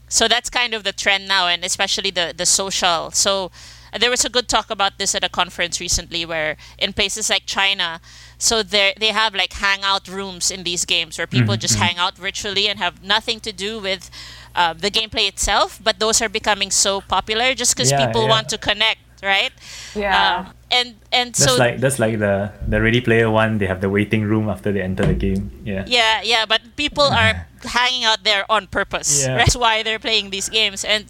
so 0.10 0.28
that's 0.28 0.49
kind 0.49 0.74
of 0.74 0.84
the 0.84 0.91
trend 0.91 1.26
now, 1.26 1.47
and 1.47 1.64
especially 1.64 2.12
the 2.12 2.34
the 2.36 2.45
social. 2.45 3.12
So 3.12 3.49
uh, 3.93 3.97
there 3.97 4.10
was 4.10 4.26
a 4.26 4.30
good 4.30 4.49
talk 4.49 4.70
about 4.70 4.97
this 4.97 5.16
at 5.16 5.24
a 5.24 5.30
conference 5.30 5.80
recently, 5.80 6.26
where 6.26 6.58
in 6.78 6.91
places 6.91 7.30
like 7.30 7.45
China, 7.45 8.01
so 8.38 8.62
they 8.64 8.94
they 9.00 9.08
have 9.12 9.34
like 9.36 9.54
hangout 9.54 10.08
rooms 10.08 10.52
in 10.52 10.64
these 10.64 10.86
games 10.86 11.18
where 11.18 11.28
people 11.28 11.58
just 11.58 11.76
hang 11.76 11.98
out 11.98 12.18
virtually 12.18 12.68
and 12.68 12.80
have 12.80 13.04
nothing 13.04 13.40
to 13.42 13.52
do 13.52 13.80
with 13.80 14.10
uh, 14.56 14.74
the 14.74 14.90
gameplay 14.92 15.28
itself. 15.28 15.80
But 15.84 16.00
those 16.00 16.22
are 16.22 16.30
becoming 16.30 16.72
so 16.72 17.02
popular 17.02 17.54
just 17.54 17.76
because 17.76 17.92
Yeah, 17.92 18.06
people 18.06 18.24
yeah. 18.24 18.30
want 18.30 18.50
to 18.50 18.58
connect, 18.58 19.00
right? 19.24 19.52
Yeah. 19.96 20.14
Um, 20.48 20.54
and 20.70 20.96
and 21.12 21.34
That's 21.34 21.44
so 21.54 21.58
like 21.58 21.80
that's 21.80 21.98
like 22.00 22.20
the 22.20 22.52
the 22.68 22.82
Ready 22.82 23.02
Player 23.02 23.30
One. 23.32 23.58
They 23.58 23.68
have 23.68 23.82
the 23.82 23.90
waiting 23.90 24.24
room 24.24 24.50
after 24.50 24.72
they 24.72 24.82
enter 24.82 25.06
the 25.06 25.14
game. 25.16 25.52
Yeah. 25.64 25.86
Yeah, 25.88 26.22
yeah, 26.22 26.46
but 26.46 26.62
people 26.76 27.06
are 27.06 27.48
hanging 27.64 28.04
out 28.04 28.24
there 28.24 28.46
on 28.52 28.68
purpose. 28.68 29.26
Yeah. 29.26 29.38
That's 29.38 29.56
why 29.56 29.82
they're 29.84 30.00
playing 30.00 30.30
these 30.30 30.50
games, 30.50 30.84
and 30.84 31.06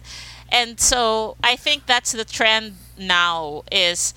and 0.48 0.80
so 0.80 1.36
I 1.42 1.56
think 1.56 1.86
that's 1.86 2.12
the 2.12 2.24
trend 2.24 2.74
now 2.96 3.62
is 3.70 4.14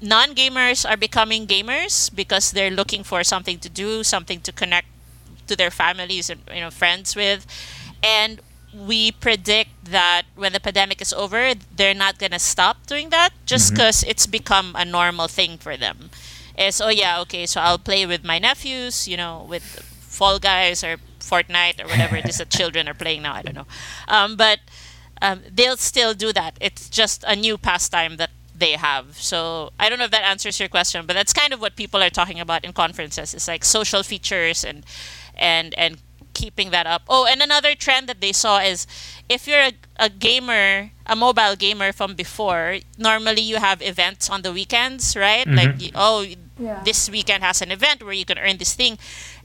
non-gamers 0.00 0.88
are 0.88 0.96
becoming 0.96 1.46
gamers 1.46 2.14
because 2.14 2.52
they're 2.52 2.70
looking 2.70 3.02
for 3.02 3.24
something 3.24 3.58
to 3.58 3.68
do, 3.68 4.02
something 4.04 4.40
to 4.42 4.52
connect 4.52 4.88
to 5.46 5.56
their 5.56 5.70
families 5.70 6.30
and 6.30 6.40
you 6.52 6.60
know 6.60 6.70
friends 6.70 7.16
with, 7.16 7.46
and 8.02 8.40
we 8.74 9.10
predict 9.12 9.70
that 9.86 10.22
when 10.36 10.52
the 10.52 10.60
pandemic 10.60 11.00
is 11.00 11.12
over, 11.12 11.54
they're 11.74 11.94
not 11.94 12.18
gonna 12.18 12.38
stop 12.38 12.86
doing 12.86 13.10
that 13.10 13.30
just 13.46 13.72
because 13.72 14.04
it's 14.04 14.26
become 14.26 14.74
a 14.76 14.84
normal 14.84 15.26
thing 15.26 15.58
for 15.58 15.76
them. 15.76 16.10
Is 16.56 16.80
oh 16.80 16.88
yeah 16.90 17.20
okay 17.20 17.46
so 17.46 17.60
I'll 17.60 17.78
play 17.78 18.04
with 18.04 18.24
my 18.24 18.38
nephews 18.40 19.06
you 19.06 19.16
know 19.16 19.46
with 19.48 19.62
Fall 20.00 20.40
Guys 20.40 20.82
or 20.82 20.96
Fortnite 21.20 21.80
or 21.82 21.86
whatever 21.86 22.16
it 22.16 22.28
is 22.28 22.38
that 22.38 22.50
children 22.58 22.88
are 22.88 22.94
playing 22.94 23.22
now 23.22 23.34
I 23.34 23.42
don't 23.42 23.54
know, 23.54 23.66
um, 24.08 24.36
but 24.36 24.58
um, 25.22 25.42
they'll 25.50 25.76
still 25.76 26.14
do 26.14 26.32
that. 26.32 26.56
It's 26.60 26.88
just 26.88 27.24
a 27.26 27.34
new 27.36 27.58
pastime 27.58 28.16
that 28.16 28.30
they 28.58 28.72
have. 28.72 29.16
So 29.20 29.72
I 29.78 29.88
don't 29.88 29.98
know 29.98 30.04
if 30.06 30.10
that 30.10 30.24
answers 30.24 30.58
your 30.60 30.68
question, 30.68 31.06
but 31.06 31.14
that's 31.14 31.32
kind 31.32 31.52
of 31.52 31.60
what 31.60 31.76
people 31.76 32.02
are 32.02 32.10
talking 32.10 32.40
about 32.40 32.64
in 32.64 32.72
conferences. 32.72 33.34
It's 33.34 33.48
like 33.48 33.64
social 33.64 34.02
features 34.02 34.64
and 34.64 34.84
and 35.36 35.74
and 35.78 35.98
keeping 36.34 36.70
that 36.70 36.86
up. 36.86 37.02
Oh, 37.08 37.26
and 37.26 37.42
another 37.42 37.74
trend 37.74 38.08
that 38.08 38.20
they 38.20 38.32
saw 38.32 38.58
is 38.60 38.86
if 39.28 39.48
you're 39.48 39.60
a, 39.60 39.72
a 39.98 40.08
gamer, 40.08 40.90
a 41.06 41.16
mobile 41.16 41.56
gamer 41.56 41.92
from 41.92 42.14
before, 42.14 42.78
normally 42.96 43.42
you 43.42 43.56
have 43.56 43.82
events 43.82 44.30
on 44.30 44.42
the 44.42 44.52
weekends, 44.52 45.16
right? 45.16 45.46
Mm-hmm. 45.46 45.56
Like 45.56 45.92
oh, 45.94 46.24
Yeah. 46.58 46.82
this 46.84 47.08
weekend 47.10 47.42
has 47.42 47.62
an 47.62 47.70
event 47.70 48.02
where 48.02 48.12
you 48.14 48.24
can 48.24 48.38
earn 48.38 48.58
this 48.58 48.74
thing. 48.74 48.98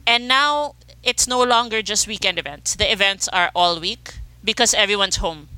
And 0.06 0.28
now 0.28 0.74
it's 1.02 1.26
no 1.26 1.42
longer 1.42 1.82
just 1.82 2.06
weekend 2.06 2.38
events. 2.38 2.74
The 2.76 2.90
events 2.90 3.28
are 3.28 3.50
all 3.54 3.80
week 3.80 4.14
because 4.44 4.74
everyone's 4.74 5.16
home. 5.16 5.48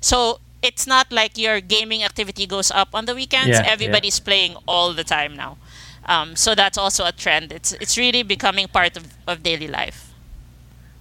So 0.00 0.40
it's 0.64 0.86
not 0.86 1.12
like 1.12 1.36
your 1.36 1.60
gaming 1.60 2.02
activity 2.02 2.46
goes 2.46 2.70
up 2.70 2.88
on 2.94 3.04
the 3.04 3.14
weekends. 3.14 3.48
Yeah, 3.48 3.62
yeah. 3.62 3.70
Everybody's 3.70 4.18
playing 4.18 4.56
all 4.66 4.92
the 4.92 5.04
time 5.04 5.36
now. 5.36 5.58
Um, 6.06 6.36
so 6.36 6.54
that's 6.54 6.78
also 6.78 7.04
a 7.04 7.12
trend. 7.12 7.52
It's 7.52 7.72
it's 7.80 7.96
really 7.96 8.22
becoming 8.22 8.68
part 8.68 8.96
of, 8.96 9.04
of 9.26 9.42
daily 9.42 9.68
life. 9.68 10.10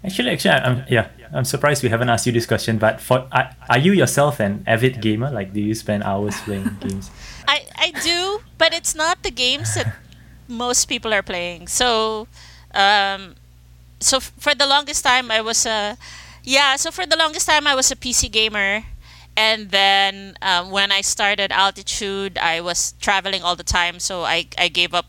Actually, 0.04 0.32
actually, 0.32 0.52
I'm 0.52 0.84
yeah, 0.90 1.08
I'm 1.32 1.46
surprised 1.46 1.82
we 1.84 1.90
haven't 1.90 2.10
asked 2.10 2.28
you 2.28 2.32
this 2.32 2.46
question. 2.46 2.78
But 2.78 3.00
for 3.00 3.28
are, 3.32 3.56
are 3.70 3.80
you 3.80 3.94
yourself 3.94 4.40
an 4.40 4.64
avid 4.68 5.02
gamer? 5.02 5.32
Like, 5.32 5.54
do 5.54 5.62
you 5.62 5.76
spend 5.76 6.04
hours 6.04 6.36
playing 6.42 6.70
games? 6.84 7.10
I, 7.48 7.66
I 7.76 7.92
do, 8.04 8.42
but 8.58 8.74
it's 8.74 8.96
not 8.96 9.24
the 9.24 9.32
games 9.32 9.76
that 9.76 9.96
most 10.48 10.86
people 10.86 11.14
are 11.14 11.24
playing. 11.24 11.68
So, 11.68 12.28
um, 12.74 13.36
so 14.00 14.18
f- 14.18 14.32
for 14.38 14.56
the 14.56 14.68
longest 14.68 15.04
time, 15.04 15.32
I 15.32 15.42
was 15.42 15.66
a, 15.66 15.98
yeah. 16.44 16.76
So 16.76 16.92
for 16.92 17.06
the 17.06 17.16
longest 17.16 17.48
time, 17.48 17.68
I 17.68 17.76
was 17.76 17.92
a 17.92 17.96
PC 17.96 18.32
gamer, 18.32 18.84
and 19.36 19.72
then 19.72 20.38
um, 20.42 20.70
when 20.72 20.92
I 20.92 21.02
started 21.02 21.52
Altitude, 21.52 22.38
I 22.38 22.62
was 22.62 22.94
traveling 23.02 23.42
all 23.42 23.56
the 23.56 23.64
time. 23.64 24.00
So 24.00 24.24
I 24.24 24.48
I 24.58 24.68
gave 24.68 24.94
up 24.94 25.06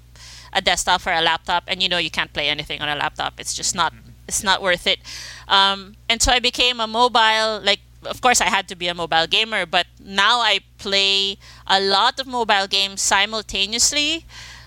a 0.53 0.61
desktop 0.63 1.01
for 1.03 1.13
a 1.13 1.21
laptop, 1.21 1.65
and 1.67 1.83
you 1.83 1.89
know 1.89 1.99
you 1.99 2.11
can't 2.11 2.33
play 2.33 2.49
anything 2.49 2.81
on 2.81 2.89
a 2.89 2.97
laptop. 2.97 3.39
It's 3.39 3.55
just 3.55 3.75
not 3.75 3.93
it's 4.27 4.43
not 4.43 4.63
worth 4.63 4.87
it. 4.87 5.01
Um, 5.49 5.97
and 6.09 6.23
so 6.23 6.33
I 6.33 6.39
became 6.41 6.81
a 6.81 6.87
mobile 6.87 7.61
like. 7.61 7.81
Of 8.05 8.21
course, 8.21 8.43
I 8.43 8.53
had 8.53 8.69
to 8.69 8.77
be 8.77 8.87
a 8.89 8.93
mobile 8.93 9.27
gamer, 9.27 9.65
but 9.65 9.87
now 9.99 10.41
I 10.41 10.61
play 10.77 11.39
a 11.67 11.81
lot 11.81 12.21
of 12.21 12.27
mobile 12.27 12.67
games 12.67 13.01
simultaneously. 13.01 14.27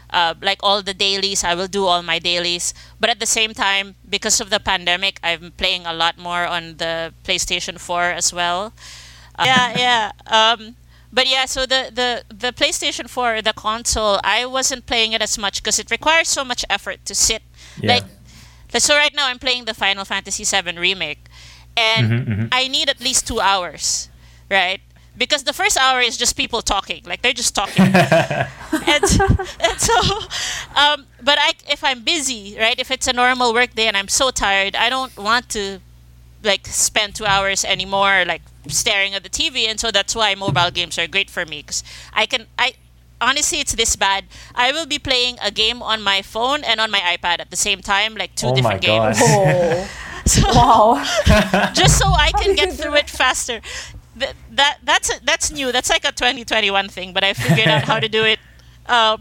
Uh, 0.10 0.34
like 0.42 0.58
all 0.64 0.82
the 0.82 0.94
dailies, 0.94 1.44
I 1.44 1.54
will 1.54 1.68
do 1.68 1.86
all 1.86 2.02
my 2.02 2.18
dailies. 2.18 2.74
But 3.00 3.12
at 3.12 3.20
the 3.20 3.28
same 3.28 3.54
time, 3.54 3.94
because 4.10 4.42
of 4.42 4.50
the 4.50 4.60
pandemic, 4.60 5.20
I'm 5.22 5.52
playing 5.52 5.86
a 5.86 5.94
lot 5.94 6.18
more 6.18 6.48
on 6.48 6.78
the 6.78 7.14
PlayStation 7.24 7.78
4 7.80 8.06
as 8.06 8.34
well. 8.34 8.74
Yeah, 9.40 9.74
yeah. 9.78 10.12
Um, 10.28 10.76
but 11.12 11.28
yeah, 11.28 11.46
so 11.46 11.66
the, 11.66 11.92
the, 11.94 12.24
the 12.34 12.52
PlayStation 12.52 13.10
4, 13.10 13.42
the 13.42 13.54
console, 13.54 14.20
I 14.24 14.46
wasn't 14.46 14.86
playing 14.86 15.14
it 15.14 15.22
as 15.22 15.38
much 15.38 15.62
because 15.64 15.80
it 15.80 15.90
requires 15.92 16.28
so 16.28 16.44
much 16.44 16.66
effort 16.70 17.06
to 17.06 17.16
sit. 17.16 17.42
Yeah. 17.82 17.94
Like, 17.94 18.04
so 18.82 18.96
right 18.96 19.14
now 19.16 19.28
I'm 19.28 19.40
playing 19.40 19.66
the 19.66 19.74
Final 19.74 20.06
Fantasy 20.06 20.44
VII 20.44 20.78
remake, 20.78 21.26
and 21.76 22.08
Mhm, 22.12 22.28
mhm. 22.28 22.50
I 22.52 22.68
need 22.68 22.90
at 22.90 23.00
least 23.00 23.28
two 23.28 23.40
hours, 23.40 24.10
right? 24.50 24.82
Because 25.18 25.44
the 25.44 25.54
first 25.54 25.78
hour 25.78 26.00
is 26.02 26.18
just 26.18 26.36
people 26.38 26.62
talking, 26.62 27.02
like 27.06 27.22
they're 27.24 27.34
just 27.34 27.56
talking, 27.56 27.86
and, 27.96 29.04
and 29.60 29.78
so, 29.80 29.96
um, 30.76 31.06
but 31.24 31.40
I 31.42 31.54
if 31.70 31.84
I'm 31.84 32.04
busy, 32.04 32.56
right? 32.60 32.78
If 32.80 32.92
it's 32.92 33.08
a 33.08 33.14
normal 33.14 33.54
work 33.54 33.74
day 33.74 33.88
and 33.88 33.98
I'm 33.98 34.10
so 34.10 34.30
tired, 34.30 34.76
I 34.76 34.90
don't 34.90 35.16
want 35.18 35.50
to 35.50 35.80
like 36.44 36.68
spend 36.68 37.16
two 37.16 37.26
hours 37.26 37.66
anymore 37.66 38.24
like 38.26 38.42
staring 38.68 39.14
at 39.14 39.24
the 39.24 39.30
TV, 39.30 39.68
and 39.68 39.80
so 39.80 39.92
that's 39.92 40.16
why 40.16 40.36
mobile 40.36 40.72
games 40.72 40.98
are 40.98 41.08
great 41.08 41.30
for 41.30 41.46
me 41.46 41.62
because 41.62 41.84
I 42.14 42.26
can 42.26 42.48
I 42.58 42.74
honestly 43.20 43.60
it's 43.60 43.74
this 43.74 43.96
bad. 43.96 44.26
I 44.56 44.72
will 44.72 44.86
be 44.86 45.00
playing 45.00 45.38
a 45.42 45.52
game 45.52 45.82
on 45.82 46.02
my 46.02 46.22
phone 46.22 46.64
and 46.64 46.80
on 46.80 46.92
my 46.92 47.00
iPad 47.00 47.40
at 47.40 47.50
the 47.50 47.58
same 47.58 47.82
time, 47.82 48.16
like 48.16 48.36
two 48.36 48.48
Oh 48.48 48.50
my 48.52 48.78
different 48.78 48.82
games. 48.82 49.18
Oh, 49.22 49.90
So 50.28 50.42
wow. 50.50 51.04
just 51.74 51.98
so 51.98 52.08
I 52.08 52.32
can 52.34 52.54
get 52.56 52.74
through 52.74 52.96
it 52.96 53.10
faster. 53.10 53.62
That, 54.18 54.34
that 54.52 54.80
that's 54.84 55.20
that's 55.20 55.52
new. 55.52 55.72
That's 55.72 55.90
like 55.90 56.04
a 56.04 56.12
2021 56.12 56.90
thing, 56.90 57.14
but 57.14 57.24
I 57.24 57.34
figured 57.34 57.68
out 57.68 57.84
how 57.84 58.00
to 58.00 58.10
do 58.10 58.24
it. 58.26 58.40
Uh, 58.88 59.18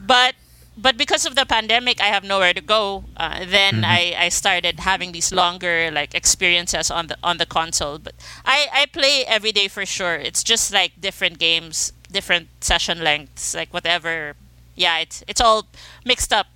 but 0.00 0.34
but 0.76 0.96
because 0.96 1.24
of 1.24 1.34
the 1.34 1.46
pandemic, 1.46 2.00
I 2.00 2.06
have 2.06 2.24
nowhere 2.24 2.52
to 2.52 2.60
go. 2.60 3.04
Uh, 3.16 3.44
then 3.46 3.84
I, 3.84 4.14
I 4.18 4.28
started 4.28 4.80
having 4.80 5.12
these 5.12 5.32
longer 5.32 5.90
like 5.92 6.14
experiences 6.14 6.90
on 6.90 7.06
the 7.06 7.16
on 7.22 7.38
the 7.38 7.46
console. 7.46 7.98
But 7.98 8.14
I, 8.44 8.66
I 8.72 8.86
play 8.86 9.24
every 9.26 9.52
day 9.52 9.68
for 9.68 9.86
sure. 9.86 10.16
It's 10.16 10.42
just 10.42 10.72
like 10.72 11.00
different 11.00 11.38
games, 11.38 11.92
different 12.10 12.48
session 12.60 13.02
lengths, 13.04 13.54
like 13.54 13.72
whatever. 13.72 14.34
Yeah, 14.74 14.98
it's 14.98 15.22
it's 15.28 15.40
all 15.40 15.66
mixed 16.04 16.32
up. 16.32 16.46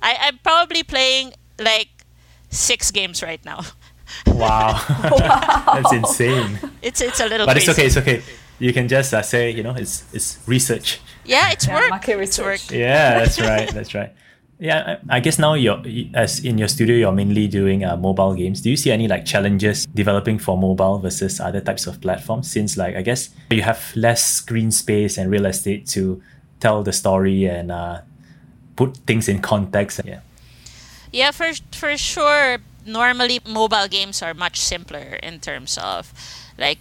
I, 0.00 0.16
I'm 0.20 0.38
probably 0.38 0.82
playing 0.82 1.34
like 1.58 1.88
six 2.50 2.90
games 2.90 3.22
right 3.22 3.44
now. 3.44 3.62
wow, 4.26 4.80
that's 5.74 5.92
insane. 5.92 6.58
It's 6.80 7.00
it's 7.00 7.18
a 7.18 7.26
little 7.26 7.46
But 7.46 7.56
it's 7.56 7.68
okay. 7.68 7.86
It's 7.86 7.96
okay. 7.96 8.22
You 8.64 8.72
can 8.72 8.88
just 8.88 9.12
uh, 9.12 9.20
say, 9.22 9.50
you 9.50 9.62
know, 9.62 9.74
it's 9.76 10.04
it's 10.16 10.38
research. 10.48 10.98
Yeah, 11.24 11.52
it's 11.52 11.66
Yeah, 11.66 11.74
work. 11.76 11.90
market 11.90 12.12
It's 12.20 12.38
research. 12.38 12.70
work. 12.70 12.78
Yeah, 12.80 13.18
that's 13.20 13.38
right. 13.50 13.68
That's 13.76 13.92
right. 13.94 14.10
Yeah, 14.58 14.98
I 15.10 15.20
guess 15.20 15.38
now 15.38 15.52
you're 15.54 15.82
as 16.14 16.40
in 16.44 16.56
your 16.58 16.68
studio, 16.68 16.96
you're 16.96 17.12
mainly 17.12 17.46
doing 17.48 17.84
uh, 17.84 17.96
mobile 17.98 18.32
games. 18.34 18.62
Do 18.62 18.70
you 18.70 18.76
see 18.76 18.90
any 18.92 19.06
like 19.08 19.24
challenges 19.26 19.84
developing 19.94 20.38
for 20.40 20.56
mobile 20.56 20.98
versus 20.98 21.40
other 21.40 21.60
types 21.60 21.86
of 21.86 22.00
platforms? 22.00 22.50
Since 22.50 22.78
like 22.80 22.96
I 22.96 23.02
guess 23.02 23.28
you 23.50 23.62
have 23.62 23.82
less 23.96 24.24
screen 24.24 24.70
space 24.70 25.18
and 25.20 25.30
real 25.30 25.44
estate 25.46 25.86
to 25.88 26.22
tell 26.60 26.82
the 26.82 26.92
story 26.92 27.44
and 27.44 27.70
uh, 27.70 28.00
put 28.76 28.96
things 29.06 29.28
in 29.28 29.40
context. 29.42 30.00
Yeah. 30.04 30.20
Yeah, 31.12 31.32
for 31.32 31.52
for 31.72 31.96
sure. 31.98 32.58
Normally, 32.86 33.40
mobile 33.44 33.88
games 33.88 34.22
are 34.22 34.34
much 34.34 34.56
simpler 34.56 35.18
in 35.22 35.40
terms 35.40 35.76
of 35.78 36.12
like 36.58 36.78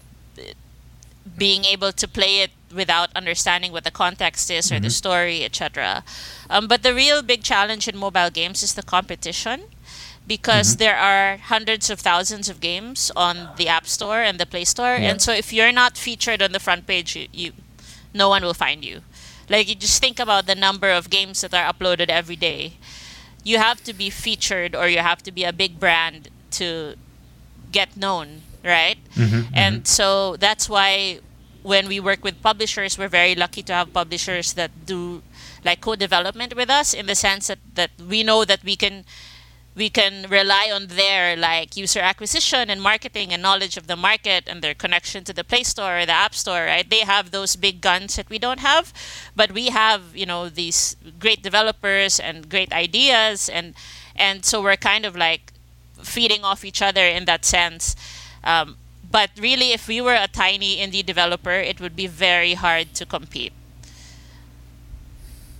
being 1.38 1.65
able 1.65 1.91
to 1.91 2.07
play 2.07 2.41
it 2.41 2.51
without 2.74 3.09
understanding 3.15 3.71
what 3.71 3.84
the 3.84 3.91
context 3.91 4.49
is 4.49 4.71
or 4.71 4.76
mm-hmm. 4.76 4.84
the 4.84 4.89
story, 4.89 5.43
etc. 5.43 6.03
Um, 6.49 6.67
but 6.67 6.84
the 6.84 6.93
real 6.93 7.21
big 7.21 7.43
challenge 7.43 7.88
in 7.88 7.97
mobile 7.97 8.30
games 8.30 8.63
is 8.63 8.74
the 8.74 8.84
competition 8.84 9.63
because 10.28 10.71
mm-hmm. 10.71 10.80
there 10.80 10.97
are 10.97 11.38
hundreds 11.38 11.89
of 11.89 11.99
thousands 11.99 12.49
of 12.49 12.59
games 12.59 13.11
on 13.15 13.49
the 13.57 13.67
App 13.67 13.88
Store 13.88 14.21
and 14.21 14.39
the 14.39 14.45
Play 14.45 14.65
Store. 14.65 14.95
Yeah. 14.95 15.11
And 15.11 15.21
so 15.21 15.32
if 15.32 15.53
you're 15.53 15.71
not 15.71 15.97
featured 15.97 16.41
on 16.41 16.51
the 16.51 16.59
front 16.59 16.88
page, 16.88 17.15
you, 17.15 17.28
you 17.32 17.51
no 18.13 18.30
one 18.30 18.43
will 18.43 18.53
find 18.53 18.84
you. 18.84 19.01
Like 19.49 19.67
you 19.67 19.76
just 19.76 20.01
think 20.01 20.19
about 20.19 20.45
the 20.45 20.55
number 20.55 20.89
of 20.89 21.09
games 21.09 21.41
that 21.41 21.53
are 21.53 21.71
uploaded 21.71 22.09
every 22.09 22.36
day. 22.36 22.74
You 23.43 23.57
have 23.57 23.84
to 23.84 23.93
be 23.93 24.09
featured 24.09 24.76
or 24.76 24.88
you 24.88 24.99
have 24.99 25.21
to 25.24 25.32
be 25.32 25.43
a 25.43 25.51
big 25.51 25.80
brand 25.80 26.30
to 26.51 26.95
get 27.71 27.97
known, 27.97 28.43
right? 28.63 28.93
Mm-hmm, 29.16 29.53
and 29.53 29.76
mm-hmm. 29.78 29.86
so 29.86 30.36
that's 30.38 30.70
why 30.70 31.20
when 31.64 31.88
we 31.88 31.99
work 31.99 32.24
with 32.24 32.41
publishers, 32.41 32.97
we're 32.97 33.07
very 33.07 33.36
lucky 33.36 33.64
to 33.64 33.74
have 33.74 33.93
publishers 33.93 34.53
that 34.53 34.86
do 34.86 35.24
like 35.64 35.82
co-development 35.82 36.55
with 36.55 36.70
us 36.70 36.93
in 36.93 37.05
the 37.05 37.16
sense 37.16 37.47
that, 37.47 37.59
that 37.76 37.91
we 38.07 38.22
know 38.22 38.45
that 38.45 38.64
we 38.64 38.76
can 38.76 39.05
we 39.76 39.89
can 39.89 40.28
rely 40.30 40.70
on 40.72 40.88
their 40.88 41.36
like 41.36 41.76
user 41.76 41.99
acquisition 41.99 42.70
and 42.70 42.82
marketing 42.82 43.34
and 43.34 43.41
knowledge 43.41 43.76
of 43.76 43.88
the 43.88 43.95
market 43.95 44.43
and 44.47 44.61
their 44.61 44.76
connection 44.76 45.24
to 45.24 45.34
the 45.34 45.43
play 45.43 45.64
store 45.64 45.99
or 45.99 46.05
the 46.05 46.11
app 46.11 46.36
store 46.36 46.66
right 46.66 46.89
they 46.89 46.99
have 46.99 47.32
those 47.32 47.55
big 47.55 47.82
guns 47.82 48.16
that 48.16 48.30
we 48.30 48.38
don't 48.38 48.59
have 48.59 48.93
but 49.36 49.51
we 49.51 49.68
have 49.68 50.16
you 50.16 50.26
know 50.26 50.47
these 50.47 50.95
great 51.20 51.41
developers 51.41 52.20
and 52.20 52.49
great 52.49 52.72
ideas 52.72 53.49
and 53.49 53.74
and 54.16 54.45
so 54.45 54.61
we're 54.61 54.76
kind 54.78 55.05
of 55.05 55.16
like 55.16 55.53
feeding 56.03 56.43
off 56.43 56.64
each 56.64 56.82
other 56.82 57.05
in 57.05 57.26
that 57.26 57.43
sense 57.43 57.95
um, 58.43 58.76
but 59.14 59.30
really, 59.39 59.74
if 59.74 59.88
we 59.88 60.01
were 60.01 60.16
a 60.16 60.28
tiny 60.28 60.78
indie 60.78 61.05
developer, 61.05 61.51
it 61.51 61.80
would 61.80 61.95
be 61.95 62.07
very 62.07 62.55
hard 62.55 62.95
to 62.95 63.05
compete. 63.05 63.53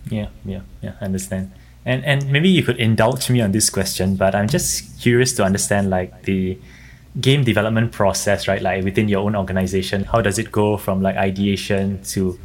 Yeah, 0.10 0.30
yeah, 0.43 0.62
yeah, 0.82 0.93
I 0.99 1.06
understand. 1.06 1.51
And 1.86 2.04
and 2.04 2.32
maybe 2.32 2.49
you 2.49 2.64
could 2.64 2.80
indulge 2.80 3.30
me 3.30 3.41
on 3.41 3.51
this 3.51 3.70
question, 3.70 4.16
but 4.16 4.34
I'm 4.34 4.49
just 4.49 4.99
curious 4.99 5.34
to 5.34 5.43
understand 5.43 5.91
like 5.91 6.24
the 6.24 6.58
game 7.22 7.43
development 7.43 7.91
process, 7.91 8.47
right? 8.47 8.62
Like 8.62 8.84
within 8.84 9.08
your 9.08 9.22
own 9.22 9.36
organization, 9.36 10.06
how 10.06 10.22
does 10.22 10.39
it 10.39 10.51
go 10.51 10.76
from 10.76 11.04
like 11.04 11.16
ideation 11.16 12.01
to 12.16 12.39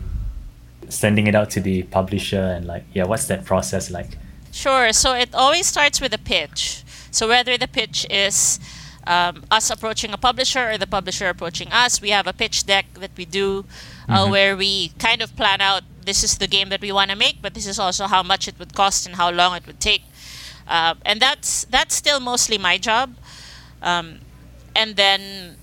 sending 0.90 1.26
it 1.26 1.34
out 1.34 1.48
to 1.56 1.61
the 1.61 1.84
publisher 1.84 2.44
and 2.56 2.66
like 2.66 2.84
yeah, 2.92 3.04
what's 3.04 3.28
that 3.28 3.46
process 3.46 3.90
like? 3.90 4.18
Sure. 4.52 4.92
So 4.92 5.14
it 5.14 5.34
always 5.34 5.66
starts 5.66 6.02
with 6.02 6.12
a 6.12 6.18
pitch. 6.18 6.84
So 7.11 7.28
whether 7.28 7.56
the 7.56 7.68
pitch 7.68 8.06
is 8.11 8.61
um, 9.09 9.42
us 9.50 9.70
approaching 9.70 10.12
a 10.12 10.18
publisher 10.18 10.70
or 10.70 10.78
the 10.78 10.86
publisher 10.86 11.28
approaching 11.28 11.72
us. 11.72 12.00
We 12.00 12.11
have 12.11 12.26
a 12.26 12.32
pitch 12.32 12.66
deck 12.66 12.86
that 12.94 13.11
we 13.16 13.24
do 13.24 13.64
uh, 14.09 14.18
mm-hmm. 14.18 14.30
where 14.30 14.56
we 14.56 14.90
kind 14.98 15.22
of 15.22 15.34
plan 15.34 15.61
out 15.61 15.82
this 16.04 16.22
is 16.22 16.38
the 16.38 16.46
game 16.46 16.68
that 16.68 16.80
we 16.80 16.92
want 16.92 17.11
to 17.11 17.16
make, 17.16 17.42
but 17.42 17.54
this 17.54 17.66
is 17.66 17.78
also 17.78 18.06
how 18.06 18.22
much 18.22 18.46
it 18.46 18.59
would 18.59 18.74
cost 18.74 19.06
and 19.06 19.16
how 19.16 19.30
long 19.30 19.56
it 19.56 19.66
would 19.66 19.80
take. 19.80 20.02
Uh, 20.66 20.94
and 21.04 21.20
that's 21.20 21.64
that's 21.64 21.94
still 21.94 22.20
mostly 22.20 22.59
my 22.59 22.76
job. 22.78 23.16
Um, 23.82 24.20
and 24.76 24.96
then 24.96 25.56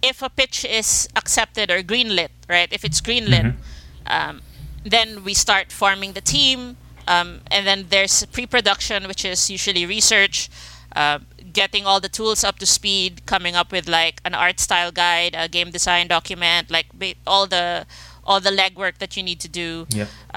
if 0.00 0.22
a 0.22 0.30
pitch 0.30 0.64
is 0.64 1.08
accepted 1.16 1.70
or 1.70 1.82
greenlit, 1.82 2.30
right? 2.48 2.72
If 2.72 2.84
it's 2.84 3.00
greenlit, 3.00 3.54
mm-hmm. 3.54 4.30
um, 4.30 4.42
then 4.84 5.24
we 5.24 5.34
start 5.34 5.72
forming 5.72 6.12
the 6.12 6.20
team. 6.20 6.76
Um, 7.08 7.40
and 7.50 7.66
then 7.66 7.86
there's 7.88 8.24
pre-production, 8.26 9.08
which 9.08 9.24
is 9.24 9.50
usually 9.50 9.86
research, 9.86 10.50
uh, 10.94 11.20
getting 11.58 11.84
all 11.84 12.00
the 12.06 12.08
tools 12.18 12.44
up 12.44 12.56
to 12.62 12.66
speed, 12.66 13.12
coming 13.26 13.54
up 13.60 13.72
with 13.72 13.86
like 13.88 14.16
an 14.24 14.34
art 14.44 14.58
style 14.60 14.92
guide, 14.92 15.32
a 15.36 15.48
game 15.48 15.70
design 15.76 16.06
document, 16.16 16.70
like 16.70 16.86
all 17.26 17.46
the 17.48 17.84
all 18.28 18.40
the 18.48 18.54
legwork 18.62 18.98
that 19.02 19.16
you 19.16 19.22
need 19.30 19.40
to 19.40 19.48
do 19.48 19.86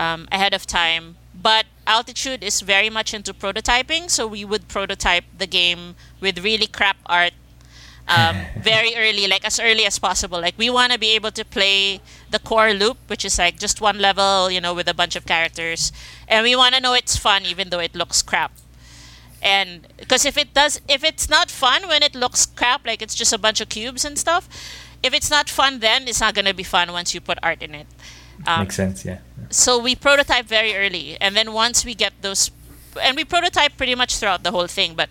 um, 0.04 0.28
ahead 0.32 0.54
of 0.54 0.66
time. 0.66 1.06
But 1.50 1.66
Altitude 1.86 2.42
is 2.44 2.62
very 2.62 2.90
much 2.90 3.14
into 3.14 3.34
prototyping, 3.34 4.10
so 4.10 4.22
we 4.26 4.44
would 4.52 4.68
prototype 4.68 5.26
the 5.38 5.50
game 5.60 5.96
with 6.22 6.44
really 6.50 6.68
crap 6.68 6.98
art 7.06 7.34
um, 8.08 8.36
very 8.72 8.96
early, 8.96 9.28
like 9.28 9.46
as 9.46 9.60
early 9.60 9.86
as 9.86 10.00
possible. 10.00 10.40
Like 10.42 10.58
we 10.58 10.70
want 10.70 10.92
to 10.94 10.98
be 10.98 11.12
able 11.20 11.32
to 11.40 11.46
play 11.46 12.02
the 12.32 12.40
core 12.40 12.74
loop, 12.74 12.98
which 13.08 13.24
is 13.30 13.38
like 13.38 13.60
just 13.60 13.82
one 13.82 14.00
level, 14.00 14.50
you 14.50 14.62
know, 14.62 14.74
with 14.74 14.88
a 14.88 14.98
bunch 15.02 15.16
of 15.16 15.26
characters, 15.26 15.92
and 16.28 16.44
we 16.44 16.56
want 16.56 16.74
to 16.76 16.82
know 16.82 16.94
it's 16.94 17.18
fun 17.28 17.46
even 17.46 17.70
though 17.70 17.84
it 17.90 17.94
looks 17.94 18.22
crap 18.24 18.52
and 19.42 19.88
because 19.98 20.26
if 20.26 20.38
it 20.38 20.54
does 20.54 20.80
if 20.88 21.04
it's 21.04 21.30
not 21.30 21.50
fun 21.50 21.88
when 21.88 22.04
it 22.04 22.14
looks 22.16 22.46
crap 22.46 22.86
like 22.86 23.02
it's 23.02 23.16
just 23.16 23.34
a 23.34 23.38
bunch 23.38 23.60
of 23.62 23.70
cubes 23.70 24.06
and 24.06 24.18
stuff 24.18 24.48
if 25.04 25.14
it's 25.14 25.30
not 25.30 25.50
fun 25.50 25.80
then 25.80 26.08
it's 26.08 26.22
not 26.22 26.34
going 26.34 26.46
to 26.46 26.54
be 26.54 26.64
fun 26.64 26.92
once 26.92 27.14
you 27.14 27.22
put 27.22 27.38
art 27.42 27.62
in 27.62 27.74
it. 27.74 27.88
Um, 28.48 28.62
makes 28.62 28.76
sense 28.76 29.06
yeah. 29.06 29.20
so 29.50 29.78
we 29.78 29.96
prototype 29.96 30.46
very 30.46 30.76
early 30.76 31.18
and 31.20 31.36
then 31.36 31.54
once 31.54 31.86
we 31.86 31.94
get 31.94 32.14
those 32.22 32.52
and 33.02 33.16
we 33.16 33.24
prototype 33.24 33.78
pretty 33.78 33.96
much 33.96 34.18
throughout 34.18 34.44
the 34.44 34.52
whole 34.52 34.68
thing 34.68 34.96
but 34.96 35.10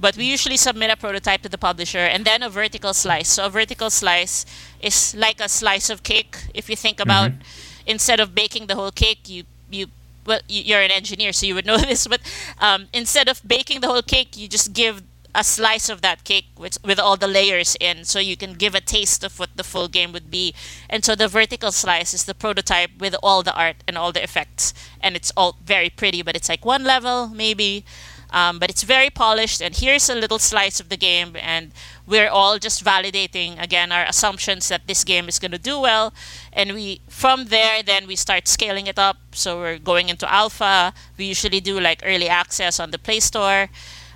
but 0.00 0.16
we 0.16 0.24
usually 0.24 0.56
submit 0.56 0.90
a 0.90 0.96
prototype 0.96 1.42
to 1.42 1.48
the 1.48 1.58
publisher 1.58 1.98
and 1.98 2.24
then 2.24 2.42
a 2.42 2.50
vertical 2.50 2.92
slice. 2.92 3.28
So 3.28 3.46
a 3.46 3.48
vertical 3.48 3.90
slice 3.90 4.44
is 4.80 5.14
like 5.14 5.40
a 5.40 5.48
slice 5.48 5.88
of 5.88 6.02
cake. 6.02 6.36
If 6.52 6.68
you 6.68 6.76
think 6.76 7.00
about 7.00 7.30
mm-hmm. 7.30 7.86
instead 7.86 8.20
of 8.20 8.34
baking 8.34 8.66
the 8.66 8.74
whole 8.74 8.90
cake 8.90 9.28
you 9.28 9.44
you 9.70 9.86
well, 10.26 10.40
you're 10.48 10.80
an 10.80 10.90
engineer, 10.90 11.32
so 11.32 11.46
you 11.46 11.54
would 11.54 11.66
know 11.66 11.78
this, 11.90 12.06
but 12.06 12.20
um, 12.58 12.88
instead 12.92 13.28
of 13.28 13.46
baking 13.46 13.80
the 13.80 13.88
whole 13.88 14.02
cake, 14.02 14.36
you 14.36 14.48
just 14.48 14.72
give 14.72 15.02
a 15.34 15.42
slice 15.42 15.88
of 15.88 16.00
that 16.02 16.22
cake 16.22 16.46
with, 16.56 16.78
with 16.84 16.98
all 16.98 17.16
the 17.16 17.26
layers 17.26 17.76
in, 17.80 18.04
so 18.04 18.18
you 18.18 18.36
can 18.36 18.54
give 18.54 18.74
a 18.74 18.80
taste 18.80 19.24
of 19.24 19.38
what 19.38 19.56
the 19.56 19.64
full 19.64 19.88
game 19.88 20.12
would 20.12 20.30
be. 20.30 20.54
And 20.88 21.04
so 21.04 21.14
the 21.14 21.26
vertical 21.26 21.72
slice 21.72 22.14
is 22.14 22.24
the 22.24 22.34
prototype 22.34 22.90
with 23.00 23.16
all 23.22 23.42
the 23.42 23.54
art 23.54 23.76
and 23.88 23.98
all 23.98 24.12
the 24.12 24.22
effects, 24.22 24.72
and 25.00 25.16
it's 25.16 25.32
all 25.36 25.56
very 25.64 25.90
pretty, 25.90 26.22
but 26.22 26.36
it's 26.36 26.48
like 26.48 26.64
one 26.64 26.84
level 26.84 27.28
maybe. 27.28 27.84
Um, 28.30 28.58
but 28.58 28.68
it's 28.68 28.82
very 28.82 29.10
polished, 29.10 29.62
and 29.62 29.76
here's 29.76 30.10
a 30.10 30.14
little 30.14 30.40
slice 30.40 30.80
of 30.80 30.88
the 30.88 30.96
game, 30.96 31.36
and 31.36 31.70
we're 32.06 32.28
all 32.28 32.58
just 32.58 32.84
validating 32.84 33.60
again 33.62 33.92
our 33.92 34.04
assumptions 34.04 34.68
that 34.68 34.86
this 34.86 35.04
game 35.04 35.28
is 35.28 35.38
going 35.38 35.52
to 35.52 35.58
do 35.58 35.80
well, 35.80 36.12
and 36.52 36.72
we 36.72 37.00
from 37.08 37.46
there 37.46 37.82
then 37.82 38.06
we 38.06 38.16
start 38.16 38.48
scaling 38.48 38.86
it 38.86 38.98
up. 38.98 39.16
So 39.32 39.58
we're 39.58 39.78
going 39.78 40.08
into 40.08 40.30
alpha. 40.32 40.92
We 41.16 41.26
usually 41.26 41.60
do 41.60 41.80
like 41.80 42.02
early 42.04 42.28
access 42.28 42.78
on 42.80 42.90
the 42.90 42.98
Play 42.98 43.20
Store. 43.20 43.68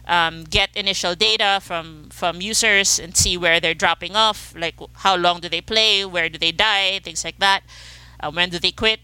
Um, 0.07 0.45
get 0.45 0.71
initial 0.75 1.15
data 1.15 1.61
from 1.63 2.09
from 2.11 2.41
users 2.41 2.99
and 2.99 3.15
see 3.17 3.37
where 3.37 3.61
they're 3.61 3.75
dropping 3.75 4.17
off, 4.17 4.55
like 4.57 4.77
how 5.05 5.17
long 5.17 5.41
do 5.41 5.49
they 5.49 5.61
play, 5.61 6.05
where 6.05 6.29
do 6.29 6.39
they 6.39 6.53
die, 6.53 7.01
things 7.05 7.25
like 7.25 7.39
that. 7.39 7.63
Uh, 8.21 8.31
when 8.31 8.49
do 8.51 8.59
they 8.59 8.73
quit? 8.73 9.01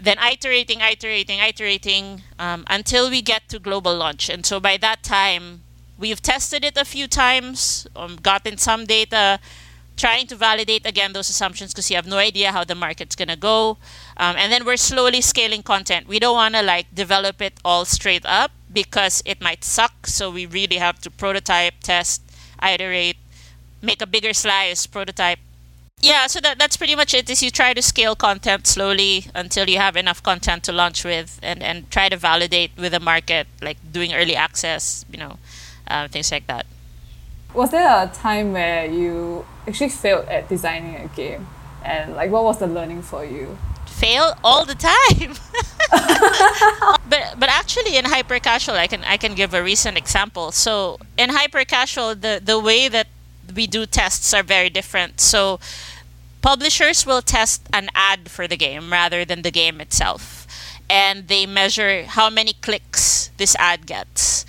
then 0.00 0.16
iterating, 0.18 0.80
iterating, 0.80 1.40
iterating 1.40 2.22
um, 2.38 2.64
until 2.68 3.10
we 3.10 3.22
get 3.22 3.48
to 3.48 3.58
global 3.58 3.94
launch. 3.96 4.28
And 4.28 4.44
so 4.46 4.60
by 4.60 4.76
that 4.78 5.02
time, 5.02 5.62
we've 6.00 6.22
tested 6.22 6.64
it 6.64 6.76
a 6.76 6.84
few 6.84 7.06
times, 7.06 7.86
um, 7.94 8.16
gotten 8.16 8.56
some 8.56 8.86
data, 8.86 9.38
trying 9.96 10.26
to 10.26 10.34
validate 10.34 10.86
again 10.86 11.12
those 11.12 11.28
assumptions 11.28 11.72
because 11.72 11.90
you 11.90 11.96
have 11.96 12.06
no 12.06 12.16
idea 12.16 12.50
how 12.52 12.64
the 12.64 12.74
market's 12.74 13.14
gonna 13.14 13.36
go. 13.36 13.76
Um, 14.16 14.36
and 14.36 14.50
then 14.50 14.64
we're 14.64 14.78
slowly 14.78 15.20
scaling 15.20 15.62
content. 15.62 16.08
We 16.08 16.18
don't 16.18 16.34
want 16.34 16.54
to 16.54 16.62
like 16.62 16.86
develop 16.94 17.42
it 17.42 17.54
all 17.64 17.84
straight 17.84 18.24
up 18.24 18.50
because 18.72 19.22
it 19.26 19.40
might 19.40 19.62
suck. 19.62 20.06
So 20.06 20.30
we 20.30 20.46
really 20.46 20.76
have 20.76 21.00
to 21.02 21.10
prototype, 21.10 21.74
test, 21.82 22.22
iterate, 22.62 23.18
make 23.82 24.00
a 24.00 24.06
bigger 24.06 24.32
slice, 24.32 24.86
prototype, 24.86 25.38
yeah 26.00 26.26
so 26.26 26.40
that 26.40 26.58
that's 26.58 26.76
pretty 26.76 26.96
much 26.96 27.12
it 27.12 27.28
is 27.28 27.42
you 27.42 27.50
try 27.50 27.74
to 27.74 27.82
scale 27.82 28.16
content 28.16 28.66
slowly 28.66 29.26
until 29.34 29.68
you 29.68 29.76
have 29.76 29.96
enough 29.96 30.22
content 30.22 30.64
to 30.64 30.72
launch 30.72 31.04
with 31.04 31.38
and 31.42 31.62
and 31.62 31.90
try 31.90 32.08
to 32.08 32.16
validate 32.16 32.70
with 32.76 32.92
the 32.92 33.00
market 33.00 33.46
like 33.60 33.76
doing 33.92 34.14
early 34.14 34.34
access 34.34 35.04
you 35.10 35.18
know 35.18 35.38
uh, 35.90 36.08
things 36.08 36.30
like 36.32 36.46
that. 36.46 36.66
Was 37.54 37.70
there 37.70 37.86
a 37.86 38.06
time 38.08 38.52
where 38.52 38.86
you 38.86 39.44
actually 39.66 39.90
failed 39.90 40.26
at 40.28 40.48
designing 40.48 40.96
a 40.96 41.08
game? 41.08 41.48
And 41.84 42.14
like 42.14 42.30
what 42.30 42.44
was 42.44 42.58
the 42.58 42.66
learning 42.66 43.02
for 43.02 43.24
you? 43.24 43.58
Fail 43.86 44.34
all 44.44 44.64
the 44.64 44.74
time. 44.76 45.34
But 47.10 47.34
but 47.38 47.48
actually 47.48 47.96
in 47.96 48.04
hyper 48.04 48.38
casual 48.38 48.76
i 48.76 48.86
can 48.86 49.02
i 49.04 49.16
can 49.16 49.34
give 49.34 49.52
a 49.54 49.62
recent 49.62 49.98
example. 49.98 50.52
So 50.52 50.98
in 51.18 51.30
hyper 51.30 51.64
casual 51.64 52.14
the 52.14 52.40
the 52.42 52.58
way 52.60 52.88
that 52.88 53.08
we 53.54 53.66
do 53.66 53.86
tests 53.86 54.32
are 54.32 54.44
very 54.44 54.70
different. 54.70 55.20
So 55.20 55.58
publishers 56.42 57.04
will 57.04 57.22
test 57.22 57.62
an 57.72 57.88
ad 57.94 58.30
for 58.30 58.46
the 58.46 58.56
game 58.56 58.92
rather 58.92 59.24
than 59.24 59.42
the 59.42 59.50
game 59.50 59.80
itself. 59.80 60.46
and 60.90 61.28
they 61.28 61.46
measure 61.46 62.04
how 62.18 62.28
many 62.28 62.52
clicks 62.66 63.30
this 63.38 63.54
ad 63.58 63.86
gets. 63.86 64.44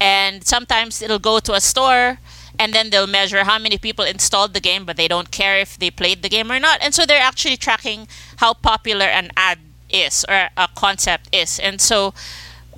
And 0.00 0.46
sometimes 0.46 1.02
it'll 1.02 1.18
go 1.18 1.40
to 1.40 1.52
a 1.52 1.60
store 1.60 2.18
and 2.58 2.72
then 2.72 2.90
they'll 2.90 3.06
measure 3.06 3.44
how 3.44 3.58
many 3.58 3.78
people 3.78 4.04
installed 4.04 4.54
the 4.54 4.60
game, 4.60 4.84
but 4.84 4.96
they 4.96 5.08
don't 5.08 5.30
care 5.30 5.58
if 5.58 5.78
they 5.78 5.90
played 5.90 6.22
the 6.22 6.28
game 6.28 6.50
or 6.50 6.58
not. 6.58 6.78
And 6.82 6.94
so 6.94 7.06
they're 7.06 7.22
actually 7.22 7.56
tracking 7.56 8.08
how 8.36 8.54
popular 8.54 9.06
an 9.06 9.30
ad 9.36 9.58
is 9.88 10.24
or 10.28 10.50
a 10.56 10.68
concept 10.74 11.28
is. 11.32 11.58
And 11.58 11.80
so, 11.80 12.14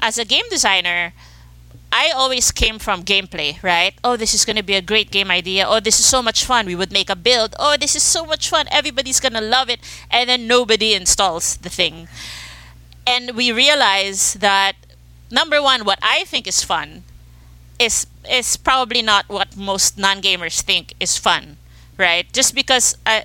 as 0.01 0.19
a 0.19 0.25
game 0.25 0.45
designer, 0.51 1.13
I 1.93 2.11
always 2.11 2.53
came 2.53 2.79
from 2.79 3.05
gameplay, 3.05 3.63
right? 3.63 3.95
Oh, 4.03 4.17
this 4.17 4.35
is 4.35 4.45
going 4.45 4.57
to 4.57 4.63
be 4.63 4.75
a 4.75 4.81
great 4.81 5.11
game 5.11 5.31
idea. 5.31 5.67
Oh, 5.69 5.81
this 5.81 6.01
is 6.01 6.07
so 6.07 6.23
much 6.23 6.45
fun. 6.45 6.65
We 6.65 6.75
would 6.75 6.93
make 6.93 7.11
a 7.11 7.17
build. 7.17 7.55
Oh, 7.59 7.77
this 7.77 7.95
is 7.95 8.03
so 8.03 8.25
much 8.25 8.49
fun. 8.49 8.67
Everybody's 8.71 9.21
going 9.21 9.35
to 9.35 9.41
love 9.41 9.69
it. 9.69 9.81
And 10.11 10.31
then 10.31 10.47
nobody 10.47 10.95
installs 10.95 11.59
the 11.59 11.69
thing. 11.69 12.09
And 13.07 13.33
we 13.33 13.53
realize 13.53 14.35
that 14.35 14.75
number 15.31 15.61
one, 15.61 15.85
what 15.85 15.99
I 16.03 16.25
think 16.25 16.47
is 16.47 16.63
fun 16.63 17.03
is 17.83 18.07
is 18.29 18.57
probably 18.57 19.03
not 19.03 19.29
what 19.29 19.57
most 19.57 19.99
non-gamers 19.99 20.63
think 20.63 20.95
is 21.01 21.19
fun, 21.19 21.57
right? 21.99 22.31
Just 22.33 22.55
because 22.55 22.97
I 23.07 23.25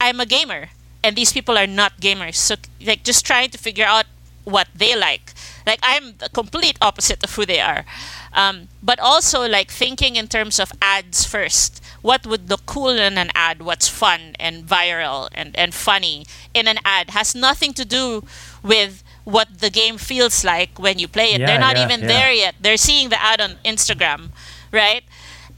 I'm 0.00 0.20
a 0.20 0.26
gamer 0.26 0.70
and 1.04 1.16
these 1.16 1.32
people 1.32 1.58
are 1.58 1.66
not 1.66 2.00
gamers. 2.00 2.36
So 2.36 2.56
like 2.84 3.04
just 3.04 3.26
trying 3.26 3.50
to 3.50 3.58
figure 3.58 3.84
out 3.84 4.06
what 4.44 4.68
they 4.74 4.96
like 4.96 5.34
like 5.66 5.80
I'm 5.82 6.16
the 6.18 6.28
complete 6.30 6.78
opposite 6.80 7.22
of 7.22 7.34
who 7.34 7.46
they 7.46 7.60
are. 7.60 7.84
Um, 8.32 8.68
but 8.82 8.98
also 9.00 9.46
like 9.48 9.70
thinking 9.70 10.16
in 10.16 10.28
terms 10.28 10.58
of 10.58 10.72
ads 10.80 11.24
first. 11.24 11.82
What 12.02 12.26
would 12.26 12.48
look 12.48 12.64
cool 12.66 12.90
in 12.90 13.18
an 13.18 13.30
ad? 13.34 13.60
What's 13.60 13.88
fun 13.88 14.34
and 14.38 14.66
viral 14.66 15.28
and, 15.32 15.54
and 15.56 15.74
funny 15.74 16.26
in 16.54 16.66
an 16.66 16.78
ad 16.84 17.10
has 17.10 17.34
nothing 17.34 17.72
to 17.74 17.84
do 17.84 18.24
with 18.62 19.02
what 19.24 19.60
the 19.60 19.70
game 19.70 19.98
feels 19.98 20.44
like 20.44 20.78
when 20.78 20.98
you 20.98 21.08
play 21.08 21.32
it. 21.32 21.40
Yeah, 21.40 21.46
They're 21.46 21.60
not 21.60 21.76
yeah, 21.76 21.84
even 21.84 22.00
yeah. 22.00 22.06
there 22.06 22.32
yet. 22.32 22.54
They're 22.60 22.76
seeing 22.76 23.08
the 23.10 23.22
ad 23.22 23.40
on 23.40 23.52
Instagram, 23.64 24.30
right? 24.72 25.02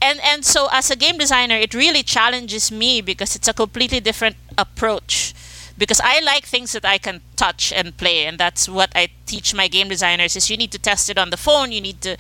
And 0.00 0.20
and 0.20 0.44
so 0.44 0.68
as 0.72 0.90
a 0.90 0.96
game 0.96 1.16
designer, 1.18 1.56
it 1.56 1.74
really 1.74 2.02
challenges 2.02 2.72
me 2.72 3.00
because 3.00 3.36
it's 3.36 3.48
a 3.48 3.54
completely 3.54 4.00
different 4.00 4.36
approach 4.58 5.34
because 5.78 6.00
I 6.02 6.20
like 6.20 6.44
things 6.46 6.72
that 6.72 6.84
I 6.84 6.98
can 6.98 7.20
touch 7.36 7.72
and 7.72 7.96
play, 7.96 8.26
and 8.26 8.38
that's 8.38 8.68
what 8.68 8.92
I 8.94 9.08
teach 9.26 9.54
my 9.54 9.68
game 9.68 9.88
designers. 9.88 10.36
Is 10.36 10.50
you 10.50 10.56
need 10.56 10.72
to 10.72 10.78
test 10.78 11.08
it 11.08 11.18
on 11.18 11.30
the 11.30 11.36
phone, 11.36 11.72
you 11.72 11.80
need 11.80 12.00
to 12.02 12.16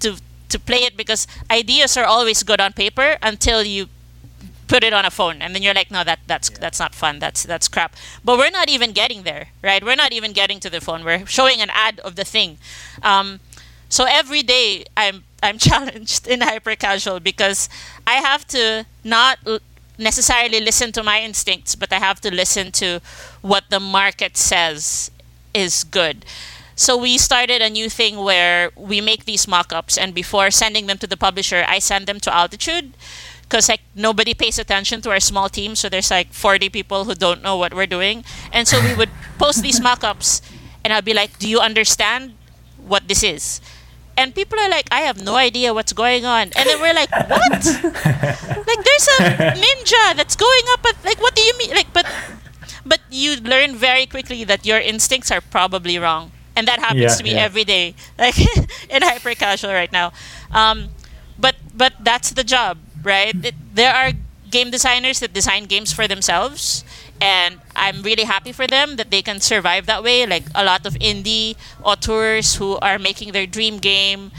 to 0.00 0.16
to 0.48 0.58
play 0.58 0.84
it 0.84 0.96
because 0.96 1.26
ideas 1.50 1.96
are 1.96 2.04
always 2.04 2.42
good 2.42 2.60
on 2.60 2.72
paper 2.72 3.18
until 3.22 3.62
you 3.62 3.88
put 4.68 4.82
it 4.84 4.92
on 4.92 5.04
a 5.04 5.10
phone, 5.10 5.40
and 5.42 5.54
then 5.54 5.62
you're 5.62 5.74
like, 5.74 5.90
no, 5.90 6.04
that 6.04 6.20
that's 6.26 6.50
that's 6.50 6.78
not 6.78 6.94
fun. 6.94 7.18
That's 7.18 7.42
that's 7.42 7.68
crap. 7.68 7.94
But 8.24 8.38
we're 8.38 8.50
not 8.50 8.68
even 8.68 8.92
getting 8.92 9.22
there, 9.22 9.48
right? 9.62 9.82
We're 9.84 9.96
not 9.96 10.12
even 10.12 10.32
getting 10.32 10.60
to 10.60 10.70
the 10.70 10.80
phone. 10.80 11.04
We're 11.04 11.26
showing 11.26 11.60
an 11.60 11.70
ad 11.72 12.00
of 12.00 12.16
the 12.16 12.24
thing. 12.24 12.58
Um, 13.02 13.40
so 13.88 14.04
every 14.08 14.42
day 14.42 14.84
I'm 14.96 15.24
I'm 15.42 15.58
challenged 15.68 16.26
in 16.26 16.40
hyper 16.40 16.74
casual 16.76 17.20
because 17.20 17.68
I 18.06 18.14
have 18.14 18.46
to 18.48 18.86
not 19.04 19.38
l- 19.46 19.60
necessarily 19.98 20.60
listen 20.60 20.92
to 20.92 21.02
my 21.02 21.20
instincts, 21.20 21.74
but 21.74 21.92
I 21.92 21.98
have 21.98 22.20
to 22.22 22.34
listen 22.34 22.72
to 22.72 23.00
what 23.42 23.64
the 23.70 23.80
market 23.80 24.36
says 24.36 25.10
is 25.54 25.84
good. 25.84 26.24
So 26.78 26.94
we 26.94 27.16
started 27.16 27.62
a 27.62 27.70
new 27.70 27.88
thing 27.88 28.18
where 28.18 28.70
we 28.76 29.00
make 29.00 29.24
these 29.24 29.48
mock-ups 29.48 29.96
and 29.96 30.14
before 30.14 30.50
sending 30.50 30.86
them 30.86 30.98
to 30.98 31.06
the 31.06 31.16
publisher, 31.16 31.64
I 31.66 31.78
send 31.78 32.06
them 32.06 32.20
to 32.20 32.34
Altitude 32.34 32.92
because 33.48 33.68
like 33.68 33.80
nobody 33.94 34.34
pays 34.34 34.58
attention 34.58 35.00
to 35.02 35.10
our 35.10 35.20
small 35.20 35.48
team 35.48 35.74
so 35.76 35.88
there's 35.88 36.10
like 36.10 36.32
40 36.32 36.68
people 36.68 37.04
who 37.04 37.14
don't 37.14 37.42
know 37.42 37.56
what 37.56 37.74
we're 37.74 37.86
doing. 37.86 38.24
And 38.52 38.66
so 38.66 38.80
we 38.82 38.94
would 38.94 39.10
post 39.38 39.62
these 39.62 39.80
mock-ups 39.80 40.42
and 40.84 40.92
i'd 40.92 41.04
be 41.04 41.14
like 41.14 41.38
do 41.38 41.48
you 41.48 41.60
understand 41.60 42.34
what 42.78 43.08
this 43.08 43.22
is? 43.22 43.60
And 44.16 44.34
people 44.34 44.58
are 44.58 44.68
like 44.70 44.88
i 44.90 45.00
have 45.00 45.22
no 45.22 45.36
idea 45.36 45.74
what's 45.74 45.92
going 45.92 46.24
on. 46.24 46.50
And 46.56 46.64
then 46.68 46.80
we're 46.80 46.94
like 46.94 47.10
what? 47.10 47.62
Like 48.66 48.82
there's 48.84 49.08
a 49.18 49.20
ninja 49.54 50.16
that's 50.16 50.36
going 50.36 50.64
up 50.72 50.84
at 50.86 50.96
like 51.04 51.20
what 51.20 51.34
do 51.34 51.42
you 51.42 51.56
mean? 51.58 51.70
Like 51.70 51.92
but 51.92 52.06
but 52.84 53.00
you 53.10 53.36
learn 53.40 53.76
very 53.76 54.06
quickly 54.06 54.44
that 54.44 54.64
your 54.66 54.78
instincts 54.78 55.30
are 55.30 55.40
probably 55.40 55.98
wrong. 55.98 56.32
And 56.56 56.66
that 56.68 56.78
happens 56.80 57.00
Yeah, 57.12 57.16
to 57.18 57.22
me 57.24 57.34
yeah. 57.34 57.44
every 57.44 57.64
day 57.64 57.94
like 58.18 58.38
in 58.88 59.02
hyper 59.02 59.34
casual 59.34 59.72
right 59.72 59.92
now. 59.92 60.12
Um, 60.52 60.90
but 61.38 61.56
but 61.74 61.94
that's 62.00 62.30
the 62.32 62.44
job 62.44 62.78
right? 63.06 63.54
There 63.72 63.94
are 63.94 64.10
game 64.50 64.70
designers 64.70 65.20
that 65.20 65.32
design 65.32 65.64
games 65.64 65.92
for 65.92 66.06
themselves 66.06 66.84
and 67.20 67.58
i'm 67.74 68.02
really 68.02 68.22
happy 68.22 68.52
for 68.52 68.66
them 68.66 68.96
that 68.96 69.10
they 69.10 69.22
can 69.22 69.40
survive 69.40 69.86
that 69.86 70.02
way. 70.02 70.26
Like 70.26 70.44
a 70.54 70.64
lot 70.64 70.86
of 70.86 70.94
indie 70.94 71.56
auteurs 71.82 72.56
who 72.56 72.78
are 72.78 72.98
making 72.98 73.32
their 73.32 73.46
dream 73.46 73.78
game 73.78 74.30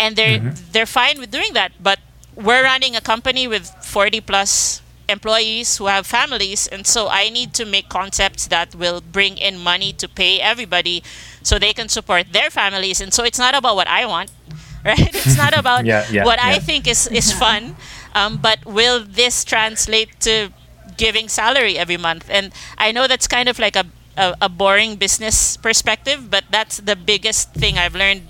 and 0.00 0.16
they're 0.16 0.38
mm-hmm. 0.38 0.72
they're 0.72 0.86
fine 0.86 1.18
with 1.18 1.30
doing 1.30 1.52
that 1.54 1.72
but 1.80 1.98
we're 2.34 2.64
running 2.64 2.96
a 2.96 3.00
company 3.00 3.46
with 3.46 3.68
40 3.84 4.20
plus 4.22 4.80
employees 5.08 5.76
who 5.76 5.86
have 5.86 6.06
families 6.06 6.66
and 6.66 6.86
so 6.86 7.08
i 7.08 7.28
need 7.28 7.52
to 7.52 7.64
make 7.66 7.88
concepts 7.88 8.46
that 8.46 8.74
will 8.74 9.00
bring 9.00 9.36
in 9.36 9.58
money 9.58 9.92
to 9.92 10.08
pay 10.08 10.40
everybody 10.40 11.02
so 11.42 11.58
they 11.58 11.72
can 11.72 11.88
support 11.88 12.32
their 12.32 12.50
families. 12.50 13.00
And 13.00 13.12
so 13.12 13.24
it's 13.24 13.38
not 13.38 13.54
about 13.54 13.76
what 13.76 13.88
i 13.88 14.06
want 14.06 14.30
right? 14.84 15.14
It's 15.14 15.36
not 15.36 15.56
about 15.56 15.84
Yeah, 15.92 16.04
yeah, 16.10 16.24
what 16.24 16.40
i 16.40 16.58
think 16.58 16.88
is 16.88 17.06
is 17.06 17.32
fun 17.32 17.76
um, 18.14 18.36
but 18.38 18.64
will 18.64 19.04
this 19.04 19.44
translate 19.44 20.08
to 20.20 20.50
giving 20.96 21.28
salary 21.28 21.78
every 21.78 21.96
month 21.96 22.28
and 22.30 22.52
i 22.78 22.92
know 22.92 23.06
that's 23.06 23.26
kind 23.26 23.48
of 23.48 23.58
like 23.58 23.76
a, 23.76 23.84
a, 24.16 24.34
a 24.42 24.48
boring 24.48 24.96
business 24.96 25.56
perspective 25.56 26.30
but 26.30 26.44
that's 26.50 26.78
the 26.78 26.94
biggest 26.96 27.52
thing 27.54 27.78
i've 27.78 27.94
learned 27.94 28.22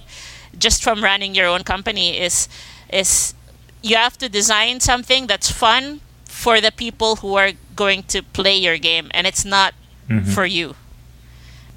just 0.59 0.83
from 0.83 1.03
running 1.03 1.35
your 1.35 1.47
own 1.47 1.62
company 1.64 2.18
is 2.18 2.49
is 2.93 3.35
you 3.83 3.97
have 3.97 4.16
to 4.16 4.28
design 4.28 4.78
something 4.80 5.26
that's 5.26 5.51
fun 5.51 6.01
for 6.24 6.61
the 6.61 6.70
people 6.70 7.16
who 7.16 7.35
are 7.35 7.53
going 7.74 8.03
to 8.05 8.22
play 8.22 8.57
your 8.57 8.78
game 8.78 9.11
and 9.12 9.26
it's 9.26 9.45
not 9.45 9.74
Mm-hmm. 10.11 10.30
for 10.33 10.45
you 10.45 10.74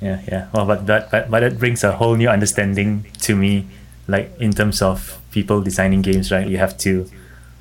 Yeah, 0.01 0.19
yeah. 0.27 0.47
Well, 0.51 0.65
but 0.65 0.85
that 0.87 1.09
but, 1.11 1.31
but 1.31 1.39
that 1.39 1.57
brings 1.57 1.83
a 1.83 1.93
whole 1.93 2.15
new 2.15 2.27
understanding 2.27 3.05
to 3.21 3.35
me, 3.35 3.65
like 4.07 4.33
in 4.39 4.51
terms 4.51 4.81
of 4.81 5.19
people 5.31 5.61
designing 5.61 6.01
games, 6.01 6.31
right? 6.31 6.45
You 6.47 6.57
have 6.57 6.77
to, 6.79 7.09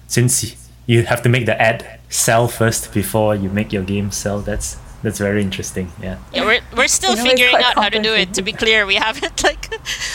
since 0.07 0.69
you 0.87 1.03
have 1.05 1.23
to 1.23 1.29
make 1.29 1.47
the 1.47 1.61
ad 1.61 2.01
sell 2.09 2.49
first 2.49 2.93
before 2.93 3.35
you 3.35 3.49
make 3.49 3.73
your 3.73 3.83
game 3.83 4.11
sell. 4.11 4.41
That's 4.41 4.77
that's 5.03 5.19
very 5.19 5.43
interesting. 5.43 5.93
Yeah. 6.01 6.19
Yeah, 6.33 6.47
we're, 6.47 6.61
we're 6.75 6.89
still 6.89 7.13
In 7.13 7.19
a 7.19 7.23
way, 7.23 7.31
it's 7.31 7.41
figuring 7.41 7.63
out 7.63 7.75
how 7.75 7.91
to 7.91 8.01
do 8.01 8.15
it. 8.15 8.33
To 8.35 8.43
be 8.43 8.53
clear, 8.53 8.87
we 8.87 8.95
haven't 8.95 9.43
like 9.49 9.69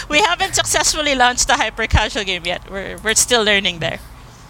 we 0.09 0.19
haven't 0.19 0.55
successfully 0.55 1.15
launched 1.15 1.49
a 1.49 1.53
hyper 1.53 1.85
casual 1.87 2.23
game 2.23 2.43
yet. 2.45 2.69
We're 2.71 2.97
we're 2.97 3.15
still 3.15 3.43
learning 3.43 3.79
there. 3.79 3.99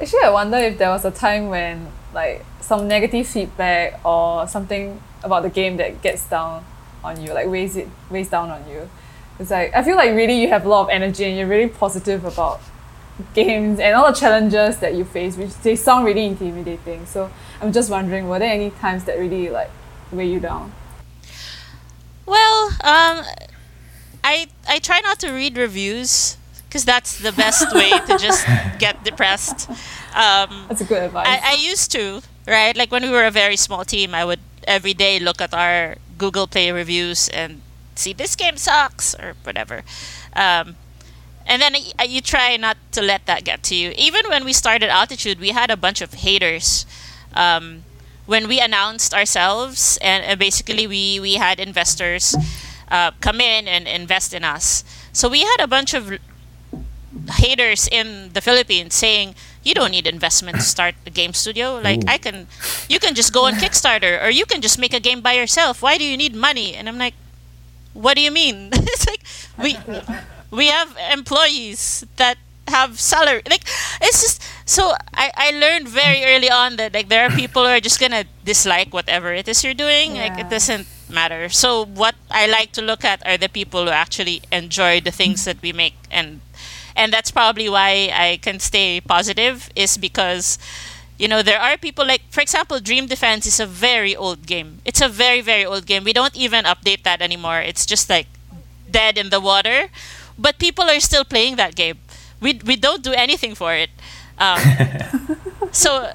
Actually, 0.02 0.24
I 0.24 0.30
wonder 0.30 0.58
if 0.58 0.78
there 0.78 0.90
was 0.90 1.04
a 1.04 1.12
time 1.12 1.50
when 1.50 1.88
like 2.14 2.46
some 2.62 2.88
negative 2.88 3.28
feedback 3.28 4.00
or 4.06 4.48
something 4.48 5.02
about 5.24 5.44
the 5.44 5.50
game 5.50 5.78
that 5.78 6.02
gets 6.02 6.28
down 6.30 6.64
on 7.04 7.22
you, 7.22 7.34
like 7.34 7.48
weighs 7.48 7.76
it 7.76 7.90
weighs 8.10 8.30
down 8.30 8.50
on 8.50 8.68
you. 8.70 8.90
It's 9.40 9.52
like 9.52 9.74
I 9.76 9.84
feel 9.84 9.96
like 9.96 10.16
really 10.16 10.42
you 10.42 10.48
have 10.50 10.66
a 10.66 10.70
lot 10.70 10.84
of 10.84 10.90
energy 10.90 11.26
and 11.26 11.38
you're 11.38 11.48
really 11.48 11.70
positive 11.70 12.24
about 12.24 12.62
games 13.34 13.80
and 13.80 13.96
all 13.96 14.12
the 14.12 14.18
challenges 14.18 14.78
that 14.80 14.96
you 14.96 15.06
face, 15.06 15.38
which 15.38 15.54
they 15.58 15.76
sound 15.76 16.06
really 16.06 16.26
intimidating. 16.26 17.06
So 17.06 17.30
I'm 17.62 17.72
just 17.72 17.90
wondering, 17.90 18.28
were 18.28 18.40
there 18.40 18.54
any 18.54 18.72
times 18.72 19.04
that 19.06 19.18
really 19.18 19.50
like 19.50 19.72
weigh 20.12 20.30
you 20.30 20.40
down? 20.40 20.72
Well, 22.26 22.68
um, 22.84 23.26
I 24.24 24.48
I 24.68 24.80
try 24.80 25.00
not 25.02 25.20
to 25.20 25.32
read 25.32 25.58
reviews 25.58 26.38
because 26.70 26.86
that's 26.86 27.18
the 27.18 27.32
best 27.32 27.74
way 27.74 27.90
to 27.90 28.18
just 28.18 28.46
get 28.80 29.04
depressed. 29.04 29.70
Um, 30.14 30.66
That's 30.70 30.82
a 30.82 30.86
good 30.86 31.02
advice. 31.02 31.28
I, 31.28 31.54
I 31.54 31.54
used 31.54 31.92
to, 31.94 32.22
right? 32.48 32.78
Like 32.78 32.92
when 32.92 33.02
we 33.02 33.10
were 33.10 33.26
a 33.26 33.32
very 33.32 33.56
small 33.56 33.84
team, 33.84 34.14
I 34.14 34.24
would 34.24 34.40
every 34.68 34.94
day 34.94 35.20
look 35.20 35.42
at 35.42 35.52
our 35.54 35.96
Google 36.20 36.46
Play 36.46 36.72
reviews 36.72 37.28
and 37.30 37.62
see 37.96 38.14
this 38.14 38.36
game 38.36 38.58
sucks 38.58 39.16
or 39.16 39.34
whatever. 39.44 39.82
Um, 40.36 40.76
and 41.50 41.62
then 41.62 41.74
y- 41.74 42.06
you 42.06 42.22
try 42.22 42.56
not 42.56 42.78
to 42.94 43.02
let 43.02 43.26
that 43.26 43.44
get 43.44 43.64
to 43.64 43.76
you. 43.76 43.92
Even 43.98 44.30
when 44.30 44.46
we 44.46 44.54
started 44.54 44.90
Altitude, 44.90 45.40
we 45.40 45.50
had 45.50 45.72
a 45.72 45.76
bunch 45.76 46.00
of 46.00 46.14
haters. 46.14 46.86
Um, 47.34 47.84
when 48.28 48.48
we 48.48 48.60
announced 48.60 49.12
ourselves, 49.12 49.98
and 50.04 50.24
uh, 50.24 50.36
basically 50.36 50.86
we, 50.86 51.20
we 51.20 51.34
had 51.34 51.60
investors 51.60 52.36
uh, 52.92 53.10
come 53.20 53.42
in 53.42 53.68
and 53.68 53.88
invest 53.88 54.36
in 54.36 54.44
us. 54.44 54.84
So 55.12 55.28
we 55.28 55.42
had 55.42 55.58
a 55.60 55.68
bunch 55.68 55.96
of 55.96 56.20
haters 57.32 57.90
in 57.92 58.30
the 58.34 58.42
Philippines 58.42 58.94
saying, 58.94 59.34
"You 59.64 59.74
don't 59.74 59.90
need 59.90 60.06
investment 60.06 60.58
to 60.58 60.64
start 60.64 60.94
a 61.08 61.10
game 61.10 61.34
studio. 61.34 61.82
Like 61.82 62.04
Ooh. 62.04 62.14
I 62.14 62.20
can, 62.20 62.46
you 62.88 63.00
can 63.00 63.16
just 63.16 63.34
go 63.34 63.46
on 63.46 63.54
Kickstarter, 63.54 64.24
or 64.24 64.30
you 64.30 64.46
can 64.46 64.62
just 64.62 64.78
make 64.78 64.94
a 64.94 65.00
game 65.00 65.22
by 65.22 65.34
yourself. 65.34 65.82
Why 65.82 65.98
do 65.98 66.06
you 66.06 66.16
need 66.16 66.36
money?" 66.36 66.76
And 66.76 66.88
I'm 66.88 67.00
like, 67.00 67.16
"What 67.94 68.14
do 68.14 68.22
you 68.22 68.30
mean? 68.30 68.70
it's 68.74 69.08
like 69.08 69.24
we 69.58 69.74
we 70.52 70.68
have 70.68 70.96
employees 71.12 72.06
that 72.18 72.38
have 72.68 73.00
salary. 73.00 73.42
Like 73.50 73.64
it's 74.02 74.22
just 74.22 74.42
so 74.66 74.94
I 75.14 75.32
I 75.36 75.52
learned 75.52 75.88
very 75.88 76.24
early 76.24 76.50
on 76.50 76.78
that 76.78 76.94
like 76.94 77.10
there 77.10 77.26
are 77.26 77.32
people 77.32 77.64
who 77.64 77.70
are 77.70 77.80
just 77.80 78.00
gonna 78.00 78.26
dislike 78.46 78.94
whatever 78.94 79.34
it 79.34 79.48
is 79.48 79.64
you're 79.64 79.74
doing. 79.78 80.16
Like 80.16 80.38
it 80.38 80.50
doesn't 80.50 80.88
matter. 81.10 81.50
So 81.50 81.86
what 81.86 82.16
I 82.30 82.48
like 82.48 82.72
to 82.74 82.82
look 82.82 83.04
at 83.04 83.26
are 83.26 83.38
the 83.38 83.50
people 83.50 83.86
who 83.86 83.92
actually 83.92 84.42
enjoy 84.52 85.02
the 85.02 85.12
things 85.12 85.46
that 85.46 85.62
we 85.62 85.74
make 85.74 85.96
and 86.12 86.42
and 86.96 87.14
that's 87.14 87.32
probably 87.32 87.70
why 87.70 88.12
I 88.14 88.40
can 88.42 88.60
stay 88.60 89.02
positive 89.02 89.70
is 89.76 89.98
because 89.98 90.58
you 91.18 91.28
know 91.28 91.42
there 91.42 91.60
are 91.60 91.78
people 91.78 92.06
like 92.06 92.22
for 92.30 92.42
example 92.42 92.80
Dream 92.80 93.08
Defense 93.08 93.46
is 93.46 93.60
a 93.60 93.66
very 93.66 94.16
old 94.16 94.46
game. 94.46 94.80
It's 94.86 95.02
a 95.02 95.10
very 95.10 95.42
very 95.42 95.66
old 95.66 95.86
game. 95.86 96.04
We 96.04 96.14
don't 96.14 96.36
even 96.36 96.66
update 96.66 97.04
that 97.04 97.22
anymore. 97.22 97.60
It's 97.60 97.86
just 97.86 98.10
like 98.10 98.28
dead 98.90 99.18
in 99.18 99.30
the 99.30 99.40
water, 99.40 99.90
but 100.40 100.60
people 100.60 100.86
are 100.86 101.00
still 101.00 101.26
playing 101.26 101.58
that 101.58 101.76
game. 101.76 102.00
We 102.42 102.62
we 102.66 102.76
don't 102.76 103.04
do 103.04 103.14
anything 103.14 103.56
for 103.56 103.74
it. 103.76 103.90
Um, 104.40 104.60
so 105.72 106.12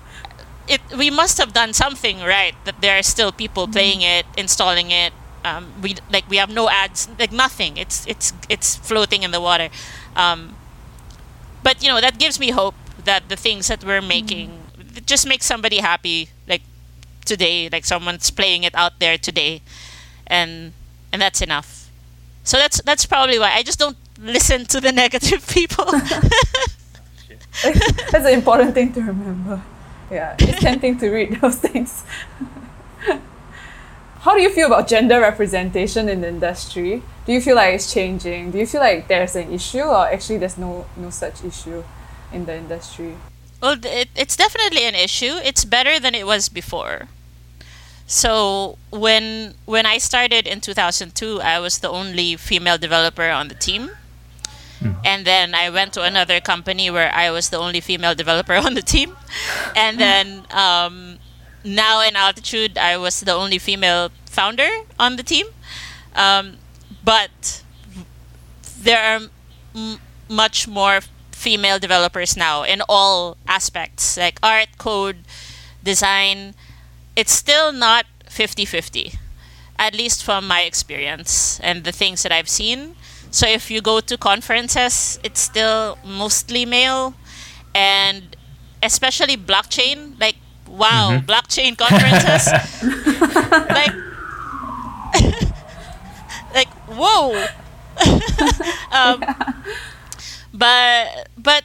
it 0.68 0.80
we 0.96 1.10
must 1.10 1.38
have 1.38 1.52
done 1.52 1.72
something 1.72 2.20
right 2.20 2.54
that 2.64 2.80
there 2.80 2.98
are 2.98 3.02
still 3.02 3.32
people 3.32 3.68
playing 3.68 4.02
it, 4.02 4.26
installing 4.36 4.90
it. 4.90 5.12
Um, 5.44 5.72
we 5.82 5.96
like 6.10 6.28
we 6.28 6.38
have 6.38 6.50
no 6.50 6.70
ads, 6.70 7.08
like 7.18 7.32
nothing. 7.32 7.76
It's 7.76 8.06
it's 8.06 8.32
it's 8.48 8.76
floating 8.76 9.22
in 9.22 9.30
the 9.30 9.40
water. 9.40 9.68
Um, 10.16 10.56
but 11.62 11.82
you 11.82 11.88
know 11.88 12.00
that 12.00 12.18
gives 12.18 12.40
me 12.40 12.50
hope 12.50 12.74
that 13.04 13.28
the 13.28 13.36
things 13.36 13.68
that 13.68 13.84
we're 13.84 14.02
making 14.02 14.60
it 14.96 15.06
just 15.06 15.26
makes 15.26 15.46
somebody 15.46 15.78
happy. 15.78 16.30
Like 16.48 16.62
today, 17.24 17.68
like 17.70 17.84
someone's 17.84 18.30
playing 18.30 18.64
it 18.64 18.74
out 18.74 19.00
there 19.00 19.18
today, 19.18 19.62
and 20.26 20.72
and 21.12 21.20
that's 21.22 21.42
enough. 21.42 21.90
So 22.44 22.58
that's 22.58 22.80
that's 22.82 23.06
probably 23.06 23.38
why 23.38 23.52
I 23.54 23.62
just 23.62 23.78
don't 23.78 23.96
listen 24.18 24.66
to 24.66 24.80
the 24.80 24.92
negative 24.92 25.46
people. 25.56 25.84
That's 27.62 28.26
an 28.26 28.34
important 28.34 28.74
thing 28.74 28.92
to 28.94 29.00
remember. 29.00 29.62
Yeah, 30.10 30.36
it's 30.38 30.60
tempting 30.60 30.98
to 30.98 31.10
read 31.10 31.40
those 31.40 31.56
things. 31.56 32.04
How 34.20 34.34
do 34.34 34.40
you 34.40 34.50
feel 34.50 34.66
about 34.68 34.88
gender 34.88 35.20
representation 35.20 36.08
in 36.08 36.20
the 36.22 36.28
industry? 36.28 37.02
Do 37.26 37.32
you 37.32 37.40
feel 37.40 37.56
like 37.56 37.74
it's 37.74 37.92
changing? 37.92 38.52
Do 38.52 38.58
you 38.58 38.66
feel 38.66 38.80
like 38.80 39.06
there's 39.08 39.36
an 39.36 39.52
issue, 39.52 39.82
or 39.82 40.08
actually 40.08 40.38
there's 40.38 40.56
no 40.58 40.86
no 40.96 41.10
such 41.10 41.44
issue 41.44 41.84
in 42.32 42.46
the 42.46 42.56
industry? 42.56 43.16
Well, 43.60 43.76
it, 43.82 44.08
it's 44.14 44.36
definitely 44.36 44.84
an 44.84 44.94
issue. 44.94 45.40
It's 45.42 45.64
better 45.64 45.98
than 46.00 46.14
it 46.14 46.26
was 46.26 46.48
before. 46.48 47.08
So 48.06 48.78
when 48.90 49.54
when 49.64 49.86
I 49.86 49.98
started 49.98 50.46
in 50.46 50.60
2002, 50.60 51.40
I 51.40 51.58
was 51.58 51.78
the 51.78 51.88
only 51.88 52.36
female 52.36 52.78
developer 52.78 53.28
on 53.30 53.48
the 53.48 53.54
team. 53.54 53.90
And 55.04 55.26
then 55.26 55.54
I 55.54 55.70
went 55.70 55.92
to 55.94 56.02
another 56.02 56.40
company 56.40 56.90
where 56.90 57.12
I 57.14 57.30
was 57.30 57.50
the 57.50 57.58
only 57.58 57.80
female 57.80 58.14
developer 58.14 58.54
on 58.66 58.74
the 58.74 58.82
team. 58.82 59.16
And 59.76 59.98
then 59.98 60.46
um, 60.50 61.18
now 61.64 62.02
in 62.02 62.16
Altitude, 62.16 62.78
I 62.78 62.96
was 62.96 63.20
the 63.20 63.32
only 63.32 63.58
female 63.58 64.10
founder 64.26 64.68
on 64.98 65.16
the 65.16 65.22
team. 65.22 65.46
Um, 66.14 66.58
but 67.04 67.62
there 68.80 68.98
are 69.00 69.20
m- 69.74 70.00
much 70.28 70.68
more 70.68 71.00
female 71.32 71.78
developers 71.78 72.36
now 72.36 72.62
in 72.62 72.80
all 72.88 73.36
aspects 73.46 74.16
like 74.16 74.38
art, 74.42 74.78
code, 74.78 75.18
design. 75.82 76.54
It's 77.16 77.32
still 77.32 77.72
not 77.72 78.06
50 78.28 78.64
50, 78.64 79.12
at 79.78 79.94
least 79.94 80.24
from 80.24 80.46
my 80.48 80.62
experience 80.62 81.60
and 81.60 81.84
the 81.84 81.92
things 81.92 82.22
that 82.22 82.32
I've 82.32 82.48
seen. 82.48 82.96
So 83.34 83.48
if 83.48 83.68
you 83.68 83.82
go 83.82 83.98
to 83.98 84.16
conferences, 84.16 85.18
it's 85.24 85.40
still 85.40 85.98
mostly 86.06 86.64
male, 86.64 87.14
and 87.74 88.36
especially 88.80 89.36
blockchain. 89.36 90.14
Like, 90.20 90.36
wow, 90.68 91.18
mm-hmm. 91.18 91.26
blockchain 91.26 91.74
conferences. 91.76 92.46
like, 93.74 93.90
like 96.54 96.68
whoa. 96.86 97.34
um, 98.94 99.24
but 100.54 101.26
but 101.36 101.64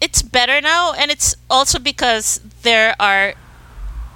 it's 0.00 0.22
better 0.22 0.62
now, 0.62 0.94
and 0.94 1.10
it's 1.10 1.36
also 1.50 1.78
because 1.78 2.40
there 2.62 2.96
are 2.98 3.34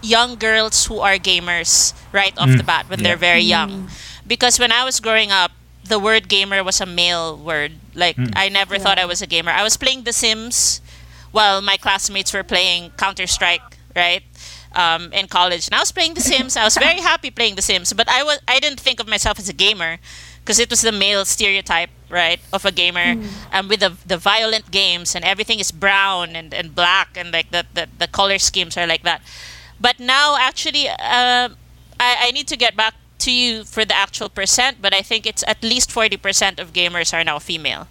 young 0.00 0.36
girls 0.36 0.86
who 0.86 1.00
are 1.00 1.18
gamers 1.20 1.92
right 2.12 2.32
off 2.38 2.48
the 2.48 2.64
mm. 2.64 2.66
bat 2.66 2.88
when 2.88 3.02
they're 3.02 3.20
very 3.20 3.44
young. 3.44 3.88
Mm. 3.88 3.90
Because 4.26 4.58
when 4.58 4.72
I 4.72 4.84
was 4.84 5.00
growing 5.00 5.30
up, 5.30 5.52
the 5.84 5.98
word 5.98 6.28
gamer 6.28 6.62
was 6.64 6.80
a 6.80 6.86
male 6.86 7.36
word. 7.36 7.72
Like 7.94 8.16
I 8.34 8.48
never 8.48 8.78
thought 8.78 8.98
I 8.98 9.04
was 9.04 9.22
a 9.22 9.26
gamer. 9.26 9.50
I 9.50 9.62
was 9.62 9.76
playing 9.76 10.04
The 10.04 10.12
Sims 10.12 10.80
while 11.32 11.60
my 11.60 11.76
classmates 11.76 12.32
were 12.32 12.42
playing 12.44 12.90
Counter 12.96 13.26
Strike, 13.26 13.78
right? 13.94 14.22
Um, 14.74 15.12
in 15.12 15.28
college, 15.28 15.68
and 15.68 15.74
I 15.76 15.78
was 15.78 15.92
playing 15.92 16.14
The 16.14 16.20
Sims. 16.20 16.56
I 16.56 16.64
was 16.64 16.76
very 16.76 17.00
happy 17.10 17.30
playing 17.30 17.54
The 17.54 17.62
Sims, 17.62 17.92
but 17.92 18.08
I 18.08 18.22
was 18.24 18.40
I 18.48 18.58
didn't 18.58 18.80
think 18.80 18.98
of 18.98 19.06
myself 19.06 19.38
as 19.38 19.48
a 19.48 19.52
gamer 19.52 19.98
because 20.40 20.58
it 20.58 20.68
was 20.68 20.82
the 20.82 20.90
male 20.92 21.24
stereotype, 21.24 21.90
right, 22.10 22.40
of 22.52 22.64
a 22.64 22.72
gamer, 22.72 23.14
and 23.52 23.68
with 23.68 23.80
the 23.80 23.96
the 24.04 24.16
violent 24.18 24.70
games 24.72 25.14
and 25.14 25.24
everything 25.24 25.60
is 25.60 25.70
brown 25.70 26.34
and, 26.34 26.52
and 26.52 26.74
black 26.74 27.16
and 27.16 27.30
like 27.30 27.50
the, 27.52 27.64
the 27.74 27.88
the 27.98 28.08
color 28.08 28.38
schemes 28.38 28.76
are 28.76 28.86
like 28.86 29.04
that. 29.04 29.22
But 29.80 30.00
now, 30.00 30.36
actually, 30.38 30.88
uh, 30.88 31.54
I, 32.00 32.16
I 32.26 32.30
need 32.32 32.48
to 32.48 32.56
get 32.56 32.74
back 32.76 32.94
to 33.20 33.32
you 33.32 33.64
for 33.64 33.84
the 33.84 33.96
actual 33.96 34.28
percent, 34.28 34.78
but 34.80 34.94
I 34.94 35.02
think 35.02 35.26
it's 35.26 35.44
at 35.46 35.62
least 35.62 35.90
40% 35.90 36.58
of 36.58 36.72
gamers 36.72 37.12
are 37.14 37.24
now 37.24 37.38
female. 37.38 37.88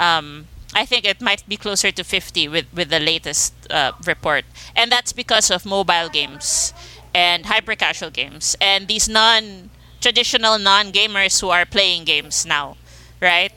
Um, 0.00 0.46
I 0.74 0.84
think 0.84 1.04
it 1.04 1.20
might 1.20 1.48
be 1.48 1.56
closer 1.56 1.90
to 1.90 2.04
50 2.04 2.48
with, 2.48 2.66
with 2.74 2.90
the 2.90 3.00
latest 3.00 3.54
uh, 3.70 3.92
report. 4.06 4.44
And 4.76 4.90
that's 4.90 5.12
because 5.12 5.50
of 5.50 5.64
mobile 5.64 6.08
games 6.08 6.72
and 7.14 7.46
hyper 7.46 7.74
casual 7.74 8.10
games 8.10 8.56
and 8.60 8.86
these 8.86 9.08
non 9.08 9.70
traditional 10.00 10.58
non 10.58 10.92
gamers 10.92 11.40
who 11.40 11.48
are 11.50 11.64
playing 11.64 12.04
games 12.04 12.46
now, 12.46 12.76
right? 13.20 13.52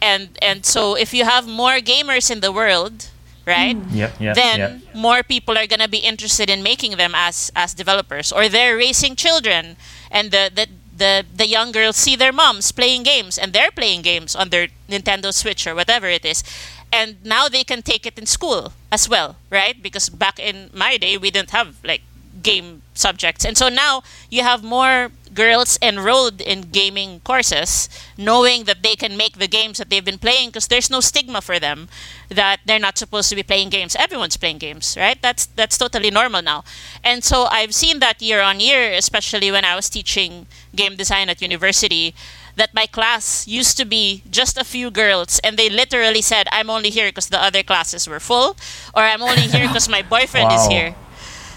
And 0.00 0.38
and 0.40 0.64
so 0.64 0.96
if 0.96 1.12
you 1.12 1.24
have 1.24 1.46
more 1.48 1.78
gamers 1.78 2.30
in 2.30 2.40
the 2.40 2.52
world, 2.52 3.08
right? 3.46 3.76
Yep, 3.90 4.20
yep, 4.20 4.34
then 4.36 4.58
yep. 4.58 4.94
more 4.94 5.22
people 5.22 5.58
are 5.58 5.66
going 5.66 5.80
to 5.80 5.88
be 5.88 5.98
interested 5.98 6.48
in 6.48 6.62
making 6.62 6.96
them 6.96 7.12
as 7.14 7.50
as 7.56 7.74
developers 7.74 8.32
or 8.32 8.48
they're 8.48 8.76
raising 8.76 9.16
children 9.16 9.76
and 10.10 10.30
the 10.30 10.50
the 10.54 10.66
the, 11.00 11.24
the 11.34 11.46
young 11.46 11.72
girls 11.72 11.96
see 11.96 12.14
their 12.14 12.30
moms 12.32 12.70
playing 12.72 13.02
games 13.04 13.38
and 13.38 13.54
they're 13.54 13.70
playing 13.70 14.02
games 14.02 14.36
on 14.36 14.50
their 14.50 14.68
Nintendo 14.88 15.32
Switch 15.32 15.66
or 15.66 15.74
whatever 15.74 16.06
it 16.06 16.26
is. 16.26 16.44
And 16.92 17.16
now 17.24 17.48
they 17.48 17.64
can 17.64 17.80
take 17.82 18.04
it 18.04 18.18
in 18.18 18.26
school 18.26 18.74
as 18.92 19.08
well, 19.08 19.36
right? 19.48 19.82
Because 19.82 20.10
back 20.10 20.38
in 20.38 20.68
my 20.74 20.98
day 20.98 21.16
we 21.16 21.30
didn't 21.30 21.50
have 21.50 21.76
like 21.82 22.02
game 22.42 22.82
subjects. 23.00 23.44
And 23.44 23.56
so 23.56 23.68
now 23.68 24.02
you 24.30 24.42
have 24.42 24.62
more 24.62 25.10
girls 25.32 25.78
enrolled 25.80 26.40
in 26.40 26.62
gaming 26.72 27.20
courses 27.20 27.88
knowing 28.18 28.64
that 28.64 28.82
they 28.82 28.96
can 28.96 29.16
make 29.16 29.38
the 29.38 29.46
games 29.46 29.78
that 29.78 29.88
they've 29.88 30.04
been 30.04 30.18
playing 30.18 30.48
because 30.48 30.66
there's 30.66 30.90
no 30.90 30.98
stigma 31.00 31.40
for 31.40 31.60
them 31.60 31.88
that 32.28 32.58
they're 32.66 32.80
not 32.80 32.98
supposed 32.98 33.30
to 33.30 33.36
be 33.36 33.42
playing 33.42 33.68
games. 33.70 33.94
Everyone's 33.96 34.36
playing 34.36 34.58
games 34.58 34.96
right? 34.98 35.20
That's 35.22 35.46
that's 35.46 35.78
totally 35.78 36.10
normal 36.10 36.42
now. 36.42 36.64
And 37.04 37.22
so 37.22 37.46
i've 37.50 37.74
seen 37.74 38.00
that 38.00 38.20
year 38.20 38.40
on 38.40 38.60
year 38.60 38.92
especially 38.92 39.50
when 39.50 39.64
i 39.64 39.74
was 39.74 39.88
teaching 39.88 40.46
game 40.74 40.96
design 40.96 41.28
at 41.28 41.40
university 41.40 42.14
that 42.56 42.74
my 42.74 42.86
class 42.86 43.46
used 43.46 43.76
to 43.76 43.84
be 43.84 44.22
just 44.30 44.58
a 44.58 44.64
few 44.64 44.90
girls 44.90 45.40
and 45.44 45.56
they 45.56 45.68
literally 45.70 46.22
said 46.22 46.46
i'm 46.52 46.68
only 46.70 46.90
here 46.90 47.08
because 47.08 47.28
the 47.28 47.42
other 47.42 47.62
classes 47.62 48.08
were 48.08 48.20
full 48.20 48.56
or 48.94 49.02
i'm 49.02 49.22
only 49.22 49.46
here 49.46 49.66
because 49.68 49.88
my 49.88 50.02
boyfriend 50.02 50.50
is 50.52 50.66
here 50.66 50.94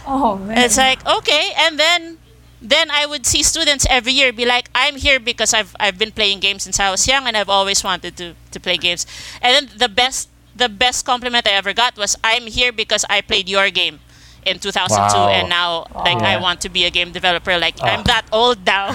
Oh 0.05 0.37
man. 0.37 0.57
it's 0.57 0.77
like 0.77 1.05
okay, 1.05 1.51
and 1.57 1.79
then 1.79 2.17
then 2.61 2.89
I 2.91 3.05
would 3.05 3.25
see 3.25 3.43
students 3.43 3.85
every 3.89 4.13
year 4.13 4.31
be 4.31 4.45
like, 4.45 4.69
I'm 4.73 4.95
here 4.95 5.19
because 5.19 5.53
I've 5.53 5.75
I've 5.79 5.97
been 5.97 6.11
playing 6.11 6.39
games 6.39 6.63
since 6.63 6.79
I 6.79 6.89
was 6.91 7.05
young 7.07 7.27
and 7.27 7.35
I've 7.35 7.49
always 7.49 7.83
wanted 7.83 8.15
to 8.17 8.35
to 8.51 8.59
play 8.59 8.77
games. 8.77 9.05
And 9.41 9.53
then 9.69 9.77
the 9.77 9.89
best 9.89 10.29
the 10.55 10.69
best 10.69 11.05
compliment 11.05 11.47
I 11.47 11.51
ever 11.51 11.73
got 11.73 11.97
was 11.97 12.15
I'm 12.23 12.47
here 12.47 12.71
because 12.71 13.03
I 13.09 13.21
played 13.21 13.49
your 13.49 13.69
game 13.69 13.99
in 14.45 14.59
2002 14.59 15.17
Wow. 15.17 15.29
and 15.29 15.49
now 15.49 15.87
like 15.95 16.21
I 16.21 16.35
want 16.39 16.59
to 16.61 16.69
be 16.69 16.83
a 16.85 16.89
game 16.91 17.11
developer 17.11 17.57
like 17.57 17.75
Oh. 17.81 17.87
I'm 17.91 18.03
that 18.03 18.25
old 18.31 18.65
now. 18.65 18.87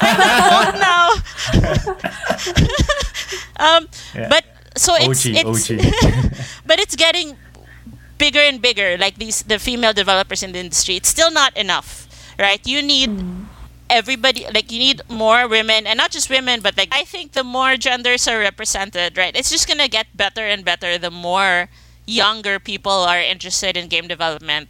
I'm 0.00 0.16
that 0.18 0.44
old 0.56 0.74
now. 0.80 1.08
um 3.78 3.88
Yeah. 4.14 4.28
but 4.28 4.44
so 4.76 4.94
it's 4.98 5.24
OG, 5.26 5.34
it's 5.36 5.70
OG. 5.70 6.36
but 6.66 6.80
it's 6.80 6.96
getting 6.96 7.36
bigger 8.18 8.40
and 8.40 8.62
bigger 8.62 8.96
like 8.96 9.16
these 9.16 9.42
the 9.42 9.58
female 9.58 9.92
developers 9.92 10.42
in 10.42 10.52
the 10.52 10.58
industry 10.58 10.96
it's 10.96 11.08
still 11.08 11.30
not 11.30 11.56
enough 11.56 12.08
right? 12.38 12.66
You 12.66 12.82
need 12.82 13.10
everybody 13.88 14.46
like 14.52 14.72
you 14.72 14.78
need 14.78 15.00
more 15.08 15.46
women 15.46 15.86
and 15.86 15.98
not 15.98 16.10
just 16.10 16.30
women 16.30 16.60
but 16.62 16.74
like 16.74 16.88
i 16.90 17.04
think 17.04 17.32
the 17.32 17.44
more 17.44 17.76
genders 17.76 18.26
are 18.26 18.38
represented 18.38 19.16
right 19.16 19.36
it's 19.36 19.50
just 19.50 19.68
gonna 19.68 19.86
get 19.86 20.06
better 20.16 20.40
and 20.40 20.64
better 20.64 20.96
the 20.96 21.10
more 21.10 21.68
younger 22.06 22.58
people 22.58 22.92
are 22.92 23.20
interested 23.20 23.76
in 23.76 23.88
game 23.88 24.08
development. 24.08 24.68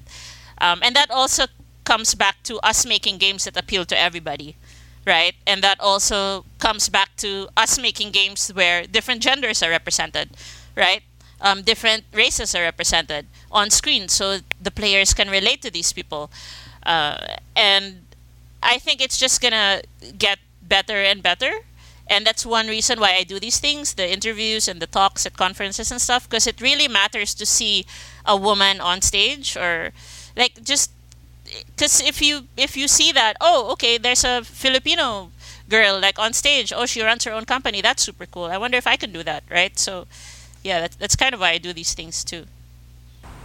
Um, 0.58 0.80
and 0.82 0.94
that 0.94 1.10
also 1.10 1.46
comes 1.84 2.14
back 2.14 2.42
to 2.44 2.58
us 2.60 2.86
making 2.86 3.18
games 3.18 3.44
that 3.44 3.56
appeal 3.56 3.84
to 3.86 3.98
everybody 3.98 4.56
right? 5.06 5.34
And 5.46 5.62
that 5.62 5.78
also 5.80 6.46
comes 6.58 6.88
back 6.88 7.14
to 7.18 7.46
us 7.58 7.78
making 7.78 8.10
games 8.12 8.48
where 8.48 8.86
different 8.86 9.20
genders 9.20 9.62
are 9.62 9.68
represented 9.68 10.30
right 10.74 11.02
um, 11.40 11.62
different 11.62 12.04
races 12.12 12.54
are 12.54 12.62
represented 12.62 13.26
on 13.50 13.70
screen 13.70 14.08
so 14.08 14.38
the 14.60 14.70
players 14.70 15.14
can 15.14 15.28
relate 15.30 15.62
to 15.62 15.70
these 15.70 15.92
people. 15.92 16.30
Uh, 16.84 17.36
and 17.56 18.02
I 18.62 18.78
think 18.78 19.00
it's 19.00 19.18
just 19.18 19.40
gonna 19.40 19.82
get 20.18 20.38
better 20.62 20.96
and 20.96 21.22
better. 21.22 21.52
And 22.06 22.26
that's 22.26 22.44
one 22.44 22.66
reason 22.68 23.00
why 23.00 23.14
I 23.18 23.24
do 23.24 23.40
these 23.40 23.58
things, 23.60 23.94
the 23.94 24.10
interviews 24.10 24.68
and 24.68 24.80
the 24.80 24.86
talks 24.86 25.24
at 25.24 25.36
conferences 25.36 25.90
and 25.90 26.00
stuff, 26.00 26.28
because 26.28 26.46
it 26.46 26.60
really 26.60 26.86
matters 26.86 27.34
to 27.34 27.46
see 27.46 27.86
a 28.26 28.36
woman 28.36 28.80
on 28.80 29.00
stage 29.00 29.56
or 29.56 29.92
like 30.36 30.62
just 30.62 30.90
because 31.76 32.00
if 32.00 32.20
you 32.22 32.46
if 32.56 32.76
you 32.76 32.88
see 32.88 33.12
that 33.12 33.36
oh 33.40 33.70
okay 33.72 33.98
there's 33.98 34.24
a 34.24 34.42
Filipino 34.44 35.30
girl 35.68 36.00
like 36.00 36.18
on 36.18 36.32
stage 36.32 36.72
oh 36.74 36.86
she 36.86 37.02
runs 37.02 37.24
her 37.24 37.32
own 37.32 37.44
company 37.44 37.80
that's 37.80 38.02
super 38.02 38.26
cool. 38.26 38.44
I 38.46 38.58
wonder 38.58 38.76
if 38.76 38.86
I 38.86 38.96
can 38.96 39.12
do 39.12 39.22
that 39.22 39.44
right? 39.50 39.78
So 39.78 40.06
yeah 40.64 40.80
that's, 40.80 40.96
that's 40.96 41.16
kind 41.16 41.34
of 41.34 41.40
why 41.40 41.50
I 41.50 41.58
do 41.58 41.72
these 41.72 41.94
things 41.94 42.24
too 42.24 42.46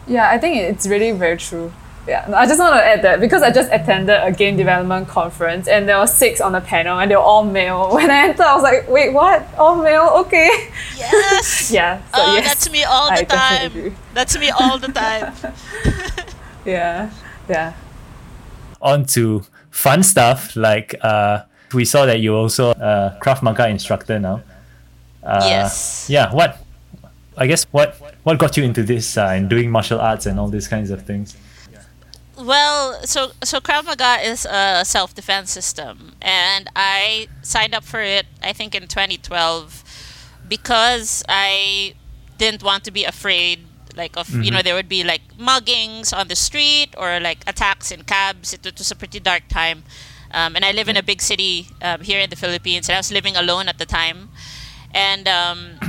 yeah 0.08 0.30
I 0.30 0.40
think 0.40 0.58
it's 0.58 0.88
really 0.88 1.12
very 1.12 1.38
true 1.38 1.72
yeah, 2.10 2.26
I 2.36 2.48
just 2.48 2.60
want 2.60 2.74
to 2.74 2.84
add 2.84 3.04
that 3.04 3.20
because 3.20 3.44
I 3.44 3.52
just 3.52 3.72
attended 3.72 4.18
a 4.20 4.32
game 4.32 4.58
development 4.58 5.08
conference 5.08 5.68
and 5.68 5.88
there 5.88 6.00
were 6.00 6.08
six 6.08 6.42
on 6.42 6.54
the 6.54 6.62
panel 6.62 7.00
and 7.00 7.12
they 7.12 7.16
were 7.16 7.22
all 7.22 7.44
male. 7.44 7.90
When 7.94 8.10
I 8.10 8.30
entered, 8.30 8.46
I 8.46 8.56
was 8.56 8.64
like, 8.64 8.90
wait, 8.90 9.14
what? 9.14 9.46
All 9.58 9.76
male? 9.76 10.10
Okay. 10.26 10.50
Yes. 10.98 11.70
yeah. 11.78 12.00
So 12.00 12.06
oh, 12.16 12.36
yes, 12.36 12.48
that's 12.48 12.72
me 12.72 12.84
all 12.84 13.10
the 13.10 13.22
I 13.22 13.24
time. 13.24 13.96
That's 14.16 14.40
me 14.40 14.50
all 14.50 14.80
the 14.80 14.88
time. 14.88 15.34
yeah. 16.66 17.12
Yeah. 17.48 17.74
On 18.82 19.06
to 19.14 19.44
fun 19.70 20.02
stuff 20.02 20.56
like 20.56 20.96
uh, 21.02 21.44
we 21.74 21.86
saw 21.86 22.06
that 22.08 22.22
you're 22.22 22.38
also 22.38 22.72
a 22.72 23.20
Krav 23.22 23.44
Maga 23.44 23.68
instructor 23.68 24.20
now. 24.20 24.42
Uh, 25.22 25.42
yes. 25.44 26.08
Yeah. 26.10 26.34
What? 26.34 26.58
I 27.40 27.48
guess 27.48 27.64
what 27.72 27.96
what 28.24 28.38
got 28.38 28.58
you 28.58 28.64
into 28.64 28.84
this 28.84 29.18
uh, 29.18 29.28
and 29.28 29.50
doing 29.50 29.72
martial 29.72 30.00
arts 30.00 30.26
and 30.26 30.38
all 30.40 30.50
these 30.50 30.68
kinds 30.68 30.92
of 30.92 31.06
things? 31.06 31.36
Well, 32.38 33.02
so 33.06 33.32
so 33.44 33.60
Krav 33.60 33.86
Maga 33.86 34.20
is 34.22 34.46
a 34.46 34.84
self 34.84 35.16
defense 35.16 35.50
system, 35.50 36.14
and 36.22 36.70
I 36.76 37.28
signed 37.42 37.74
up 37.74 37.86
for 37.86 38.02
it. 38.02 38.26
I 38.44 38.52
think 38.52 38.76
in 38.76 38.88
2012 38.88 39.84
because 40.50 41.24
I 41.30 41.94
didn't 42.38 42.62
want 42.62 42.84
to 42.84 42.92
be 42.92 43.06
afraid. 43.06 43.66
Like 43.96 44.18
of 44.18 44.28
mm-hmm. 44.28 44.44
you 44.44 44.52
know 44.52 44.62
there 44.62 44.76
would 44.76 44.90
be 44.90 45.04
like 45.04 45.22
muggings 45.38 46.16
on 46.16 46.28
the 46.28 46.36
street 46.36 46.94
or 46.98 47.20
like 47.22 47.40
attacks 47.48 47.90
in 47.90 48.04
cabs. 48.04 48.54
It, 48.54 48.66
it 48.66 48.78
was 48.78 48.92
a 48.92 48.96
pretty 48.96 49.20
dark 49.20 49.48
time, 49.48 49.84
um, 50.32 50.56
and 50.56 50.66
I 50.66 50.72
live 50.72 50.90
in 50.90 50.98
a 50.98 51.04
big 51.04 51.22
city 51.22 51.68
um, 51.82 52.02
here 52.02 52.20
in 52.20 52.30
the 52.30 52.36
Philippines, 52.36 52.90
and 52.90 52.96
I 52.96 53.00
was 53.00 53.12
living 53.12 53.38
alone 53.38 53.70
at 53.70 53.78
the 53.78 53.86
time, 53.86 54.30
and. 54.94 55.26
Um, 55.28 55.80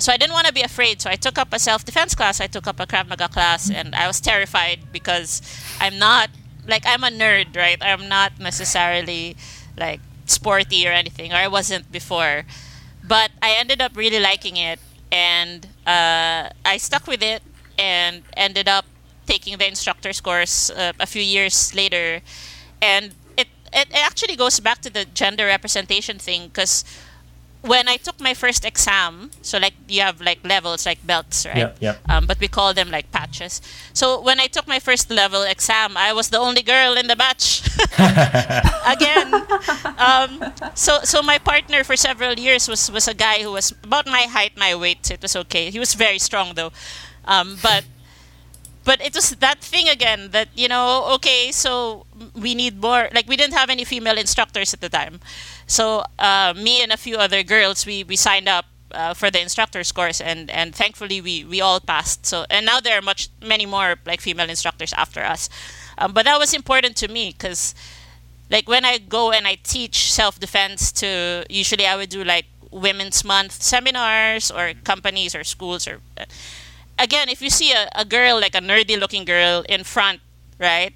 so 0.00 0.12
I 0.12 0.16
didn't 0.16 0.32
want 0.32 0.46
to 0.46 0.52
be 0.52 0.62
afraid. 0.62 1.00
So 1.02 1.10
I 1.10 1.16
took 1.16 1.38
up 1.38 1.52
a 1.52 1.58
self 1.58 1.84
defense 1.84 2.14
class. 2.14 2.40
I 2.40 2.46
took 2.46 2.66
up 2.66 2.80
a 2.80 2.86
Krav 2.86 3.08
Maga 3.08 3.28
class, 3.28 3.70
and 3.70 3.94
I 3.94 4.06
was 4.06 4.20
terrified 4.20 4.92
because 4.92 5.42
I'm 5.80 5.98
not 5.98 6.30
like 6.66 6.84
I'm 6.86 7.04
a 7.04 7.10
nerd, 7.10 7.56
right? 7.56 7.78
I'm 7.80 8.08
not 8.08 8.38
necessarily 8.40 9.36
like 9.76 10.00
sporty 10.26 10.86
or 10.88 10.92
anything, 10.92 11.32
or 11.32 11.36
I 11.36 11.48
wasn't 11.48 11.92
before. 11.92 12.44
But 13.06 13.30
I 13.42 13.54
ended 13.58 13.80
up 13.80 13.96
really 13.96 14.20
liking 14.20 14.56
it, 14.56 14.78
and 15.12 15.66
uh, 15.86 16.50
I 16.64 16.76
stuck 16.78 17.06
with 17.06 17.22
it, 17.22 17.42
and 17.78 18.22
ended 18.36 18.68
up 18.68 18.86
taking 19.26 19.58
the 19.58 19.68
instructor's 19.68 20.20
course 20.20 20.70
uh, 20.70 20.92
a 20.98 21.06
few 21.06 21.22
years 21.22 21.74
later, 21.74 22.22
and 22.80 23.14
it 23.36 23.48
it 23.72 23.88
actually 23.92 24.36
goes 24.36 24.60
back 24.60 24.80
to 24.82 24.90
the 24.90 25.04
gender 25.04 25.46
representation 25.46 26.18
thing 26.18 26.48
because 26.48 26.84
when 27.62 27.88
I 27.88 27.96
took 27.96 28.20
my 28.20 28.32
first 28.32 28.64
exam, 28.64 29.30
so 29.42 29.58
like 29.58 29.74
you 29.88 30.00
have 30.00 30.20
like 30.20 30.40
levels 30.44 30.86
like 30.86 31.04
belts, 31.06 31.44
right? 31.44 31.56
Yeah, 31.56 31.72
yeah. 31.80 31.96
Um, 32.08 32.26
but 32.26 32.40
we 32.40 32.48
call 32.48 32.72
them 32.72 32.90
like 32.90 33.12
patches. 33.12 33.60
So 33.92 34.20
when 34.20 34.40
I 34.40 34.46
took 34.46 34.66
my 34.66 34.78
first 34.78 35.10
level 35.10 35.42
exam, 35.42 35.96
I 35.96 36.12
was 36.12 36.30
the 36.30 36.38
only 36.38 36.62
girl 36.62 36.96
in 36.96 37.06
the 37.06 37.16
batch. 37.16 37.62
Again, 38.86 39.34
um, 39.98 40.52
so 40.74 41.00
so 41.04 41.22
my 41.22 41.38
partner 41.38 41.84
for 41.84 41.96
several 41.96 42.38
years 42.38 42.68
was 42.68 42.90
was 42.90 43.08
a 43.08 43.14
guy 43.14 43.42
who 43.42 43.52
was 43.52 43.72
about 43.84 44.06
my 44.06 44.22
height, 44.22 44.56
my 44.56 44.74
weight. 44.74 45.10
It 45.10 45.20
was 45.20 45.36
okay. 45.36 45.70
He 45.70 45.78
was 45.78 45.94
very 45.94 46.18
strong 46.18 46.54
though, 46.54 46.72
um, 47.26 47.58
but 47.62 47.84
but 48.84 49.00
it 49.00 49.14
was 49.14 49.30
that 49.30 49.60
thing 49.60 49.88
again 49.88 50.30
that 50.30 50.48
you 50.54 50.68
know 50.68 51.06
okay 51.14 51.52
so 51.52 52.06
we 52.34 52.54
need 52.54 52.80
more 52.80 53.08
like 53.14 53.26
we 53.28 53.36
didn't 53.36 53.54
have 53.54 53.70
any 53.70 53.84
female 53.84 54.18
instructors 54.18 54.72
at 54.74 54.80
the 54.80 54.88
time. 54.88 55.20
So 55.66 56.04
uh, 56.18 56.54
me 56.56 56.82
and 56.82 56.92
a 56.92 56.96
few 56.96 57.16
other 57.16 57.42
girls 57.42 57.86
we, 57.86 58.04
we 58.04 58.16
signed 58.16 58.48
up 58.48 58.66
uh, 58.92 59.14
for 59.14 59.30
the 59.30 59.40
instructors 59.40 59.92
course 59.92 60.20
and 60.20 60.50
and 60.50 60.74
thankfully 60.74 61.20
we 61.20 61.44
we 61.44 61.60
all 61.60 61.80
passed. 61.80 62.26
So 62.26 62.44
and 62.50 62.66
now 62.66 62.80
there 62.80 62.98
are 62.98 63.02
much 63.02 63.28
many 63.42 63.66
more 63.66 63.96
like 64.06 64.20
female 64.20 64.48
instructors 64.48 64.92
after 64.94 65.22
us. 65.22 65.48
Um, 65.98 66.12
but 66.12 66.24
that 66.24 66.38
was 66.38 66.54
important 66.54 66.96
to 66.96 67.08
me 67.08 67.32
because 67.36 67.74
like 68.50 68.68
when 68.68 68.84
i 68.84 68.98
go 68.98 69.30
and 69.32 69.46
i 69.46 69.54
teach 69.62 70.12
self-defense 70.12 70.92
to 70.92 71.44
usually 71.48 71.86
i 71.86 71.96
would 71.96 72.08
do 72.08 72.24
like 72.24 72.46
women's 72.70 73.24
month 73.24 73.52
seminars 73.52 74.50
or 74.50 74.72
companies 74.84 75.34
or 75.34 75.44
schools 75.44 75.86
or 75.86 76.00
uh, 76.18 76.24
again, 77.00 77.28
if 77.28 77.42
you 77.42 77.50
see 77.50 77.72
a, 77.72 77.88
a 77.96 78.04
girl 78.04 78.40
like 78.40 78.54
a 78.54 78.60
nerdy 78.60 78.98
looking 78.98 79.24
girl 79.24 79.64
in 79.68 79.84
front, 79.84 80.20
right, 80.58 80.92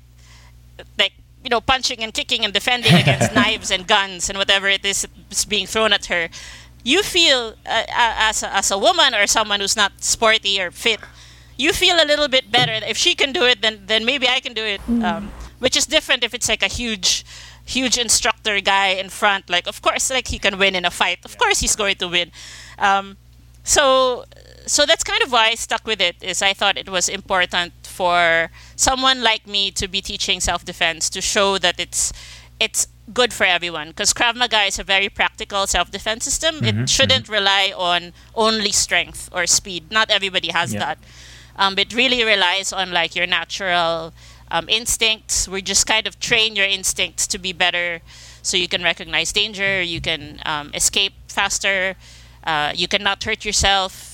like 0.98 1.12
you 1.42 1.50
know, 1.50 1.60
punching 1.60 2.00
and 2.00 2.14
kicking 2.14 2.44
and 2.44 2.52
defending 2.52 2.94
against 2.94 3.34
knives 3.38 3.70
and 3.70 3.86
guns 3.86 4.28
and 4.28 4.38
whatever 4.38 4.68
it 4.68 4.84
is 4.84 5.06
is 5.30 5.44
being 5.44 5.66
thrown 5.66 5.92
at 5.92 6.06
her, 6.06 6.28
you 6.82 7.02
feel 7.02 7.54
uh, 7.66 7.84
as 7.88 8.42
a, 8.42 8.54
as 8.54 8.70
a 8.70 8.78
woman 8.78 9.14
or 9.14 9.26
someone 9.26 9.60
who's 9.60 9.76
not 9.76 9.92
sporty 10.02 10.60
or 10.60 10.70
fit, 10.70 11.00
you 11.56 11.72
feel 11.72 11.96
a 11.96 12.06
little 12.06 12.28
bit 12.28 12.50
better. 12.52 12.72
If 12.72 12.96
she 12.96 13.14
can 13.14 13.32
do 13.32 13.44
it, 13.44 13.62
then 13.62 13.84
then 13.86 14.04
maybe 14.04 14.28
I 14.28 14.40
can 14.40 14.54
do 14.54 14.64
it. 14.64 14.80
Mm. 14.82 15.02
Um, 15.02 15.32
which 15.60 15.76
is 15.76 15.86
different 15.86 16.22
if 16.22 16.34
it's 16.34 16.48
like 16.48 16.62
a 16.62 16.68
huge 16.68 17.24
huge 17.64 17.96
instructor 17.96 18.60
guy 18.60 18.88
in 18.88 19.08
front 19.08 19.48
like 19.48 19.66
of 19.66 19.80
course 19.80 20.10
like 20.10 20.28
he 20.28 20.38
can 20.38 20.58
win 20.58 20.74
in 20.74 20.84
a 20.84 20.90
fight 20.90 21.18
of 21.24 21.38
course 21.38 21.60
he's 21.60 21.74
going 21.74 21.96
to 21.96 22.06
win 22.06 22.30
um, 22.78 23.16
so 23.62 24.24
so 24.66 24.86
that's 24.86 25.04
kind 25.04 25.22
of 25.22 25.32
why 25.32 25.48
I 25.48 25.54
stuck 25.54 25.86
with 25.86 26.00
it. 26.00 26.16
Is 26.22 26.42
I 26.42 26.52
thought 26.52 26.76
it 26.76 26.88
was 26.88 27.08
important 27.08 27.72
for 27.82 28.50
someone 28.76 29.22
like 29.22 29.46
me 29.46 29.70
to 29.72 29.88
be 29.88 30.00
teaching 30.00 30.40
self-defense 30.40 31.10
to 31.10 31.20
show 31.20 31.58
that 31.58 31.78
it's 31.78 32.12
it's 32.58 32.88
good 33.12 33.32
for 33.32 33.44
everyone 33.44 33.88
because 33.88 34.14
Krav 34.14 34.34
Maga 34.34 34.62
is 34.62 34.78
a 34.78 34.84
very 34.84 35.08
practical 35.08 35.66
self-defense 35.66 36.24
system. 36.24 36.56
Mm-hmm, 36.56 36.80
it 36.82 36.88
shouldn't 36.88 37.24
mm-hmm. 37.24 37.32
rely 37.32 37.72
on 37.76 38.12
only 38.34 38.72
strength 38.72 39.28
or 39.32 39.46
speed. 39.46 39.90
Not 39.90 40.10
everybody 40.10 40.48
has 40.48 40.72
yeah. 40.72 40.80
that. 40.80 40.98
Um, 41.56 41.78
it 41.78 41.94
really 41.94 42.24
relies 42.24 42.72
on 42.72 42.92
like 42.92 43.14
your 43.14 43.26
natural 43.26 44.12
um, 44.50 44.68
instincts. 44.68 45.46
We 45.46 45.62
just 45.62 45.86
kind 45.86 46.06
of 46.06 46.18
train 46.18 46.56
your 46.56 46.66
instincts 46.66 47.26
to 47.28 47.38
be 47.38 47.52
better, 47.52 48.00
so 48.42 48.56
you 48.56 48.68
can 48.68 48.82
recognize 48.82 49.32
danger, 49.32 49.82
you 49.82 50.00
can 50.00 50.40
um, 50.46 50.70
escape 50.74 51.12
faster, 51.28 51.96
uh, 52.44 52.72
you 52.74 52.88
cannot 52.88 53.22
hurt 53.24 53.44
yourself 53.44 54.13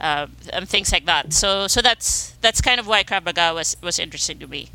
uh, 0.00 0.26
and 0.52 0.68
things 0.68 0.92
like 0.92 1.06
that. 1.06 1.32
So 1.32 1.66
so 1.66 1.80
that's 1.80 2.32
that's 2.40 2.60
kind 2.60 2.80
of 2.80 2.86
why 2.86 3.04
Krav 3.04 3.24
Maga 3.24 3.52
was 3.54 3.76
was 3.82 3.98
interesting 3.98 4.38
to 4.38 4.46
me. 4.46 4.70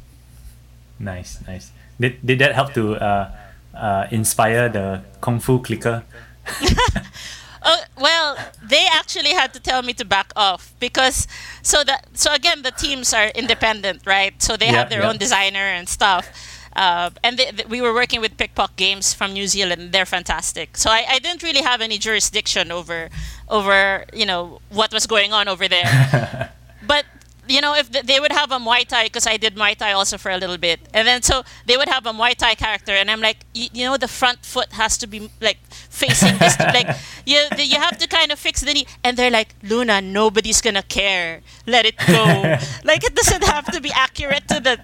Nice, 0.99 1.39
nice. 1.47 1.71
Did 1.99 2.25
did 2.25 2.39
that 2.39 2.53
help 2.55 2.73
to 2.73 2.95
uh, 2.95 3.31
uh, 3.73 4.07
inspire 4.11 4.69
the 4.69 5.01
kung 5.21 5.39
fu 5.39 5.59
clicker? 5.59 6.03
oh 7.63 7.83
well, 7.99 8.37
they 8.61 8.87
actually 8.91 9.33
had 9.33 9.53
to 9.53 9.59
tell 9.59 9.81
me 9.81 9.93
to 9.93 10.05
back 10.05 10.31
off 10.35 10.73
because 10.79 11.27
so 11.61 11.83
that 11.83 12.07
so 12.13 12.33
again 12.33 12.61
the 12.61 12.71
teams 12.71 13.13
are 13.13 13.27
independent, 13.35 14.05
right? 14.05 14.41
So 14.41 14.55
they 14.55 14.67
yeah, 14.67 14.73
have 14.73 14.89
their 14.89 15.01
yeah. 15.01 15.09
own 15.09 15.17
designer 15.17 15.67
and 15.73 15.89
stuff. 15.89 16.29
Uh, 16.75 17.09
and 17.23 17.37
they, 17.37 17.51
they, 17.51 17.63
we 17.65 17.81
were 17.81 17.93
working 17.93 18.19
with 18.19 18.35
PikPok 18.37 18.75
Games 18.75 19.13
from 19.13 19.33
New 19.33 19.47
Zealand. 19.47 19.91
They're 19.91 20.05
fantastic. 20.05 20.77
So 20.77 20.89
I, 20.89 21.05
I 21.09 21.19
didn't 21.19 21.41
really 21.41 21.61
have 21.61 21.81
any 21.81 21.97
jurisdiction 21.97 22.71
over 22.71 23.09
over 23.47 24.05
you 24.13 24.25
know 24.25 24.59
what 24.69 24.91
was 24.91 25.07
going 25.07 25.31
on 25.31 25.47
over 25.47 25.67
there. 25.67 26.51
but 26.87 27.05
you 27.47 27.61
know, 27.61 27.75
if 27.75 27.91
they 27.91 28.19
would 28.19 28.31
have 28.31 28.51
a 28.51 28.57
Muay 28.57 28.87
Thai, 28.87 29.05
because 29.05 29.27
I 29.27 29.37
did 29.37 29.55
Muay 29.55 29.75
Thai 29.75 29.91
also 29.91 30.17
for 30.17 30.31
a 30.31 30.37
little 30.37 30.57
bit, 30.57 30.79
and 30.93 31.07
then 31.07 31.21
so 31.21 31.43
they 31.65 31.77
would 31.77 31.89
have 31.89 32.05
a 32.05 32.11
Muay 32.11 32.35
Thai 32.35 32.55
character, 32.55 32.91
and 32.91 33.09
I'm 33.09 33.21
like, 33.21 33.37
you, 33.53 33.67
you 33.73 33.85
know, 33.85 33.97
the 33.97 34.07
front 34.07 34.45
foot 34.45 34.73
has 34.73 34.97
to 34.99 35.07
be 35.07 35.29
like 35.41 35.59
facing 35.71 36.37
this, 36.37 36.59
like 36.59 36.89
you 37.25 37.39
you 37.57 37.77
have 37.77 37.97
to 37.99 38.07
kind 38.07 38.31
of 38.31 38.39
fix 38.39 38.61
the 38.61 38.73
knee, 38.73 38.87
and 39.03 39.17
they're 39.17 39.31
like, 39.31 39.55
Luna, 39.63 40.01
nobody's 40.01 40.61
gonna 40.61 40.83
care, 40.83 41.41
let 41.67 41.85
it 41.85 41.97
go, 42.07 42.57
like 42.83 43.03
it 43.03 43.15
doesn't 43.15 43.43
have 43.43 43.71
to 43.71 43.81
be 43.81 43.91
accurate 43.91 44.47
to 44.47 44.59
the 44.59 44.79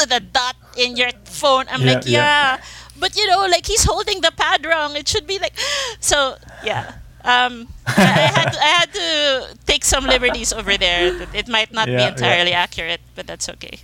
to 0.00 0.08
the 0.08 0.20
dot 0.20 0.56
in 0.76 0.96
your 0.96 1.10
phone. 1.24 1.64
I'm 1.70 1.82
yeah, 1.82 1.92
like, 1.92 2.06
yeah. 2.06 2.56
yeah, 2.56 2.62
but 2.98 3.16
you 3.16 3.26
know, 3.26 3.46
like 3.46 3.66
he's 3.66 3.84
holding 3.84 4.20
the 4.20 4.32
pad 4.36 4.64
wrong. 4.64 4.96
It 4.96 5.08
should 5.08 5.26
be 5.26 5.38
like, 5.38 5.54
so 6.00 6.36
yeah. 6.64 6.94
Um, 7.24 7.66
I, 7.88 7.92
had 7.92 8.52
to, 8.52 8.60
I 8.60 8.66
had 8.66 8.94
to 8.94 9.58
take 9.66 9.84
some 9.84 10.04
liberties 10.04 10.52
over 10.52 10.76
there. 10.76 11.26
It 11.34 11.48
might 11.48 11.72
not 11.72 11.88
yeah, 11.88 11.96
be 11.96 12.02
entirely 12.04 12.52
accurate, 12.52 13.00
but 13.16 13.26
that's 13.26 13.48
okay. 13.48 13.80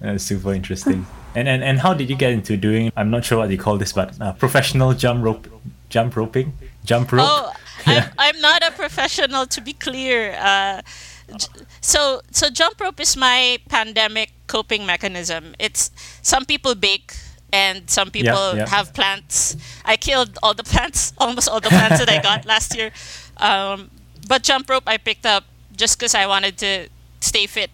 That's 0.00 0.24
super 0.24 0.52
interesting. 0.52 1.06
and, 1.36 1.48
and 1.48 1.62
and 1.62 1.78
how 1.78 1.94
did 1.94 2.10
you 2.10 2.16
get 2.16 2.32
into 2.32 2.56
doing? 2.56 2.90
I'm 2.96 3.10
not 3.10 3.24
sure 3.24 3.38
what 3.38 3.50
you 3.50 3.58
call 3.58 3.78
this, 3.78 3.92
but 3.92 4.20
uh, 4.20 4.32
professional 4.32 4.92
jump 4.92 5.24
rope, 5.24 5.46
jump 5.88 6.16
roping, 6.16 6.54
jump 6.84 7.12
rope. 7.12 7.26
Oh, 7.28 7.52
I'm, 7.86 8.10
I'm 8.18 8.40
not 8.40 8.66
a 8.66 8.72
professional. 8.72 9.46
To 9.46 9.60
be 9.60 9.72
clear, 9.72 10.34
uh, 10.34 10.82
so 11.80 12.20
so 12.30 12.50
jump 12.50 12.80
rope 12.80 13.00
is 13.00 13.16
my 13.16 13.58
pandemic 13.68 14.32
coping 14.46 14.86
mechanism. 14.86 15.54
It's 15.58 15.90
some 16.22 16.44
people 16.44 16.74
bake 16.74 17.14
and 17.52 17.88
some 17.88 18.10
people 18.10 18.56
yeah. 18.56 18.68
have 18.68 18.92
plants. 18.94 19.56
I 19.84 19.96
killed 19.96 20.38
all 20.42 20.54
the 20.54 20.64
plants, 20.72 21.12
almost 21.18 21.48
all 21.48 21.60
the 21.60 21.68
plants 21.68 21.98
that 21.98 22.08
I 22.08 22.20
got 22.20 22.44
last 22.52 22.76
year. 22.76 22.90
Um, 23.36 23.90
but 24.26 24.42
jump 24.42 24.68
rope 24.68 24.84
I 24.86 24.96
picked 24.98 25.26
up 25.26 25.44
just 25.76 25.98
because 25.98 26.14
I 26.14 26.26
wanted 26.26 26.58
to 26.58 26.88
stay 27.20 27.46
fit, 27.46 27.70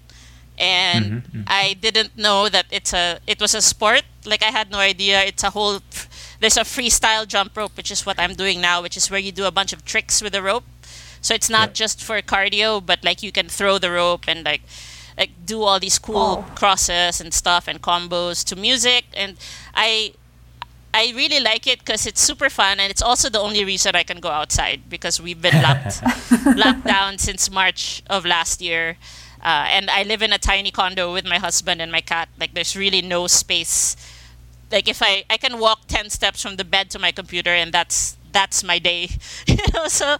and 0.58 1.22
Mhm, 1.22 1.30
mhm. 1.32 1.44
I 1.46 1.74
didn't 1.74 2.16
know 2.16 2.48
that 2.48 2.66
it's 2.70 2.92
a 2.92 3.20
it 3.26 3.40
was 3.40 3.54
a 3.54 3.60
sport. 3.62 4.02
Like 4.24 4.42
I 4.42 4.50
had 4.50 4.70
no 4.70 4.78
idea 4.78 5.22
it's 5.24 5.42
a 5.44 5.50
whole. 5.50 5.80
There's 6.40 6.56
a 6.56 6.64
freestyle 6.64 7.26
jump 7.26 7.56
rope, 7.56 7.76
which 7.76 7.90
is 7.90 8.06
what 8.06 8.18
I'm 8.18 8.34
doing 8.34 8.60
now, 8.60 8.82
which 8.82 8.96
is 8.96 9.10
where 9.10 9.20
you 9.20 9.32
do 9.32 9.44
a 9.44 9.50
bunch 9.50 9.72
of 9.72 9.84
tricks 9.84 10.22
with 10.22 10.32
the 10.32 10.42
rope. 10.42 10.64
So 11.20 11.34
it's 11.34 11.50
not 11.50 11.70
Yeah. 11.70 11.74
just 11.74 12.02
for 12.02 12.20
cardio, 12.22 12.84
but 12.84 13.04
like 13.04 13.22
you 13.22 13.32
can 13.32 13.48
throw 13.48 13.78
the 13.78 13.90
rope 13.90 14.24
and 14.28 14.44
like 14.44 14.62
like 15.18 15.30
do 15.44 15.62
all 15.62 15.78
these 15.80 15.98
cool 15.98 16.38
Wow. 16.38 16.44
crosses 16.54 17.20
and 17.20 17.34
stuff 17.34 17.68
and 17.68 17.82
combos 17.82 18.44
to 18.46 18.56
music 18.56 19.04
and 19.14 19.36
I 19.74 20.14
I 20.92 21.12
really 21.14 21.38
like 21.40 21.66
it 21.68 21.80
because 21.80 22.04
it's 22.06 22.20
super 22.20 22.50
fun 22.50 22.80
and 22.80 22.90
it's 22.90 23.02
also 23.02 23.28
the 23.28 23.38
only 23.38 23.64
reason 23.64 23.94
I 23.94 24.02
can 24.02 24.18
go 24.18 24.30
outside 24.30 24.88
because 24.88 25.20
we've 25.20 25.40
been 25.40 25.62
locked 25.62 26.02
locked 26.56 26.84
down 26.84 27.18
since 27.18 27.50
March 27.50 28.02
of 28.10 28.24
last 28.24 28.60
year. 28.60 28.96
Uh, 29.42 29.66
and 29.70 29.88
I 29.88 30.02
live 30.02 30.20
in 30.20 30.32
a 30.32 30.38
tiny 30.38 30.70
condo 30.70 31.12
with 31.12 31.24
my 31.24 31.38
husband 31.38 31.80
and 31.80 31.92
my 31.92 32.00
cat. 32.00 32.28
Like 32.38 32.54
there's 32.54 32.76
really 32.76 33.02
no 33.02 33.26
space. 33.28 33.96
Like 34.72 34.88
if 34.88 35.00
I 35.02 35.24
I 35.30 35.36
can 35.36 35.58
walk 35.60 35.86
ten 35.86 36.10
steps 36.10 36.42
from 36.42 36.56
the 36.56 36.64
bed 36.64 36.90
to 36.90 36.98
my 36.98 37.12
computer 37.12 37.50
and 37.50 37.72
that's 37.72 38.16
that's 38.32 38.62
my 38.64 38.78
day. 38.78 39.10
you 39.46 39.56
know, 39.74 39.88
so 39.88 40.16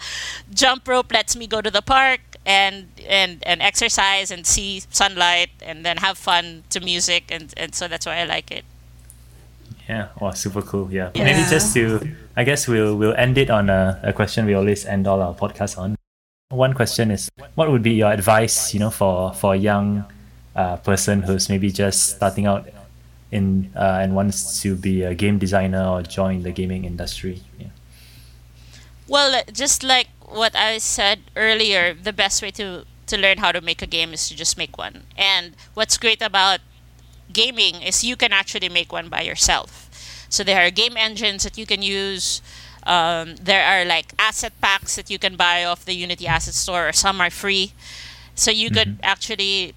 jump 0.52 0.86
rope 0.86 1.12
lets 1.12 1.36
me 1.36 1.46
go 1.46 1.60
to 1.60 1.70
the 1.70 1.82
park 1.82 2.20
and 2.46 2.88
and 3.08 3.42
and 3.44 3.60
exercise 3.60 4.30
and 4.30 4.46
see 4.46 4.82
sunlight 4.90 5.50
and 5.62 5.84
then 5.84 5.98
have 5.98 6.16
fun 6.16 6.64
to 6.70 6.80
music 6.80 7.24
and 7.30 7.52
and 7.56 7.74
so 7.74 7.86
that's 7.88 8.06
why 8.06 8.16
I 8.16 8.24
like 8.24 8.50
it. 8.50 8.64
Yeah, 9.88 10.08
wow, 10.20 10.30
super 10.30 10.62
cool. 10.62 10.86
Yeah. 10.92 11.10
Yeah. 11.14 11.24
Maybe 11.24 11.42
just 11.50 11.74
to, 11.74 11.98
I 12.36 12.44
guess 12.44 12.68
we'll 12.68 12.94
we'll 12.96 13.14
end 13.14 13.36
it 13.38 13.50
on 13.50 13.68
a, 13.68 13.98
a 14.04 14.12
question 14.12 14.46
we 14.46 14.54
always 14.54 14.86
end 14.86 15.08
all 15.08 15.20
our 15.20 15.34
podcasts 15.34 15.76
on. 15.76 15.96
One 16.50 16.74
question 16.74 17.10
is, 17.10 17.28
what 17.54 17.70
would 17.70 17.82
be 17.82 17.94
your 17.94 18.12
advice, 18.12 18.72
you 18.72 18.78
know, 18.78 18.90
for 18.90 19.34
for 19.34 19.54
a 19.54 19.56
young 19.56 20.04
uh, 20.54 20.76
person 20.76 21.22
who's 21.22 21.48
maybe 21.48 21.72
just 21.72 22.16
starting 22.16 22.46
out 22.46 22.68
in 23.32 23.72
uh, 23.74 23.98
and 24.02 24.14
wants 24.14 24.62
to 24.62 24.76
be 24.76 25.02
a 25.02 25.14
game 25.14 25.38
designer 25.38 25.84
or 25.84 26.02
join 26.02 26.44
the 26.44 26.52
gaming 26.52 26.84
industry? 26.84 27.42
Yeah. 27.58 27.74
Well, 29.10 29.34
uh, 29.34 29.42
just 29.52 29.82
like 29.82 30.06
what 30.20 30.54
I 30.54 30.78
said 30.78 31.22
earlier, 31.34 31.94
the 31.94 32.12
best 32.12 32.42
way 32.42 32.52
to 32.52 32.86
to 33.08 33.18
learn 33.18 33.38
how 33.38 33.50
to 33.50 33.60
make 33.60 33.82
a 33.82 33.86
game 33.90 34.14
is 34.14 34.28
to 34.28 34.36
just 34.36 34.56
make 34.56 34.78
one. 34.78 35.02
And 35.18 35.56
what's 35.74 35.98
great 35.98 36.22
about 36.22 36.60
gaming 37.32 37.82
is 37.82 38.04
you 38.04 38.14
can 38.14 38.32
actually 38.32 38.68
make 38.68 38.92
one 38.92 39.08
by 39.08 39.22
yourself. 39.22 39.90
So 40.28 40.44
there 40.44 40.64
are 40.64 40.70
game 40.70 40.96
engines 40.96 41.42
that 41.42 41.58
you 41.58 41.66
can 41.66 41.82
use. 41.82 42.40
Um, 42.86 43.34
there 43.34 43.66
are 43.66 43.84
like 43.84 44.14
asset 44.16 44.52
packs 44.60 44.94
that 44.94 45.10
you 45.10 45.18
can 45.18 45.34
buy 45.34 45.64
off 45.64 45.84
the 45.84 45.94
Unity 45.94 46.28
Asset 46.28 46.54
Store, 46.54 46.88
or 46.88 46.92
some 46.92 47.20
are 47.20 47.30
free. 47.34 47.74
So 48.36 48.52
you 48.52 48.70
could 48.70 49.00
actually 49.02 49.74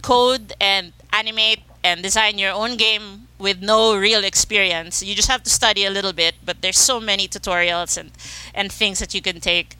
code 0.00 0.54
and 0.58 0.94
animate 1.12 1.60
and 1.84 2.02
design 2.02 2.38
your 2.38 2.52
own 2.52 2.78
game 2.78 3.28
with 3.40 3.62
no 3.62 3.96
real 3.96 4.24
experience. 4.24 5.02
You 5.02 5.14
just 5.14 5.28
have 5.28 5.42
to 5.44 5.50
study 5.50 5.84
a 5.84 5.90
little 5.90 6.12
bit, 6.12 6.36
but 6.44 6.62
there's 6.62 6.78
so 6.78 7.00
many 7.00 7.28
tutorials 7.28 7.96
and, 7.98 8.12
and 8.54 8.72
things 8.72 8.98
that 9.00 9.14
you 9.14 9.22
can 9.22 9.40
take. 9.40 9.76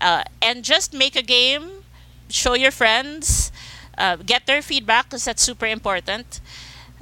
Uh, 0.00 0.24
and 0.40 0.64
just 0.64 0.94
make 0.94 1.16
a 1.16 1.22
game, 1.22 1.84
show 2.28 2.54
your 2.54 2.70
friends, 2.72 3.52
uh, 3.98 4.16
get 4.16 4.46
their 4.46 4.62
feedback 4.62 5.06
because 5.06 5.24
that's 5.24 5.42
super 5.42 5.66
important, 5.66 6.40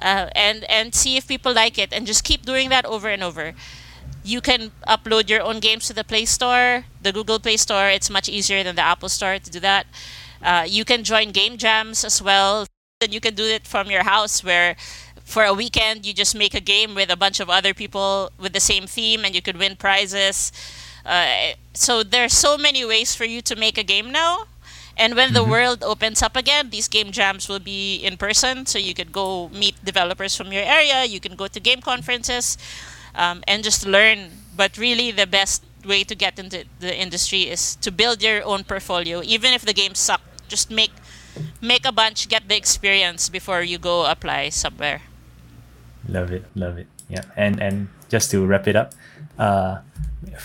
uh, 0.01 0.29
and 0.35 0.65
and 0.71 0.95
see 0.95 1.17
if 1.17 1.29
people 1.29 1.53
like 1.55 1.79
it, 1.79 1.93
and 1.93 2.07
just 2.07 2.25
keep 2.25 2.45
doing 2.45 2.69
that 2.71 2.85
over 2.85 3.09
and 3.09 3.23
over. 3.23 3.55
You 4.23 4.41
can 4.41 4.73
upload 4.87 5.29
your 5.31 5.41
own 5.43 5.61
games 5.61 5.87
to 5.89 5.95
the 5.95 6.05
Play 6.05 6.27
Store, 6.27 6.85
the 7.03 7.13
Google 7.13 7.39
Play 7.41 7.57
Store. 7.57 7.89
It's 7.89 8.11
much 8.11 8.29
easier 8.29 8.63
than 8.63 8.77
the 8.77 8.83
Apple 8.83 9.09
Store 9.09 9.39
to 9.39 9.51
do 9.51 9.61
that. 9.61 9.87
Uh, 10.43 10.67
you 10.69 10.85
can 10.85 11.05
join 11.05 11.31
game 11.33 11.57
jams 11.57 12.05
as 12.05 12.21
well. 12.23 12.67
And 13.03 13.15
you 13.15 13.21
can 13.21 13.35
do 13.35 13.45
it 13.45 13.67
from 13.67 13.91
your 13.91 14.05
house 14.05 14.45
where 14.45 14.77
for 15.31 15.45
a 15.45 15.55
weekend 15.55 16.05
you 16.05 16.13
just 16.13 16.35
make 16.35 16.55
a 16.55 16.61
game 16.61 16.95
with 16.95 17.11
a 17.11 17.17
bunch 17.17 17.41
of 17.41 17.49
other 17.49 17.73
people 17.73 18.31
with 18.39 18.53
the 18.53 18.61
same 18.61 18.87
theme 18.87 19.25
and 19.25 19.35
you 19.35 19.41
could 19.41 19.57
win 19.57 19.77
prizes. 19.77 20.53
Uh, 21.07 21.55
so 21.73 22.03
there's 22.03 22.35
so 22.35 22.59
many 22.59 22.85
ways 22.85 23.15
for 23.15 23.25
you 23.25 23.41
to 23.41 23.57
make 23.57 23.79
a 23.79 23.83
game 23.83 24.11
now. 24.11 24.45
And 24.97 25.15
when 25.15 25.33
the 25.33 25.45
world 25.45 25.83
opens 25.83 26.21
up 26.23 26.37
again, 26.37 26.69
these 26.71 26.89
game 26.89 27.11
jams 27.11 27.49
will 27.49 27.59
be 27.59 27.97
in 27.97 28.19
person. 28.19 28.67
So 28.67 28.79
you 28.79 28.93
could 28.93 29.13
go 29.13 29.49
meet 29.49 29.83
developers 29.83 30.37
from 30.37 30.53
your 30.53 30.63
area. 30.63 31.05
You 31.05 31.21
can 31.21 31.37
go 31.37 31.47
to 31.47 31.59
game 31.59 31.81
conferences 31.81 32.59
um, 33.15 33.43
and 33.47 33.65
just 33.65 33.87
learn. 33.87 34.31
But 34.55 34.77
really, 34.77 35.11
the 35.11 35.27
best 35.27 35.65
way 35.87 36.05
to 36.05 36.15
get 36.15 36.39
into 36.39 36.65
the 36.81 36.93
industry 36.95 37.49
is 37.49 37.77
to 37.77 37.91
build 37.91 38.23
your 38.23 38.45
own 38.45 38.65
portfolio. 38.65 39.23
Even 39.25 39.55
if 39.55 39.63
the 39.65 39.73
games 39.73 39.99
suck, 39.99 40.21
just 40.49 40.71
make 40.71 40.93
make 41.63 41.87
a 41.87 41.93
bunch, 41.93 42.29
get 42.29 42.49
the 42.49 42.57
experience 42.57 43.31
before 43.31 43.63
you 43.63 43.79
go 43.79 44.05
apply 44.05 44.51
somewhere. 44.51 45.01
Love 46.11 46.33
it, 46.33 46.45
love 46.55 46.79
it. 46.79 46.87
Yeah, 47.09 47.23
and 47.37 47.61
and 47.61 47.89
just 48.09 48.31
to 48.33 48.45
wrap 48.47 48.67
it 48.67 48.77
up, 48.77 48.95
uh, 49.39 49.79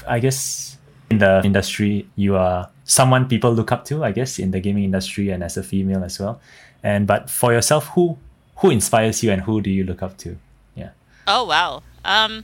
I 0.07 0.19
guess 0.19 0.77
in 1.09 1.19
the 1.19 1.41
industry 1.43 2.07
you 2.15 2.35
are 2.35 2.69
someone 2.85 3.27
people 3.27 3.51
look 3.51 3.71
up 3.71 3.85
to. 3.85 4.03
I 4.03 4.11
guess 4.11 4.39
in 4.39 4.51
the 4.51 4.59
gaming 4.59 4.83
industry 4.83 5.29
and 5.29 5.43
as 5.43 5.57
a 5.57 5.63
female 5.63 6.03
as 6.03 6.19
well. 6.19 6.39
And 6.83 7.07
but 7.07 7.29
for 7.29 7.53
yourself, 7.53 7.89
who 7.95 8.17
who 8.57 8.69
inspires 8.69 9.23
you 9.23 9.31
and 9.31 9.41
who 9.41 9.61
do 9.61 9.69
you 9.69 9.83
look 9.83 10.01
up 10.01 10.17
to? 10.19 10.37
Yeah. 10.75 10.91
Oh 11.27 11.45
wow. 11.45 11.81
Um, 12.03 12.43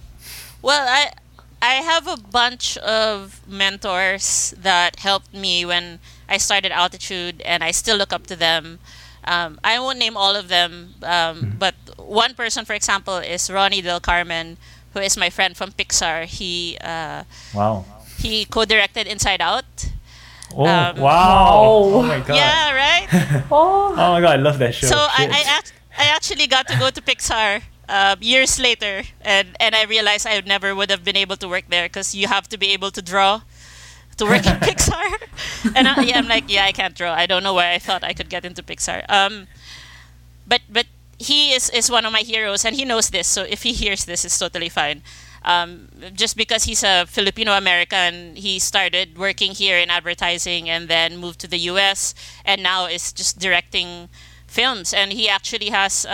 well, 0.62 0.86
I 0.88 1.14
I 1.62 1.76
have 1.76 2.08
a 2.08 2.18
bunch 2.18 2.78
of 2.78 3.42
mentors 3.48 4.54
that 4.58 4.98
helped 5.00 5.34
me 5.34 5.64
when 5.64 6.00
I 6.28 6.38
started 6.38 6.72
Altitude, 6.72 7.42
and 7.46 7.64
I 7.64 7.72
still 7.72 7.98
look 7.98 8.12
up 8.12 8.26
to 8.28 8.36
them. 8.36 8.80
Um, 9.26 9.60
I 9.64 9.80
won't 9.80 10.00
name 10.00 10.18
all 10.18 10.36
of 10.36 10.48
them, 10.48 10.96
um, 11.04 11.56
but 11.60 11.76
one 11.98 12.34
person, 12.34 12.66
for 12.66 12.74
example, 12.74 13.18
is 13.18 13.50
Ronnie 13.50 13.82
Del 13.82 14.00
Carmen, 14.00 14.58
who 14.94 15.00
is 15.00 15.16
my 15.18 15.30
friend 15.30 15.56
from 15.56 15.72
Pixar. 15.72 16.26
He 16.26 16.78
uh, 16.82 17.24
Wow. 17.54 17.86
he 18.20 18.46
co-directed 18.46 19.08
Inside 19.08 19.42
Out. 19.42 19.66
Oh 20.54 20.66
Um, 20.66 20.98
wow. 21.00 21.62
Oh 21.64 22.02
my 22.04 22.20
god. 22.20 22.36
Yeah, 22.36 22.74
right. 22.76 23.08
Oh, 23.52 23.94
Oh 23.98 24.12
my 24.14 24.22
god, 24.22 24.40
I 24.40 24.42
love 24.42 24.58
that 24.60 24.74
show. 24.76 24.88
so 24.88 24.98
I, 24.98 25.28
I, 25.32 25.44
act- 25.58 25.74
I 25.98 26.06
actually 26.06 26.48
got 26.48 26.68
to 26.68 26.76
go 26.78 26.90
to 26.90 27.02
Pixar 27.02 27.62
uh, 27.88 28.16
years 28.20 28.60
later, 28.60 29.04
and, 29.22 29.56
and 29.60 29.76
I 29.76 29.84
realized 29.86 30.26
I 30.28 30.42
never 30.42 30.74
would 30.76 30.90
have 30.90 31.04
been 31.04 31.16
able 31.16 31.38
to 31.38 31.48
work 31.48 31.66
there 31.70 31.86
because 31.88 32.14
you 32.16 32.28
have 32.28 32.50
to 32.50 32.58
be 32.58 32.72
able 32.74 32.92
to 32.92 33.02
draw 33.02 33.42
to 34.22 34.26
work 34.26 34.46
in 34.46 34.58
Pixar. 34.68 35.08
And 35.76 35.88
I, 35.88 36.02
yeah, 36.04 36.18
I'm 36.20 36.28
like, 36.28 36.46
yeah, 36.48 36.66
I 36.66 36.72
can't 36.72 36.96
draw. 36.96 37.14
I 37.14 37.26
don't 37.26 37.44
know 37.44 37.54
why 37.54 37.74
I 37.74 37.80
thought 37.80 38.04
I 38.04 38.14
could 38.14 38.30
get 38.30 38.46
into 38.46 38.62
Pixar. 38.64 39.04
Um, 39.10 39.48
but 40.48 40.62
but 40.70 40.86
he 41.18 41.54
is, 41.54 41.70
is 41.70 41.90
one 41.92 42.06
of 42.06 42.14
my 42.14 42.22
heroes, 42.22 42.66
and 42.66 42.76
he 42.76 42.86
knows 42.86 43.10
this. 43.10 43.28
So 43.28 43.44
if 43.44 43.64
he 43.64 43.74
hears 43.74 44.06
this, 44.06 44.26
it's 44.26 44.38
totally 44.38 44.70
fine. 44.70 45.02
Um, 45.44 45.90
just 46.14 46.38
because 46.38 46.66
he's 46.66 46.84
a 46.84 47.06
Filipino 47.08 47.54
American, 47.54 48.36
he 48.36 48.60
started 48.60 49.18
working 49.18 49.52
here 49.52 49.78
in 49.78 49.90
advertising 49.90 50.70
and 50.70 50.88
then 50.88 51.18
moved 51.18 51.40
to 51.42 51.48
the 51.48 51.58
U.S. 51.74 52.14
and 52.46 52.62
now 52.62 52.86
is 52.86 53.12
just 53.12 53.40
directing 53.40 54.10
films. 54.46 54.94
And 54.94 55.12
he 55.14 55.28
actually 55.28 55.70
has 55.70 56.06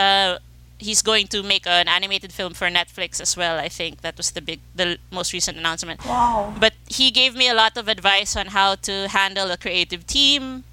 he's 0.80 1.02
going 1.02 1.28
to 1.28 1.44
make 1.44 1.66
an 1.66 1.88
animated 1.88 2.32
film 2.32 2.54
for 2.54 2.68
Netflix 2.68 3.20
as 3.20 3.36
well. 3.36 3.58
I 3.58 3.70
think 3.70 4.02
that 4.02 4.18
was 4.18 4.32
the 4.32 4.42
big 4.42 4.60
the 4.76 4.98
most 5.12 5.34
recent 5.34 5.58
announcement. 5.58 6.06
wow. 6.06 6.54
But 6.60 6.74
he 6.88 7.12
gave 7.12 7.36
me 7.36 7.50
a 7.50 7.54
lot 7.54 7.78
of 7.78 7.88
advice 7.88 8.36
on 8.36 8.48
how 8.48 8.76
to 8.76 9.08
handle 9.10 9.52
a 9.52 9.58
creative 9.58 10.06
team, 10.06 10.64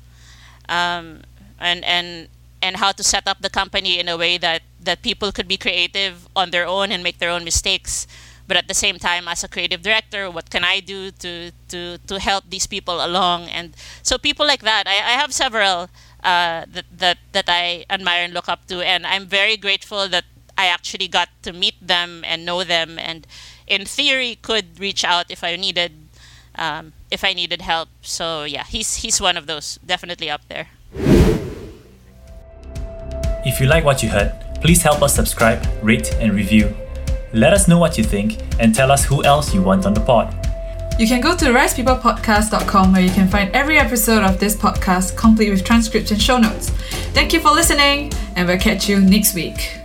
um, 0.68 1.22
and 1.58 1.84
and 1.84 2.28
and 2.62 2.76
how 2.76 2.92
to 2.92 3.02
set 3.02 3.26
up 3.28 3.40
the 3.40 3.50
company 3.50 3.98
in 3.98 4.08
a 4.08 4.16
way 4.16 4.38
that 4.38 4.62
that 4.80 5.02
people 5.02 5.32
could 5.32 5.48
be 5.48 5.56
creative 5.56 6.28
on 6.36 6.50
their 6.50 6.66
own 6.66 6.92
and 6.92 7.02
make 7.02 7.18
their 7.18 7.30
own 7.30 7.44
mistakes. 7.44 8.06
But 8.46 8.58
at 8.58 8.68
the 8.68 8.74
same 8.74 8.98
time, 8.98 9.26
as 9.26 9.42
a 9.42 9.48
creative 9.48 9.80
director, 9.80 10.30
what 10.30 10.50
can 10.50 10.64
I 10.64 10.80
do 10.80 11.10
to 11.10 11.50
to 11.68 11.98
to 11.98 12.18
help 12.20 12.44
these 12.50 12.66
people 12.66 13.04
along? 13.04 13.48
And 13.48 13.74
so 14.02 14.18
people 14.18 14.46
like 14.46 14.62
that, 14.62 14.84
I, 14.86 14.96
I 14.96 15.16
have 15.16 15.32
several 15.32 15.88
uh, 16.24 16.64
that 16.72 16.86
that 16.90 17.18
that 17.32 17.44
I 17.48 17.84
admire 17.90 18.24
and 18.24 18.32
look 18.32 18.48
up 18.48 18.66
to, 18.68 18.80
and 18.80 19.06
I'm 19.06 19.26
very 19.26 19.56
grateful 19.56 20.08
that 20.08 20.24
I 20.56 20.66
actually 20.66 21.08
got 21.08 21.28
to 21.42 21.52
meet 21.52 21.74
them 21.80 22.24
and 22.24 22.44
know 22.44 22.64
them, 22.64 22.98
and 22.98 23.26
in 23.66 23.84
theory 23.84 24.36
could 24.40 24.80
reach 24.80 25.04
out 25.04 25.30
if 25.30 25.44
I 25.44 25.56
needed 25.56 25.92
um, 26.56 26.92
if 27.10 27.24
I 27.24 27.32
needed 27.34 27.62
help. 27.62 27.88
So 28.02 28.44
yeah, 28.44 28.64
he's 28.64 28.96
he's 28.96 29.20
one 29.20 29.36
of 29.36 29.46
those, 29.46 29.78
definitely 29.84 30.30
up 30.30 30.42
there. 30.48 30.68
If 33.46 33.60
you 33.60 33.66
like 33.66 33.84
what 33.84 34.02
you 34.02 34.08
heard, 34.08 34.32
please 34.62 34.82
help 34.82 35.02
us 35.02 35.14
subscribe, 35.14 35.66
rate, 35.82 36.14
and 36.14 36.32
review. 36.32 36.74
Let 37.34 37.52
us 37.52 37.68
know 37.68 37.78
what 37.78 37.98
you 37.98 38.04
think 38.04 38.40
and 38.58 38.74
tell 38.74 38.90
us 38.90 39.04
who 39.04 39.22
else 39.22 39.52
you 39.52 39.60
want 39.60 39.84
on 39.84 39.92
the 39.92 40.00
pod. 40.00 40.32
You 40.98 41.08
can 41.08 41.20
go 41.20 41.36
to 41.36 41.46
risepeoplepodcast.com 41.46 42.92
where 42.92 43.02
you 43.02 43.10
can 43.10 43.26
find 43.28 43.50
every 43.54 43.78
episode 43.78 44.22
of 44.22 44.38
this 44.38 44.54
podcast 44.56 45.16
complete 45.16 45.50
with 45.50 45.64
transcripts 45.64 46.12
and 46.12 46.22
show 46.22 46.38
notes. 46.38 46.70
Thank 47.12 47.32
you 47.32 47.40
for 47.40 47.50
listening, 47.50 48.12
and 48.36 48.46
we'll 48.46 48.58
catch 48.58 48.88
you 48.88 49.00
next 49.00 49.34
week. 49.34 49.83